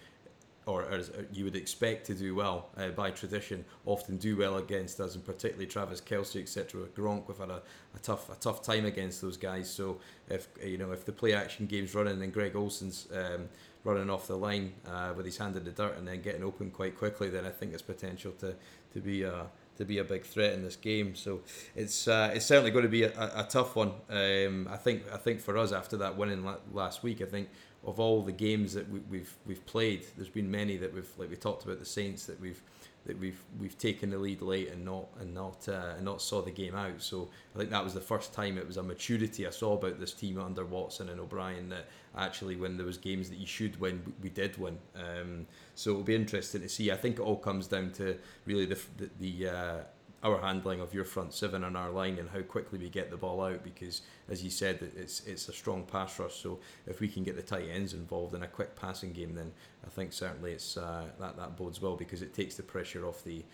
or 0.66 0.84
as 0.90 1.10
you 1.32 1.44
would 1.44 1.56
expect 1.56 2.06
to 2.06 2.14
do 2.14 2.34
well 2.34 2.68
uh, 2.76 2.88
by 2.88 3.10
tradition, 3.10 3.64
often 3.84 4.16
do 4.16 4.36
well 4.36 4.56
against 4.56 5.00
us, 5.00 5.14
and 5.14 5.24
particularly 5.24 5.66
Travis 5.66 6.00
Kelce, 6.00 6.40
etc. 6.40 6.82
Gronk, 6.96 7.28
we've 7.28 7.38
had 7.38 7.50
a, 7.50 7.62
a 7.94 7.98
tough 8.02 8.30
a 8.30 8.36
tough 8.36 8.62
time 8.62 8.86
against 8.86 9.20
those 9.20 9.36
guys. 9.36 9.70
So 9.70 10.00
if 10.28 10.48
you 10.64 10.78
know 10.78 10.92
if 10.92 11.04
the 11.04 11.12
play 11.12 11.34
action 11.34 11.66
game's 11.66 11.94
running 11.94 12.22
and 12.22 12.32
Greg 12.32 12.56
Olsen's 12.56 13.08
um, 13.14 13.48
running 13.84 14.08
off 14.08 14.26
the 14.26 14.36
line 14.36 14.72
uh, 14.88 15.12
with 15.16 15.26
his 15.26 15.36
hand 15.36 15.56
in 15.56 15.64
the 15.64 15.70
dirt 15.70 15.98
and 15.98 16.08
then 16.08 16.22
getting 16.22 16.42
open 16.42 16.70
quite 16.70 16.96
quickly, 16.96 17.28
then 17.28 17.44
I 17.44 17.50
think 17.50 17.72
there's 17.72 17.82
potential 17.82 18.32
to 18.40 18.54
to 18.92 19.00
be 19.00 19.22
a 19.22 19.46
to 19.76 19.84
be 19.84 19.98
a 19.98 20.04
big 20.04 20.24
threat 20.24 20.52
in 20.52 20.62
this 20.62 20.76
game. 20.76 21.14
So 21.14 21.40
it's 21.76 22.08
uh, 22.08 22.30
it's 22.34 22.46
certainly 22.46 22.70
going 22.70 22.84
to 22.84 22.88
be 22.90 23.04
a, 23.04 23.12
a, 23.12 23.40
a 23.40 23.46
tough 23.48 23.76
one. 23.76 23.92
Um, 24.08 24.68
I 24.70 24.76
think 24.76 25.02
I 25.12 25.16
think 25.16 25.40
for 25.40 25.58
us 25.58 25.72
after 25.72 25.96
that 25.98 26.16
winning 26.16 26.48
last 26.72 27.02
week, 27.02 27.20
I 27.20 27.26
think 27.26 27.48
of 27.86 28.00
all 28.00 28.22
the 28.22 28.32
games 28.32 28.74
that 28.74 28.88
we, 28.90 29.00
we've 29.10 29.34
we've 29.46 29.64
played, 29.66 30.06
there's 30.16 30.28
been 30.28 30.50
many 30.50 30.76
that 30.78 30.94
we've 30.94 31.10
like 31.18 31.30
we 31.30 31.36
talked 31.36 31.64
about 31.64 31.78
the 31.78 31.84
Saints 31.84 32.26
that 32.26 32.40
we've 32.40 32.62
that 33.06 33.18
we've 33.18 33.42
we've 33.60 33.76
taken 33.76 34.10
the 34.10 34.18
lead 34.18 34.40
late 34.40 34.70
and 34.70 34.84
not 34.84 35.08
and 35.20 35.34
not 35.34 35.68
uh, 35.68 35.94
and 35.96 36.04
not 36.04 36.22
saw 36.22 36.40
the 36.40 36.50
game 36.50 36.74
out. 36.74 37.02
So 37.02 37.28
I 37.54 37.58
think 37.58 37.70
that 37.70 37.84
was 37.84 37.94
the 37.94 38.00
first 38.00 38.32
time 38.32 38.56
it 38.56 38.66
was 38.66 38.76
a 38.76 38.82
maturity 38.82 39.46
I 39.46 39.50
saw 39.50 39.74
about 39.74 40.00
this 40.00 40.12
team 40.12 40.38
under 40.38 40.64
Watson 40.64 41.08
and 41.08 41.20
O'Brien 41.20 41.68
that 41.68 41.86
actually 42.16 42.56
when 42.56 42.76
there 42.76 42.86
was 42.86 42.96
games 42.96 43.28
that 43.28 43.38
you 43.38 43.46
should 43.46 43.78
win, 43.80 44.14
we 44.22 44.30
did 44.30 44.56
win. 44.56 44.78
Um, 44.94 45.46
so 45.74 45.90
it'll 45.90 46.02
be 46.02 46.14
interesting 46.14 46.62
to 46.62 46.68
see. 46.68 46.90
I 46.90 46.96
think 46.96 47.18
it 47.18 47.22
all 47.22 47.36
comes 47.36 47.66
down 47.66 47.90
to 47.92 48.16
really 48.46 48.66
the 48.66 48.78
the, 48.96 49.10
the 49.20 49.48
uh, 49.48 49.76
our 50.24 50.40
handling 50.40 50.80
of 50.80 50.94
your 50.94 51.04
front 51.04 51.34
seven 51.34 51.62
on 51.62 51.76
our 51.76 51.90
line 51.90 52.18
and 52.18 52.30
how 52.30 52.40
quickly 52.40 52.78
we 52.78 52.88
get 52.88 53.10
the 53.10 53.16
ball 53.16 53.42
out 53.42 53.62
because 53.62 54.00
as 54.30 54.42
you 54.42 54.48
said 54.48 54.78
it's 54.96 55.20
it's 55.26 55.48
a 55.48 55.52
strong 55.52 55.84
pass 55.84 56.18
rush. 56.18 56.34
So 56.34 56.58
if 56.86 57.00
we 57.00 57.08
can 57.08 57.22
get 57.24 57.36
the 57.36 57.42
tight 57.42 57.68
ends 57.70 57.92
involved 57.92 58.34
in 58.34 58.42
a 58.42 58.48
quick 58.48 58.74
passing 58.74 59.12
game 59.12 59.34
then 59.34 59.52
I 59.86 59.90
think 59.90 60.14
certainly 60.14 60.52
it's 60.52 60.78
uh, 60.78 61.04
that 61.20 61.36
that 61.36 61.56
bodes 61.56 61.82
well 61.82 61.94
because 61.94 62.22
it 62.22 62.32
takes 62.32 62.56
the 62.56 62.62
pressure 62.62 63.06
off 63.06 63.22
the 63.22 63.44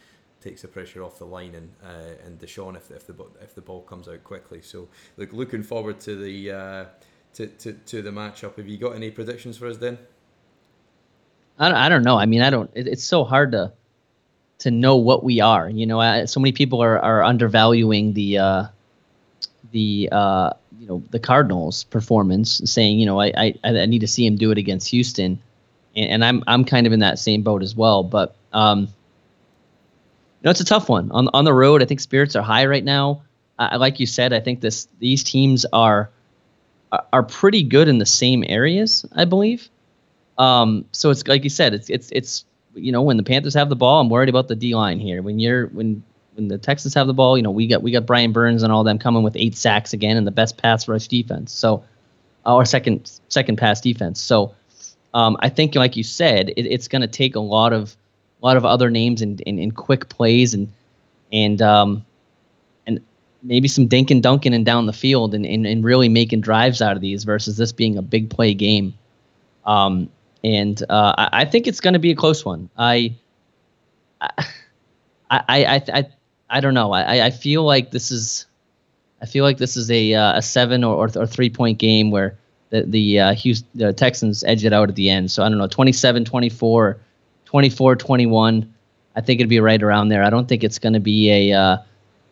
takes 0.41 0.63
the 0.63 0.69
pressure 0.69 1.03
off 1.03 1.19
the 1.19 1.27
line 1.27 1.57
and 1.57 1.73
uh, 1.85 2.25
and 2.25 2.39
Deshaun 2.39 2.77
if, 2.77 2.93
if 2.93 3.05
the 3.05 3.15
if 3.43 3.55
the 3.57 3.61
ball 3.61 3.83
comes 3.83 4.07
out 4.07 4.23
quickly. 4.23 4.63
So 4.63 4.89
look 5.17 5.33
looking 5.33 5.65
forward 5.65 5.99
to 6.01 6.15
the 6.15 6.53
uh, 6.53 6.85
to, 7.35 7.49
to, 7.49 7.73
to 7.73 8.03
the 8.03 8.11
matchup. 8.11 8.57
Have 8.57 8.69
you 8.69 8.79
got 8.79 8.95
any 8.95 9.11
predictions 9.11 9.59
for 9.59 9.67
us 9.67 9.77
then 9.77 9.99
I 11.59 11.69
don't, 11.69 11.77
I 11.77 11.89
don't 11.89 12.05
know. 12.05 12.17
I 12.17 12.27
mean 12.27 12.43
I 12.43 12.51
don't 12.51 12.71
it, 12.75 12.87
it's 12.87 13.05
so 13.05 13.25
hard 13.25 13.51
to 13.53 13.73
to 14.61 14.71
know 14.71 14.97
what 14.97 15.25
we 15.25 15.41
are. 15.41 15.69
You 15.69 15.87
know, 15.87 16.25
so 16.27 16.41
many 16.41 16.53
people 16.53 16.83
are, 16.83 16.99
are 16.99 17.23
undervaluing 17.25 18.13
the 18.13 18.39
uh, 18.39 18.65
the 19.73 20.09
uh, 20.11 20.51
you 20.79 20.87
know 20.87 21.03
the 21.11 21.19
Cardinals' 21.19 21.85
performance, 21.85 22.61
saying 22.65 22.99
you 22.99 23.07
know 23.07 23.21
I, 23.21 23.33
I, 23.37 23.55
I 23.65 23.87
need 23.87 24.01
to 24.01 24.09
see 24.09 24.25
him 24.27 24.37
do 24.37 24.51
it 24.51 24.59
against 24.59 24.89
Houston, 24.89 25.41
and, 25.97 26.11
and 26.11 26.25
I'm 26.25 26.45
I'm 26.47 26.65
kind 26.65 26.87
of 26.87 26.93
in 26.93 27.01
that 27.01 27.19
same 27.19 27.43
boat 27.43 27.63
as 27.63 27.75
well. 27.75 28.03
But 28.03 28.37
um, 28.53 28.81
you 28.81 28.87
know, 30.45 30.51
it's 30.51 30.61
a 30.61 30.65
tough 30.65 30.89
one 30.89 31.11
on 31.11 31.29
on 31.33 31.45
the 31.45 31.53
road. 31.53 31.83
I 31.83 31.87
think 31.87 32.01
spirits 32.01 32.37
are 32.37 32.43
high 32.43 32.67
right 32.67 32.85
now. 32.85 33.23
I, 33.59 33.77
like 33.77 34.01
you 34.01 34.07
said, 34.07 34.33
I 34.33 34.41
think 34.41 34.61
this 34.61 34.89
these 34.99 35.23
teams 35.25 35.67
are 35.73 36.11
are 37.13 37.23
pretty 37.23 37.63
good 37.63 37.89
in 37.89 37.99
the 37.99 38.07
same 38.07 38.45
areas, 38.47 39.07
I 39.15 39.25
believe. 39.25 39.69
Um, 40.39 40.87
so 40.93 41.11
it's 41.11 41.27
like 41.27 41.45
you 41.45 41.51
said, 41.51 41.75
it's 41.75 41.91
it's 41.91 42.11
it's 42.13 42.45
you 42.75 42.93
know, 42.93 43.03
when 43.03 43.17
the 43.17 43.23
Panthers 43.23 43.55
have 43.55 43.69
the 43.69 43.77
ball, 43.77 44.01
I'm 44.01 44.09
worried 44.09 44.29
about 44.29 44.49
the 44.49 44.55
D 44.55 44.75
line 44.75 45.01
here. 45.01 45.23
When 45.23 45.39
you're 45.39 45.67
when 45.69 46.03
when 46.35 46.49
the 46.49 46.59
Texans 46.59 46.95
have 46.95 47.07
the 47.07 47.15
ball, 47.15 47.37
you 47.37 47.43
know, 47.43 47.51
we 47.51 47.67
got 47.67 47.83
we 47.83 47.91
got 47.91 48.07
Brian 48.07 48.33
Burns 48.33 48.63
and 48.63 48.73
all 48.73 48.85
them 48.85 48.99
coming 48.99 49.23
with 49.23 49.37
eight 49.37 49.57
sacks 49.57 49.93
again 49.93 50.17
and 50.17 50.27
the 50.27 50.33
best 50.33 50.57
pass 50.57 50.89
rush 50.89 51.09
defense. 51.09 51.53
So, 51.53 51.85
our 52.47 52.65
second 52.65 53.11
second 53.29 53.57
pass 53.57 53.81
defense. 53.81 54.21
So, 54.21 54.55
um, 55.15 55.37
I 55.41 55.49
think 55.49 55.75
like 55.75 55.97
you 55.97 56.05
said, 56.05 56.51
it, 56.51 56.67
it's 56.67 56.89
going 56.89 57.03
to 57.03 57.09
take 57.09 57.35
a 57.35 57.41
lot 57.41 57.73
of 57.73 57.97
a 58.43 58.47
lot 58.47 58.57
of 58.57 58.65
other 58.65 58.91
names 58.91 59.23
and 59.23 59.41
in, 59.43 59.59
in, 59.59 59.65
in, 59.65 59.71
quick 59.73 60.09
plays 60.09 60.55
and 60.55 60.73
and 61.33 61.61
um 61.61 62.05
and 62.87 63.01
maybe 63.43 63.69
some 63.69 63.87
dink 63.87 64.11
and 64.11 64.23
dunking 64.23 64.55
and 64.55 64.65
down 64.65 64.87
the 64.87 64.93
field 64.93 65.35
and, 65.35 65.45
and, 65.45 65.67
and 65.67 65.85
really 65.85 66.09
making 66.09 66.41
drives 66.41 66.81
out 66.81 66.97
of 66.97 67.03
these 67.03 67.25
versus 67.25 67.57
this 67.57 67.73
being 67.73 67.99
a 67.99 68.03
big 68.03 68.31
play 68.31 68.55
game. 68.55 68.95
Um, 69.67 70.09
and 70.43 70.83
uh, 70.89 71.15
I, 71.17 71.29
I, 71.33 71.45
think 71.45 71.67
it's 71.67 71.81
going 71.81 71.95
to 71.95 72.01
be 72.01 72.11
a 72.11 72.17
close 72.17 72.45
one. 72.45 72.71
I, 72.77 73.15
I, 74.21 74.45
I, 75.31 75.83
I, 75.93 76.09
I, 76.49 76.61
don't 76.61 76.75
know. 76.75 76.93
I, 76.93 77.27
I 77.27 77.31
feel 77.31 77.63
like 77.63 77.91
this 77.91 78.11
is, 78.11 78.47
I 79.21 79.27
feel 79.27 79.45
like 79.45 79.59
this 79.59 79.77
is 79.77 79.91
a 79.91 80.15
uh, 80.15 80.39
a 80.39 80.43
seven 80.43 80.83
or, 80.83 80.95
or, 80.97 81.11
or 81.19 81.27
three 81.27 81.51
point 81.51 81.79
game 81.79 82.11
where 82.11 82.39
the 82.71 82.83
the 82.83 83.21
uh, 83.21 83.35
Houston, 83.35 83.69
the 83.75 83.93
Texans 83.93 84.43
edge 84.45 84.65
it 84.65 84.73
out 84.73 84.89
at 84.89 84.95
the 84.95 85.11
end. 85.11 85.31
So 85.31 85.43
I 85.43 85.49
don't 85.49 85.59
know, 85.59 85.67
27, 85.67 86.25
24, 86.25 86.99
24, 87.45 87.97
21. 87.97 88.75
I 89.15 89.21
think 89.21 89.41
it'd 89.41 89.51
be 89.51 89.61
right 89.61 89.83
around 89.83 90.09
there. 90.09 90.23
I 90.23 90.31
don't 90.31 90.49
think 90.49 90.65
it's 90.65 90.79
going 90.79 90.95
to 90.95 91.01
be 91.01 91.31
a. 91.31 91.59
Uh, 91.59 91.79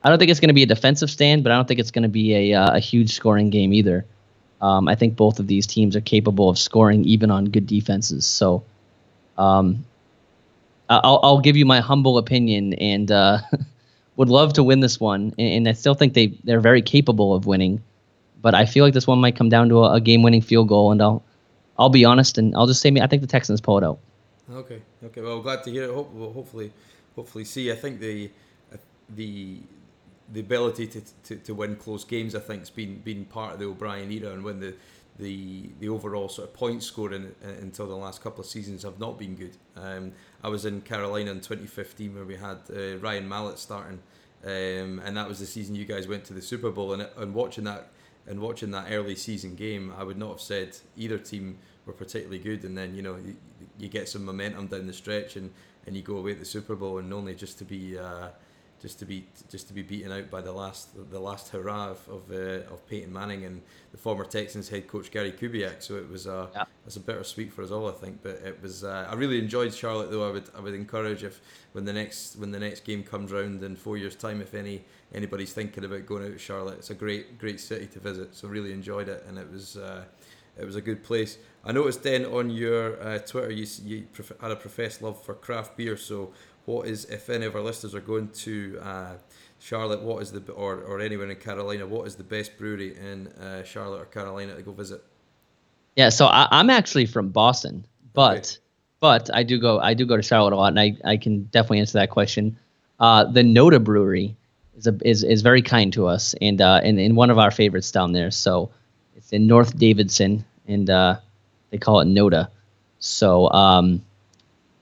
I 0.03 0.09
don't 0.09 0.19
think 0.19 0.31
it's 0.31 0.41
going 0.41 0.49
to 0.49 0.55
be 0.55 0.63
a 0.63 0.67
defensive 0.67 1.11
stand, 1.11 1.43
but 1.43 1.53
I 1.53 1.57
don't 1.57 1.67
think 1.67 1.81
it's 1.81 1.91
going 1.91 2.05
to 2.05 2.09
be 2.09 2.53
a 2.53 2.59
uh, 2.59 2.77
a 2.77 2.79
huge 2.79 3.13
scoring 3.13 3.51
game 3.51 3.73
either. 3.73 4.07
Um, 4.61 4.89
I 4.89 4.95
think 4.95 5.17
both 5.17 5.39
of 5.39 5.47
these 5.47 5.67
teams 5.67 5.95
are 5.95 6.01
capable 6.01 6.49
of 6.49 6.59
scoring 6.59 7.05
even 7.05 7.31
on 7.31 7.47
good 7.47 7.67
defenses. 7.67 8.27
So, 8.27 8.65
um, 9.37 9.85
I'll, 10.89 11.21
I'll 11.23 11.41
give 11.41 11.57
you 11.57 11.67
my 11.67 11.81
humble 11.81 12.19
opinion 12.19 12.75
and 12.75 13.11
uh, 13.11 13.39
would 14.17 14.29
love 14.29 14.55
to 14.55 14.63
win 14.65 14.81
this 14.81 14.99
one. 14.99 15.35
And, 15.39 15.49
and, 15.49 15.69
I 15.69 15.73
still 15.73 15.95
think 15.95 16.15
they 16.15 16.29
they're 16.45 16.61
very 16.61 16.83
capable 16.83 17.35
of 17.35 17.47
winning. 17.47 17.83
but 18.41 18.55
I 18.55 18.67
feel 18.67 18.85
like 18.85 18.95
this 18.95 19.07
one 19.07 19.19
might 19.21 19.37
come 19.37 19.49
down 19.49 19.69
to 19.69 19.85
a, 19.85 19.95
a 19.95 20.01
game-winning 20.01 20.43
field 20.43 20.69
goal, 20.69 20.93
and 20.93 21.03
I'll 21.03 21.23
I'll 21.79 21.91
be 21.91 22.05
honest, 22.05 22.39
and 22.39 22.55
I'll 22.57 22.67
just 22.67 22.81
say 22.81 22.91
I 23.01 23.07
think 23.07 23.23
the 23.23 23.29
Texans 23.29 23.61
pull 23.61 23.79
it 23.79 23.85
out. 23.85 23.99
Okay, 24.51 24.81
okay. 25.05 25.21
Well, 25.21 25.41
glad 25.41 25.63
to 25.65 25.71
hear 25.71 25.85
it. 25.85 25.95
Hope, 25.95 26.13
well, 26.13 26.33
hopefully, 26.33 26.73
hopefully, 27.15 27.45
see. 27.45 27.71
I 27.71 27.77
think 27.77 28.01
the 28.01 28.31
the 29.15 29.59
the 30.33 30.41
ability 30.41 30.87
to, 30.89 31.03
to, 31.25 31.37
to 31.37 31.55
win 31.55 31.77
close 31.77 32.05
games, 32.05 32.35
I 32.35 32.41
think, 32.41 32.61
has 32.61 32.71
been 32.71 32.99
been 33.01 33.25
part 33.25 33.55
of 33.55 33.59
the 33.59 33.67
O'Brien 33.67 34.11
era, 34.11 34.33
and 34.33 34.45
when 34.45 34.61
the 34.61 34.75
the 35.19 35.71
the 35.81 35.89
overall 35.89 36.29
sort 36.29 36.49
of 36.49 36.55
point 36.55 36.83
scoring 36.83 37.35
until 37.43 37.87
the 37.87 37.97
last 37.97 38.23
couple 38.23 38.41
of 38.41 38.47
seasons 38.47 38.83
have 38.83 38.99
not 38.99 39.19
been 39.19 39.35
good. 39.35 39.57
Um, 39.77 40.13
I 40.43 40.49
was 40.49 40.65
in 40.65 40.81
Carolina 40.83 41.31
in 41.33 41.39
2015 41.39 42.15
where 42.15 42.25
we 42.25 42.37
had 42.37 42.59
uh, 42.71 42.99
Ryan 42.99 43.29
Mallett 43.29 43.59
starting, 43.59 44.01
um, 44.45 45.01
and 45.05 45.17
that 45.17 45.29
was 45.29 45.41
the 45.41 45.47
season 45.47 45.75
you 45.75 45.85
guys 45.85 46.07
went 46.07 46.25
to 46.27 46.35
the 46.35 46.43
Super 46.43 46.71
Bowl. 46.71 46.93
And, 46.93 47.09
and 47.17 47.35
watching 47.35 47.65
that 47.65 47.89
and 48.27 48.41
watching 48.41 48.71
that 48.73 48.87
early 48.91 49.17
season 49.17 49.55
game, 49.55 49.93
I 49.99 50.05
would 50.05 50.19
not 50.19 50.31
have 50.31 50.41
said 50.41 50.77
either 50.97 51.19
team 51.19 51.59
were 51.87 51.95
particularly 51.95 52.39
good. 52.39 52.65
And 52.65 52.77
then 52.77 52.95
you 52.95 53.03
know 53.03 53.17
you, 53.17 53.37
you 53.79 53.89
get 53.89 54.09
some 54.09 54.25
momentum 54.25 54.69
down 54.69 54.87
the 54.87 54.93
stretch, 54.93 55.37
and, 55.37 55.51
and 55.87 55.97
you 55.97 56.03
go 56.03 56.19
away 56.19 56.33
at 56.33 56.39
the 56.39 56.45
Super 56.45 56.77
Bowl, 56.77 56.99
and 56.99 57.13
only 57.13 57.35
just 57.35 57.59
to 57.59 57.65
be 57.65 57.99
uh, 57.99 58.29
just 58.81 58.99
to 59.01 59.05
be 59.05 59.27
just 59.49 59.67
to 59.69 59.75
be 59.75 59.83
beaten 59.83 60.13
out 60.13 60.31
by 60.31 60.41
the 60.41 60.53
last 60.53 60.89
the 61.11 61.19
last 61.19 61.49
hurrah 61.49 61.91
of 61.91 62.09
of, 62.09 62.31
uh, 62.31 62.73
of 62.73 62.87
Peyton 62.89 63.13
Manning 63.13 63.45
and 63.45 63.63
the 63.91 63.99
former 63.99 64.25
Texans 64.25 64.69
head 64.69 64.87
coach 64.87 65.11
Gary 65.11 65.33
Kubiak. 65.33 65.83
So 65.83 65.97
it 65.97 66.09
was 66.09 66.27
a 66.27 66.49
yeah. 66.55 66.65
it's 66.87 66.97
a 66.97 67.01
bittersweet 67.01 67.53
for 67.53 67.63
us 67.63 67.71
all, 67.71 67.89
I 67.89 67.93
think. 67.93 68.23
But 68.23 68.37
it 68.45 68.63
was 68.63 68.85
uh, 68.85 69.09
I 69.11 69.15
really 69.15 69.39
enjoyed 69.39 69.75
Charlotte 69.75 70.11
though. 70.11 70.29
I 70.29 70.33
would 70.33 70.51
I 70.57 70.61
would 70.61 70.75
encourage 70.75 71.25
if 71.25 71.41
when 71.73 71.85
the 71.85 71.93
next 71.93 72.37
when 72.37 72.51
the 72.53 72.61
next 72.61 72.85
game 72.85 73.03
comes 73.03 73.33
round 73.33 73.63
in 73.63 73.77
four 73.77 73.97
years' 73.97 74.17
time, 74.17 74.41
if 74.41 74.55
any 74.55 74.85
anybody's 75.13 75.53
thinking 75.53 75.85
about 75.85 76.07
going 76.07 76.25
out 76.25 76.33
to 76.33 76.39
Charlotte, 76.39 76.79
it's 76.79 76.91
a 76.91 76.95
great 76.95 77.39
great 77.39 77.61
city 77.61 77.87
to 77.87 77.99
visit. 77.99 78.35
So 78.35 78.49
really 78.49 78.73
enjoyed 78.73 79.09
it, 79.09 79.25
and 79.29 79.39
it 79.39 79.51
was. 79.51 79.77
Uh, 79.77 80.05
it 80.59 80.65
was 80.65 80.77
a 80.77 80.81
good 80.81 81.05
place. 81.05 81.39
I 81.65 81.73
noticed 81.73 82.03
then 82.03 82.25
on 82.25 82.51
your 82.51 83.01
uh, 83.01 83.19
Twitter 83.19 83.51
you, 83.51 83.67
you 83.85 84.07
had 84.41 84.51
a 84.51 84.57
professed 84.57 85.03
love 85.03 85.23
for 85.23 85.35
craft 85.35 85.77
beer. 85.77 85.97
So 85.97 86.33
what 86.69 86.87
is 86.87 87.07
if 87.07 87.31
any 87.31 87.47
of 87.47 87.57
our 87.57 87.63
listeners 87.63 87.95
are 87.95 88.01
going 88.01 88.29
to 88.29 88.79
uh, 88.83 89.13
Charlotte, 89.59 90.03
what 90.03 90.23
is 90.23 90.31
the 90.31 90.53
or 90.53 90.83
or 90.83 91.01
anywhere 91.01 91.29
in 91.29 91.37
Carolina, 91.37 91.87
what 91.87 92.07
is 92.07 92.15
the 92.15 92.23
best 92.23 92.59
brewery 92.59 92.95
in 92.97 93.29
uh, 93.29 93.65
Charlotte 93.65 94.03
or 94.03 94.05
Carolina 94.05 94.55
to 94.55 94.63
go 94.63 94.73
visit? 94.73 95.03
Yeah, 95.97 96.11
so 96.11 96.27
I, 96.27 96.61
am 96.61 96.71
actually 96.71 97.07
from 97.07 97.31
Boston, 97.31 97.87
but 98.13 98.37
okay. 98.37 98.57
but 99.01 99.35
I 99.35 99.43
do 99.43 99.59
go 99.59 99.81
I 99.81 99.95
do 99.95 100.05
go 100.05 100.17
to 100.17 100.23
Charlotte 100.23 100.53
a 100.53 100.57
lot, 100.57 100.69
and 100.69 100.79
I, 100.79 100.97
I 101.05 101.17
can 101.17 101.45
definitely 101.45 101.81
answer 101.81 101.99
that 101.99 102.11
question. 102.11 102.59
Uh, 103.01 103.25
the 103.25 103.43
Noda 103.43 103.83
Brewery 103.83 104.37
is 104.77 104.87
a, 104.87 104.97
is 105.05 105.25
is 105.25 105.41
very 105.41 105.63
kind 105.63 105.91
to 105.95 106.07
us, 106.07 106.35
and 106.43 106.61
uh, 106.61 106.81
and, 106.85 107.01
and 107.01 107.17
one 107.17 107.31
of 107.31 107.39
our 107.39 107.51
favorites 107.51 107.91
down 107.91 108.13
there. 108.13 108.31
So 108.31 108.71
it's 109.17 109.33
in 109.33 109.47
North 109.47 109.77
Davidson, 109.79 110.45
and 110.67 110.91
uh, 110.91 111.17
they 111.71 111.79
call 111.79 112.01
it 112.01 112.09
Noda. 112.09 112.49
So 113.01 113.51
um, 113.53 114.03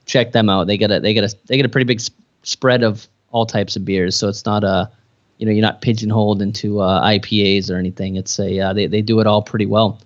check 0.07 0.33
them 0.33 0.49
out. 0.49 0.67
They 0.67 0.79
get 0.79 0.91
a 0.91 1.01
they 1.01 1.13
get 1.13 1.25
a 1.25 1.37
they 1.47 1.57
get 1.57 1.67
a 1.67 1.69
pretty 1.69 1.85
big 1.85 2.01
sp- 2.01 2.17
spread 2.43 2.83
of 2.83 3.07
all 3.31 3.45
types 3.45 3.77
of 3.77 3.85
beers. 3.85 4.17
So 4.17 4.29
it's 4.29 4.47
not 4.47 4.65
a 4.65 4.91
you 5.39 5.47
know 5.47 5.53
you're 5.53 5.63
not 5.63 5.83
pigeonholed 5.83 6.41
into 6.41 6.81
uh, 6.81 7.03
IPAs 7.03 7.71
or 7.71 7.77
anything. 7.77 8.17
It's 8.17 8.39
a 8.39 8.59
uh, 8.59 8.73
they 8.73 8.87
they 8.87 9.03
do 9.03 9.21
it 9.21 9.27
all 9.27 9.43
pretty 9.43 9.67
well, 9.67 10.01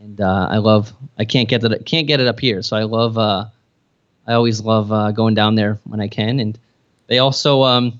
and 0.00 0.20
uh, 0.20 0.48
I 0.50 0.58
love 0.58 0.92
I 1.18 1.24
can't 1.24 1.48
get 1.48 1.64
it 1.64 1.86
can't 1.86 2.06
get 2.06 2.20
it 2.20 2.26
up 2.26 2.38
here. 2.38 2.60
So 2.62 2.76
I 2.76 2.82
love 2.82 3.16
uh, 3.16 3.46
I 4.26 4.34
always 4.34 4.60
love 4.60 4.92
uh, 4.92 5.12
going 5.12 5.34
down 5.34 5.54
there 5.54 5.78
when 5.84 6.00
I 6.00 6.08
can. 6.08 6.40
And 6.40 6.58
they 7.06 7.18
also 7.18 7.62
um, 7.62 7.98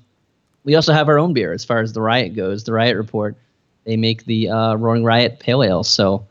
we 0.63 0.75
also 0.75 0.93
have 0.93 1.09
our 1.09 1.17
own 1.17 1.33
beer 1.33 1.53
as 1.53 1.65
far 1.65 1.79
as 1.79 1.93
the 1.93 2.01
Riot 2.01 2.35
goes. 2.35 2.63
The 2.63 2.73
Riot 2.73 2.97
Report 2.97 3.35
they 3.85 3.95
make 3.95 4.25
the 4.25 4.49
uh, 4.49 4.75
Roaring 4.75 5.03
Riot 5.05 5.39
Pale 5.39 5.63
Ale. 5.63 5.83
So 5.83 6.27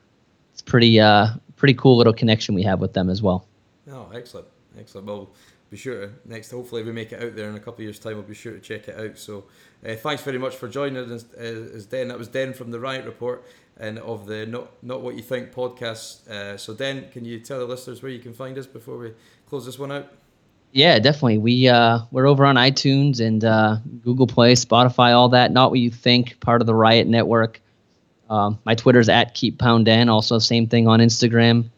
it's 0.52 0.62
pretty 0.62 1.00
uh, 1.00 1.28
pretty 1.56 1.74
cool 1.74 1.96
little 1.96 2.12
connection 2.12 2.54
we 2.54 2.62
have 2.62 2.80
with 2.80 2.92
them 2.92 3.08
as 3.08 3.22
well. 3.22 3.46
Oh, 3.90 4.10
excellent. 4.14 4.46
Excellent. 4.78 5.06
Well, 5.06 5.30
be 5.70 5.76
sure 5.76 6.06
to 6.06 6.12
next. 6.24 6.50
Hopefully, 6.50 6.82
we 6.82 6.92
make 6.92 7.12
it 7.12 7.22
out 7.22 7.34
there 7.34 7.48
in 7.48 7.56
a 7.56 7.60
couple 7.60 7.76
of 7.76 7.80
years' 7.80 7.98
time. 7.98 8.14
We'll 8.14 8.22
be 8.22 8.34
sure 8.34 8.52
to 8.52 8.60
check 8.60 8.88
it 8.88 8.98
out. 8.98 9.18
So, 9.18 9.44
uh, 9.86 9.94
thanks 9.94 10.22
very 10.22 10.38
much 10.38 10.54
for 10.54 10.68
joining 10.68 11.10
us, 11.10 11.24
uh, 11.36 11.40
as 11.40 11.86
Den. 11.86 12.08
That 12.08 12.18
was 12.18 12.28
Den 12.28 12.52
from 12.52 12.70
the 12.70 12.78
Riot 12.78 13.04
Report 13.04 13.44
and 13.78 13.98
of 13.98 14.26
the 14.26 14.46
Not 14.46 14.82
Not 14.82 15.02
What 15.02 15.16
You 15.16 15.22
Think 15.22 15.52
podcast. 15.52 16.28
Uh, 16.28 16.56
so, 16.56 16.72
Den, 16.72 17.10
can 17.10 17.24
you 17.24 17.40
tell 17.40 17.58
the 17.58 17.64
listeners 17.64 18.02
where 18.02 18.12
you 18.12 18.20
can 18.20 18.32
find 18.32 18.56
us 18.58 18.66
before 18.66 18.96
we 18.96 19.12
close 19.48 19.66
this 19.66 19.78
one 19.78 19.90
out? 19.90 20.12
Yeah, 20.72 20.98
definitely. 20.98 21.38
We 21.38 21.68
uh, 21.68 22.00
we're 22.10 22.26
over 22.26 22.44
on 22.44 22.56
iTunes 22.56 23.20
and 23.20 23.44
uh, 23.44 23.78
Google 24.04 24.26
Play, 24.26 24.54
Spotify, 24.54 25.14
all 25.14 25.30
that. 25.30 25.50
Not 25.50 25.70
what 25.70 25.80
you 25.80 25.90
think. 25.90 26.38
Part 26.40 26.60
of 26.60 26.66
the 26.66 26.74
Riot 26.74 27.06
Network. 27.06 27.60
Um, 28.28 28.58
my 28.64 28.74
Twitter's 28.74 29.08
at 29.08 29.34
Keep 29.34 29.58
Pound 29.58 29.86
Den. 29.86 30.08
Also, 30.08 30.38
same 30.38 30.66
thing 30.66 30.86
on 30.86 31.00
Instagram. 31.00 31.70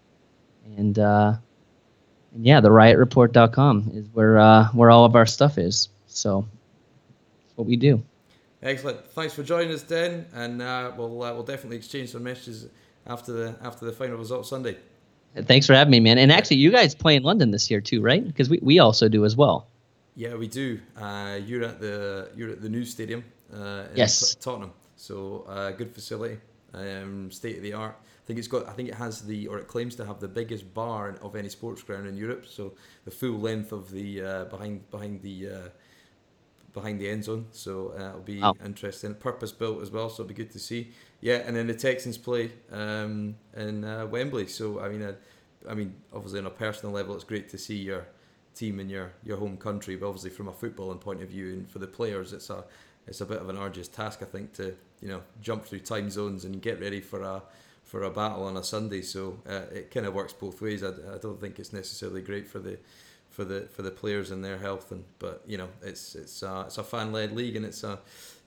And 0.77 0.99
uh, 0.99 1.37
and 2.35 2.45
yeah, 2.45 2.61
the 2.61 2.69
riotreport.com 2.69 3.91
is 3.95 4.07
where 4.13 4.39
uh, 4.39 4.69
where 4.69 4.91
all 4.91 5.05
of 5.05 5.17
our 5.17 5.27
stuff 5.27 5.59
is. 5.59 5.89
So 6.07 6.47
what 7.57 7.67
we 7.67 7.77
do. 7.77 8.03
Excellent. 8.63 9.05
Thanks 9.11 9.35
for 9.35 9.43
joining 9.43 9.73
us, 9.73 9.83
Den, 9.83 10.27
and 10.35 10.61
uh, 10.61 10.93
we'll 10.97 11.23
uh, 11.23 11.33
we'll 11.33 11.45
definitely 11.45 11.77
exchange 11.77 12.11
some 12.11 12.25
messages 12.25 12.69
after 13.07 13.33
the 13.33 13.57
after 13.63 13.87
the 13.87 13.93
final 13.93 14.17
result 14.17 14.47
Sunday. 14.47 14.77
Thanks 15.37 15.67
for 15.67 15.75
having 15.75 15.91
me, 15.91 16.01
man. 16.01 16.19
And 16.19 16.33
actually, 16.33 16.57
you 16.57 16.71
guys 16.71 16.95
play 16.95 17.15
in 17.15 17.23
London 17.23 17.51
this 17.51 17.71
year 17.71 17.81
too, 17.81 18.01
right? 18.01 18.27
Because 18.27 18.49
we, 18.49 18.59
we 18.63 18.79
also 18.79 19.09
do 19.09 19.25
as 19.25 19.37
well. 19.37 19.69
Yeah, 20.17 20.35
we 20.35 20.49
do. 20.49 20.81
Uh, 20.97 21.39
you're 21.45 21.63
at 21.63 21.81
the 21.81 22.31
you're 22.35 22.51
at 22.51 22.63
the 22.63 22.69
new 22.69 22.85
stadium. 22.85 23.25
Uh, 23.55 23.85
yes. 23.95 24.35
T- 24.35 24.41
Tottenham. 24.41 24.73
So 24.97 25.45
uh, 25.49 25.71
good 25.71 25.93
facility, 25.93 26.39
um, 26.75 27.31
state 27.31 27.57
of 27.57 27.63
the 27.63 27.73
art 27.73 27.97
think 28.29 28.39
it's 28.39 28.49
got. 28.49 28.69
I 28.69 28.73
think 28.73 28.91
it 28.91 28.95
has 28.95 29.23
the, 29.23 29.47
or 29.49 29.59
it 29.59 29.69
claims 29.69 29.97
to 29.97 30.05
have 30.05 30.21
the 30.21 30.29
biggest 30.29 30.75
bar 30.75 31.17
of 31.23 31.35
any 31.35 31.49
sports 31.49 31.83
ground 31.83 32.07
in 32.07 32.15
Europe. 32.15 32.45
So 32.47 32.75
the 33.07 33.11
full 33.11 33.41
length 33.41 33.73
of 33.73 33.91
the 33.91 34.23
uh, 34.23 34.45
behind 34.45 34.89
behind 34.91 35.23
the 35.23 35.49
uh, 35.49 35.69
behind 36.75 37.01
the 37.01 37.09
end 37.09 37.25
zone. 37.25 37.47
So 37.53 37.95
uh, 37.99 38.11
it'll 38.11 38.21
be 38.21 38.43
interesting. 38.63 39.15
Purpose 39.15 39.51
built 39.51 39.81
as 39.81 39.91
well. 39.91 40.11
So 40.11 40.23
it'll 40.23 40.29
be 40.29 40.35
good 40.35 40.51
to 40.51 40.59
see. 40.59 40.93
Yeah, 41.23 41.37
and 41.37 41.57
then 41.57 41.69
the 41.69 41.75
Texans 41.75 42.19
play 42.19 42.53
um, 42.71 43.37
in 43.57 43.83
uh, 43.83 44.07
Wembley. 44.07 44.47
So 44.47 44.79
I 44.79 44.91
mean, 44.91 45.03
uh, 45.03 45.15
I 45.67 45.73
mean, 45.73 45.95
obviously 46.13 46.41
on 46.41 46.47
a 46.47 46.51
personal 46.51 46.95
level, 46.95 47.15
it's 47.15 47.25
great 47.25 47.49
to 47.49 47.59
see 47.59 47.77
your 47.77 48.09
team 48.55 48.79
in 48.79 48.91
your 48.91 49.13
your 49.25 49.39
home 49.39 49.57
country. 49.57 49.97
But 49.97 50.07
obviously 50.07 50.31
from 50.31 50.49
a 50.49 50.53
footballing 50.53 51.01
point 51.01 51.23
of 51.23 51.31
view, 51.31 51.49
and 51.55 51.71
for 51.71 51.79
the 51.79 51.87
players, 51.87 52.35
it's 52.35 52.51
a 52.51 52.65
it's 53.07 53.23
a 53.23 53.27
bit 53.27 53.41
of 53.41 53.49
an 53.49 53.57
arduous 53.57 53.89
task, 53.89 54.21
I 54.21 54.27
think, 54.27 54.53
to 54.55 54.77
you 55.01 55.09
know 55.09 55.23
jump 55.41 55.65
through 55.65 55.81
time 55.81 56.11
zones 56.11 56.45
and 56.45 56.61
get 56.61 56.79
ready 56.79 57.01
for 57.01 57.23
a 57.23 57.43
for 57.89 58.03
a 58.03 58.11
battle 58.11 58.45
on 58.45 58.57
a 58.57 58.63
Sunday. 58.63 59.01
So 59.01 59.41
uh, 59.49 59.63
it 59.73 59.91
kind 59.91 60.05
of 60.05 60.15
works 60.15 60.35
both 60.35 60.61
ways. 60.61 60.85
I, 60.85 60.89
I 60.89 61.19
don't 61.21 61.41
think 61.41 61.59
it's 61.59 61.73
necessarily 61.73 62.21
great 62.21 62.47
for 62.47 62.59
the 62.59 62.79
for 63.31 63.45
the 63.45 63.63
for 63.73 63.83
the 63.83 63.91
players 63.91 64.31
and 64.31 64.45
their 64.45 64.59
health. 64.59 64.93
And 64.93 65.05
but 65.19 65.43
you 65.47 65.57
know 65.57 65.69
it's 65.83 66.15
it's 66.15 66.43
uh, 66.43 66.65
it's 66.67 66.79
a 66.79 66.85
fan 66.85 67.13
led 67.13 67.33
league 67.33 67.57
and 67.57 67.65
it's 67.65 67.83
a 67.83 67.99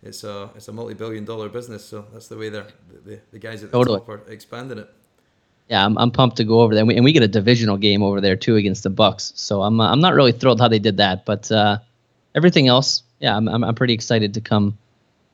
it's 0.03 0.23
a 0.23 0.51
it's 0.55 0.67
a 0.67 0.71
multi 0.71 0.93
billion 0.93 1.25
dollar 1.25 1.49
business. 1.49 1.83
So 1.83 2.05
that's 2.13 2.27
the 2.27 2.37
way 2.37 2.49
they're 2.49 2.67
the, 3.03 3.19
the 3.31 3.39
guys 3.39 3.63
at 3.63 3.71
the 3.71 3.77
totally. 3.77 3.99
top 3.99 4.09
are 4.09 4.21
expanding 4.29 4.77
it. 4.77 4.89
Yeah, 5.69 5.85
I'm, 5.85 5.97
I'm 5.97 6.11
pumped 6.11 6.37
to 6.37 6.43
go 6.43 6.61
over 6.61 6.73
there, 6.73 6.81
and 6.81 6.87
we, 6.89 6.95
and 6.97 7.05
we 7.05 7.13
get 7.13 7.23
a 7.23 7.29
divisional 7.29 7.77
game 7.77 8.03
over 8.03 8.19
there 8.19 8.35
too 8.35 8.57
against 8.57 8.83
the 8.83 8.91
Bucs. 8.91 9.31
So 9.37 9.63
I'm 9.63 9.79
uh, 9.79 9.91
I'm 9.91 10.01
not 10.01 10.13
really 10.13 10.33
thrilled 10.33 10.59
how 10.59 10.67
they 10.67 10.79
did 10.79 10.97
that, 10.97 11.25
but 11.25 11.51
uh, 11.51 11.79
everything 12.35 12.67
else, 12.67 13.03
yeah, 13.19 13.35
I'm, 13.35 13.47
I'm 13.47 13.63
I'm 13.63 13.75
pretty 13.75 13.93
excited 13.93 14.35
to 14.35 14.41
come 14.41 14.77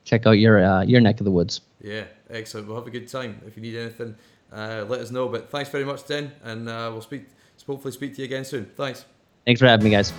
check 0.04 0.26
out 0.26 0.38
your 0.38 0.64
uh, 0.64 0.82
your 0.82 1.00
neck 1.00 1.20
of 1.20 1.24
the 1.24 1.30
woods. 1.30 1.60
Yeah, 1.82 2.04
excellent. 2.30 2.66
We'll 2.66 2.76
have 2.76 2.86
a 2.86 2.90
good 2.90 3.08
time. 3.08 3.40
If 3.46 3.56
you 3.56 3.62
need 3.62 3.76
anything, 3.76 4.16
uh, 4.52 4.84
let 4.88 5.00
us 5.00 5.10
know. 5.10 5.28
But 5.28 5.50
thanks 5.50 5.70
very 5.70 5.84
much, 5.84 6.06
Den, 6.06 6.32
and 6.42 6.68
uh, 6.68 6.90
we'll 6.92 7.02
speak. 7.02 7.26
Hopefully, 7.66 7.92
speak 7.92 8.14
to 8.14 8.22
you 8.22 8.24
again 8.24 8.44
soon. 8.44 8.64
Thanks. 8.76 9.04
Thanks 9.44 9.60
for 9.60 9.66
having 9.66 9.84
me, 9.84 9.90
guys. 9.90 10.12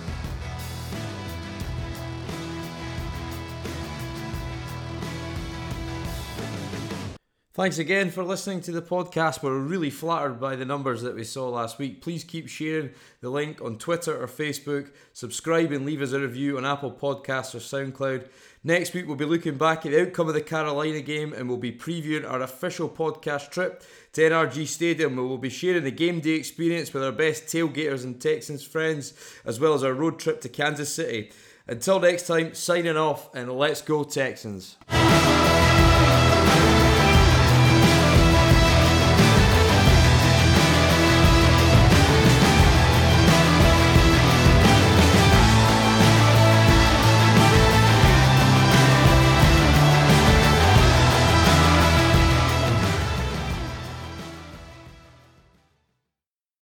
Thanks 7.60 7.76
again 7.76 8.10
for 8.10 8.24
listening 8.24 8.62
to 8.62 8.72
the 8.72 8.80
podcast. 8.80 9.42
We're 9.42 9.58
really 9.58 9.90
flattered 9.90 10.40
by 10.40 10.56
the 10.56 10.64
numbers 10.64 11.02
that 11.02 11.14
we 11.14 11.24
saw 11.24 11.50
last 11.50 11.78
week. 11.78 12.00
Please 12.00 12.24
keep 12.24 12.48
sharing 12.48 12.88
the 13.20 13.28
link 13.28 13.60
on 13.60 13.76
Twitter 13.76 14.18
or 14.18 14.26
Facebook. 14.26 14.88
Subscribe 15.12 15.70
and 15.70 15.84
leave 15.84 16.00
us 16.00 16.12
a 16.12 16.20
review 16.20 16.56
on 16.56 16.64
Apple 16.64 16.90
Podcasts 16.90 17.54
or 17.54 17.58
SoundCloud. 17.58 18.30
Next 18.64 18.94
week, 18.94 19.06
we'll 19.06 19.16
be 19.16 19.26
looking 19.26 19.58
back 19.58 19.84
at 19.84 19.92
the 19.92 20.00
outcome 20.00 20.28
of 20.28 20.32
the 20.32 20.40
Carolina 20.40 21.02
game 21.02 21.34
and 21.34 21.50
we'll 21.50 21.58
be 21.58 21.70
previewing 21.70 22.26
our 22.26 22.40
official 22.40 22.88
podcast 22.88 23.50
trip 23.50 23.82
to 24.14 24.22
NRG 24.22 24.66
Stadium. 24.66 25.16
We 25.16 25.22
will 25.22 25.36
be 25.36 25.50
sharing 25.50 25.84
the 25.84 25.90
game 25.90 26.20
day 26.20 26.36
experience 26.36 26.94
with 26.94 27.04
our 27.04 27.12
best 27.12 27.44
tailgaters 27.44 28.04
and 28.04 28.18
Texans 28.18 28.64
friends, 28.64 29.12
as 29.44 29.60
well 29.60 29.74
as 29.74 29.84
our 29.84 29.92
road 29.92 30.18
trip 30.18 30.40
to 30.40 30.48
Kansas 30.48 30.94
City. 30.94 31.30
Until 31.66 32.00
next 32.00 32.26
time, 32.26 32.54
signing 32.54 32.96
off 32.96 33.28
and 33.34 33.52
let's 33.52 33.82
go, 33.82 34.02
Texans. 34.02 34.78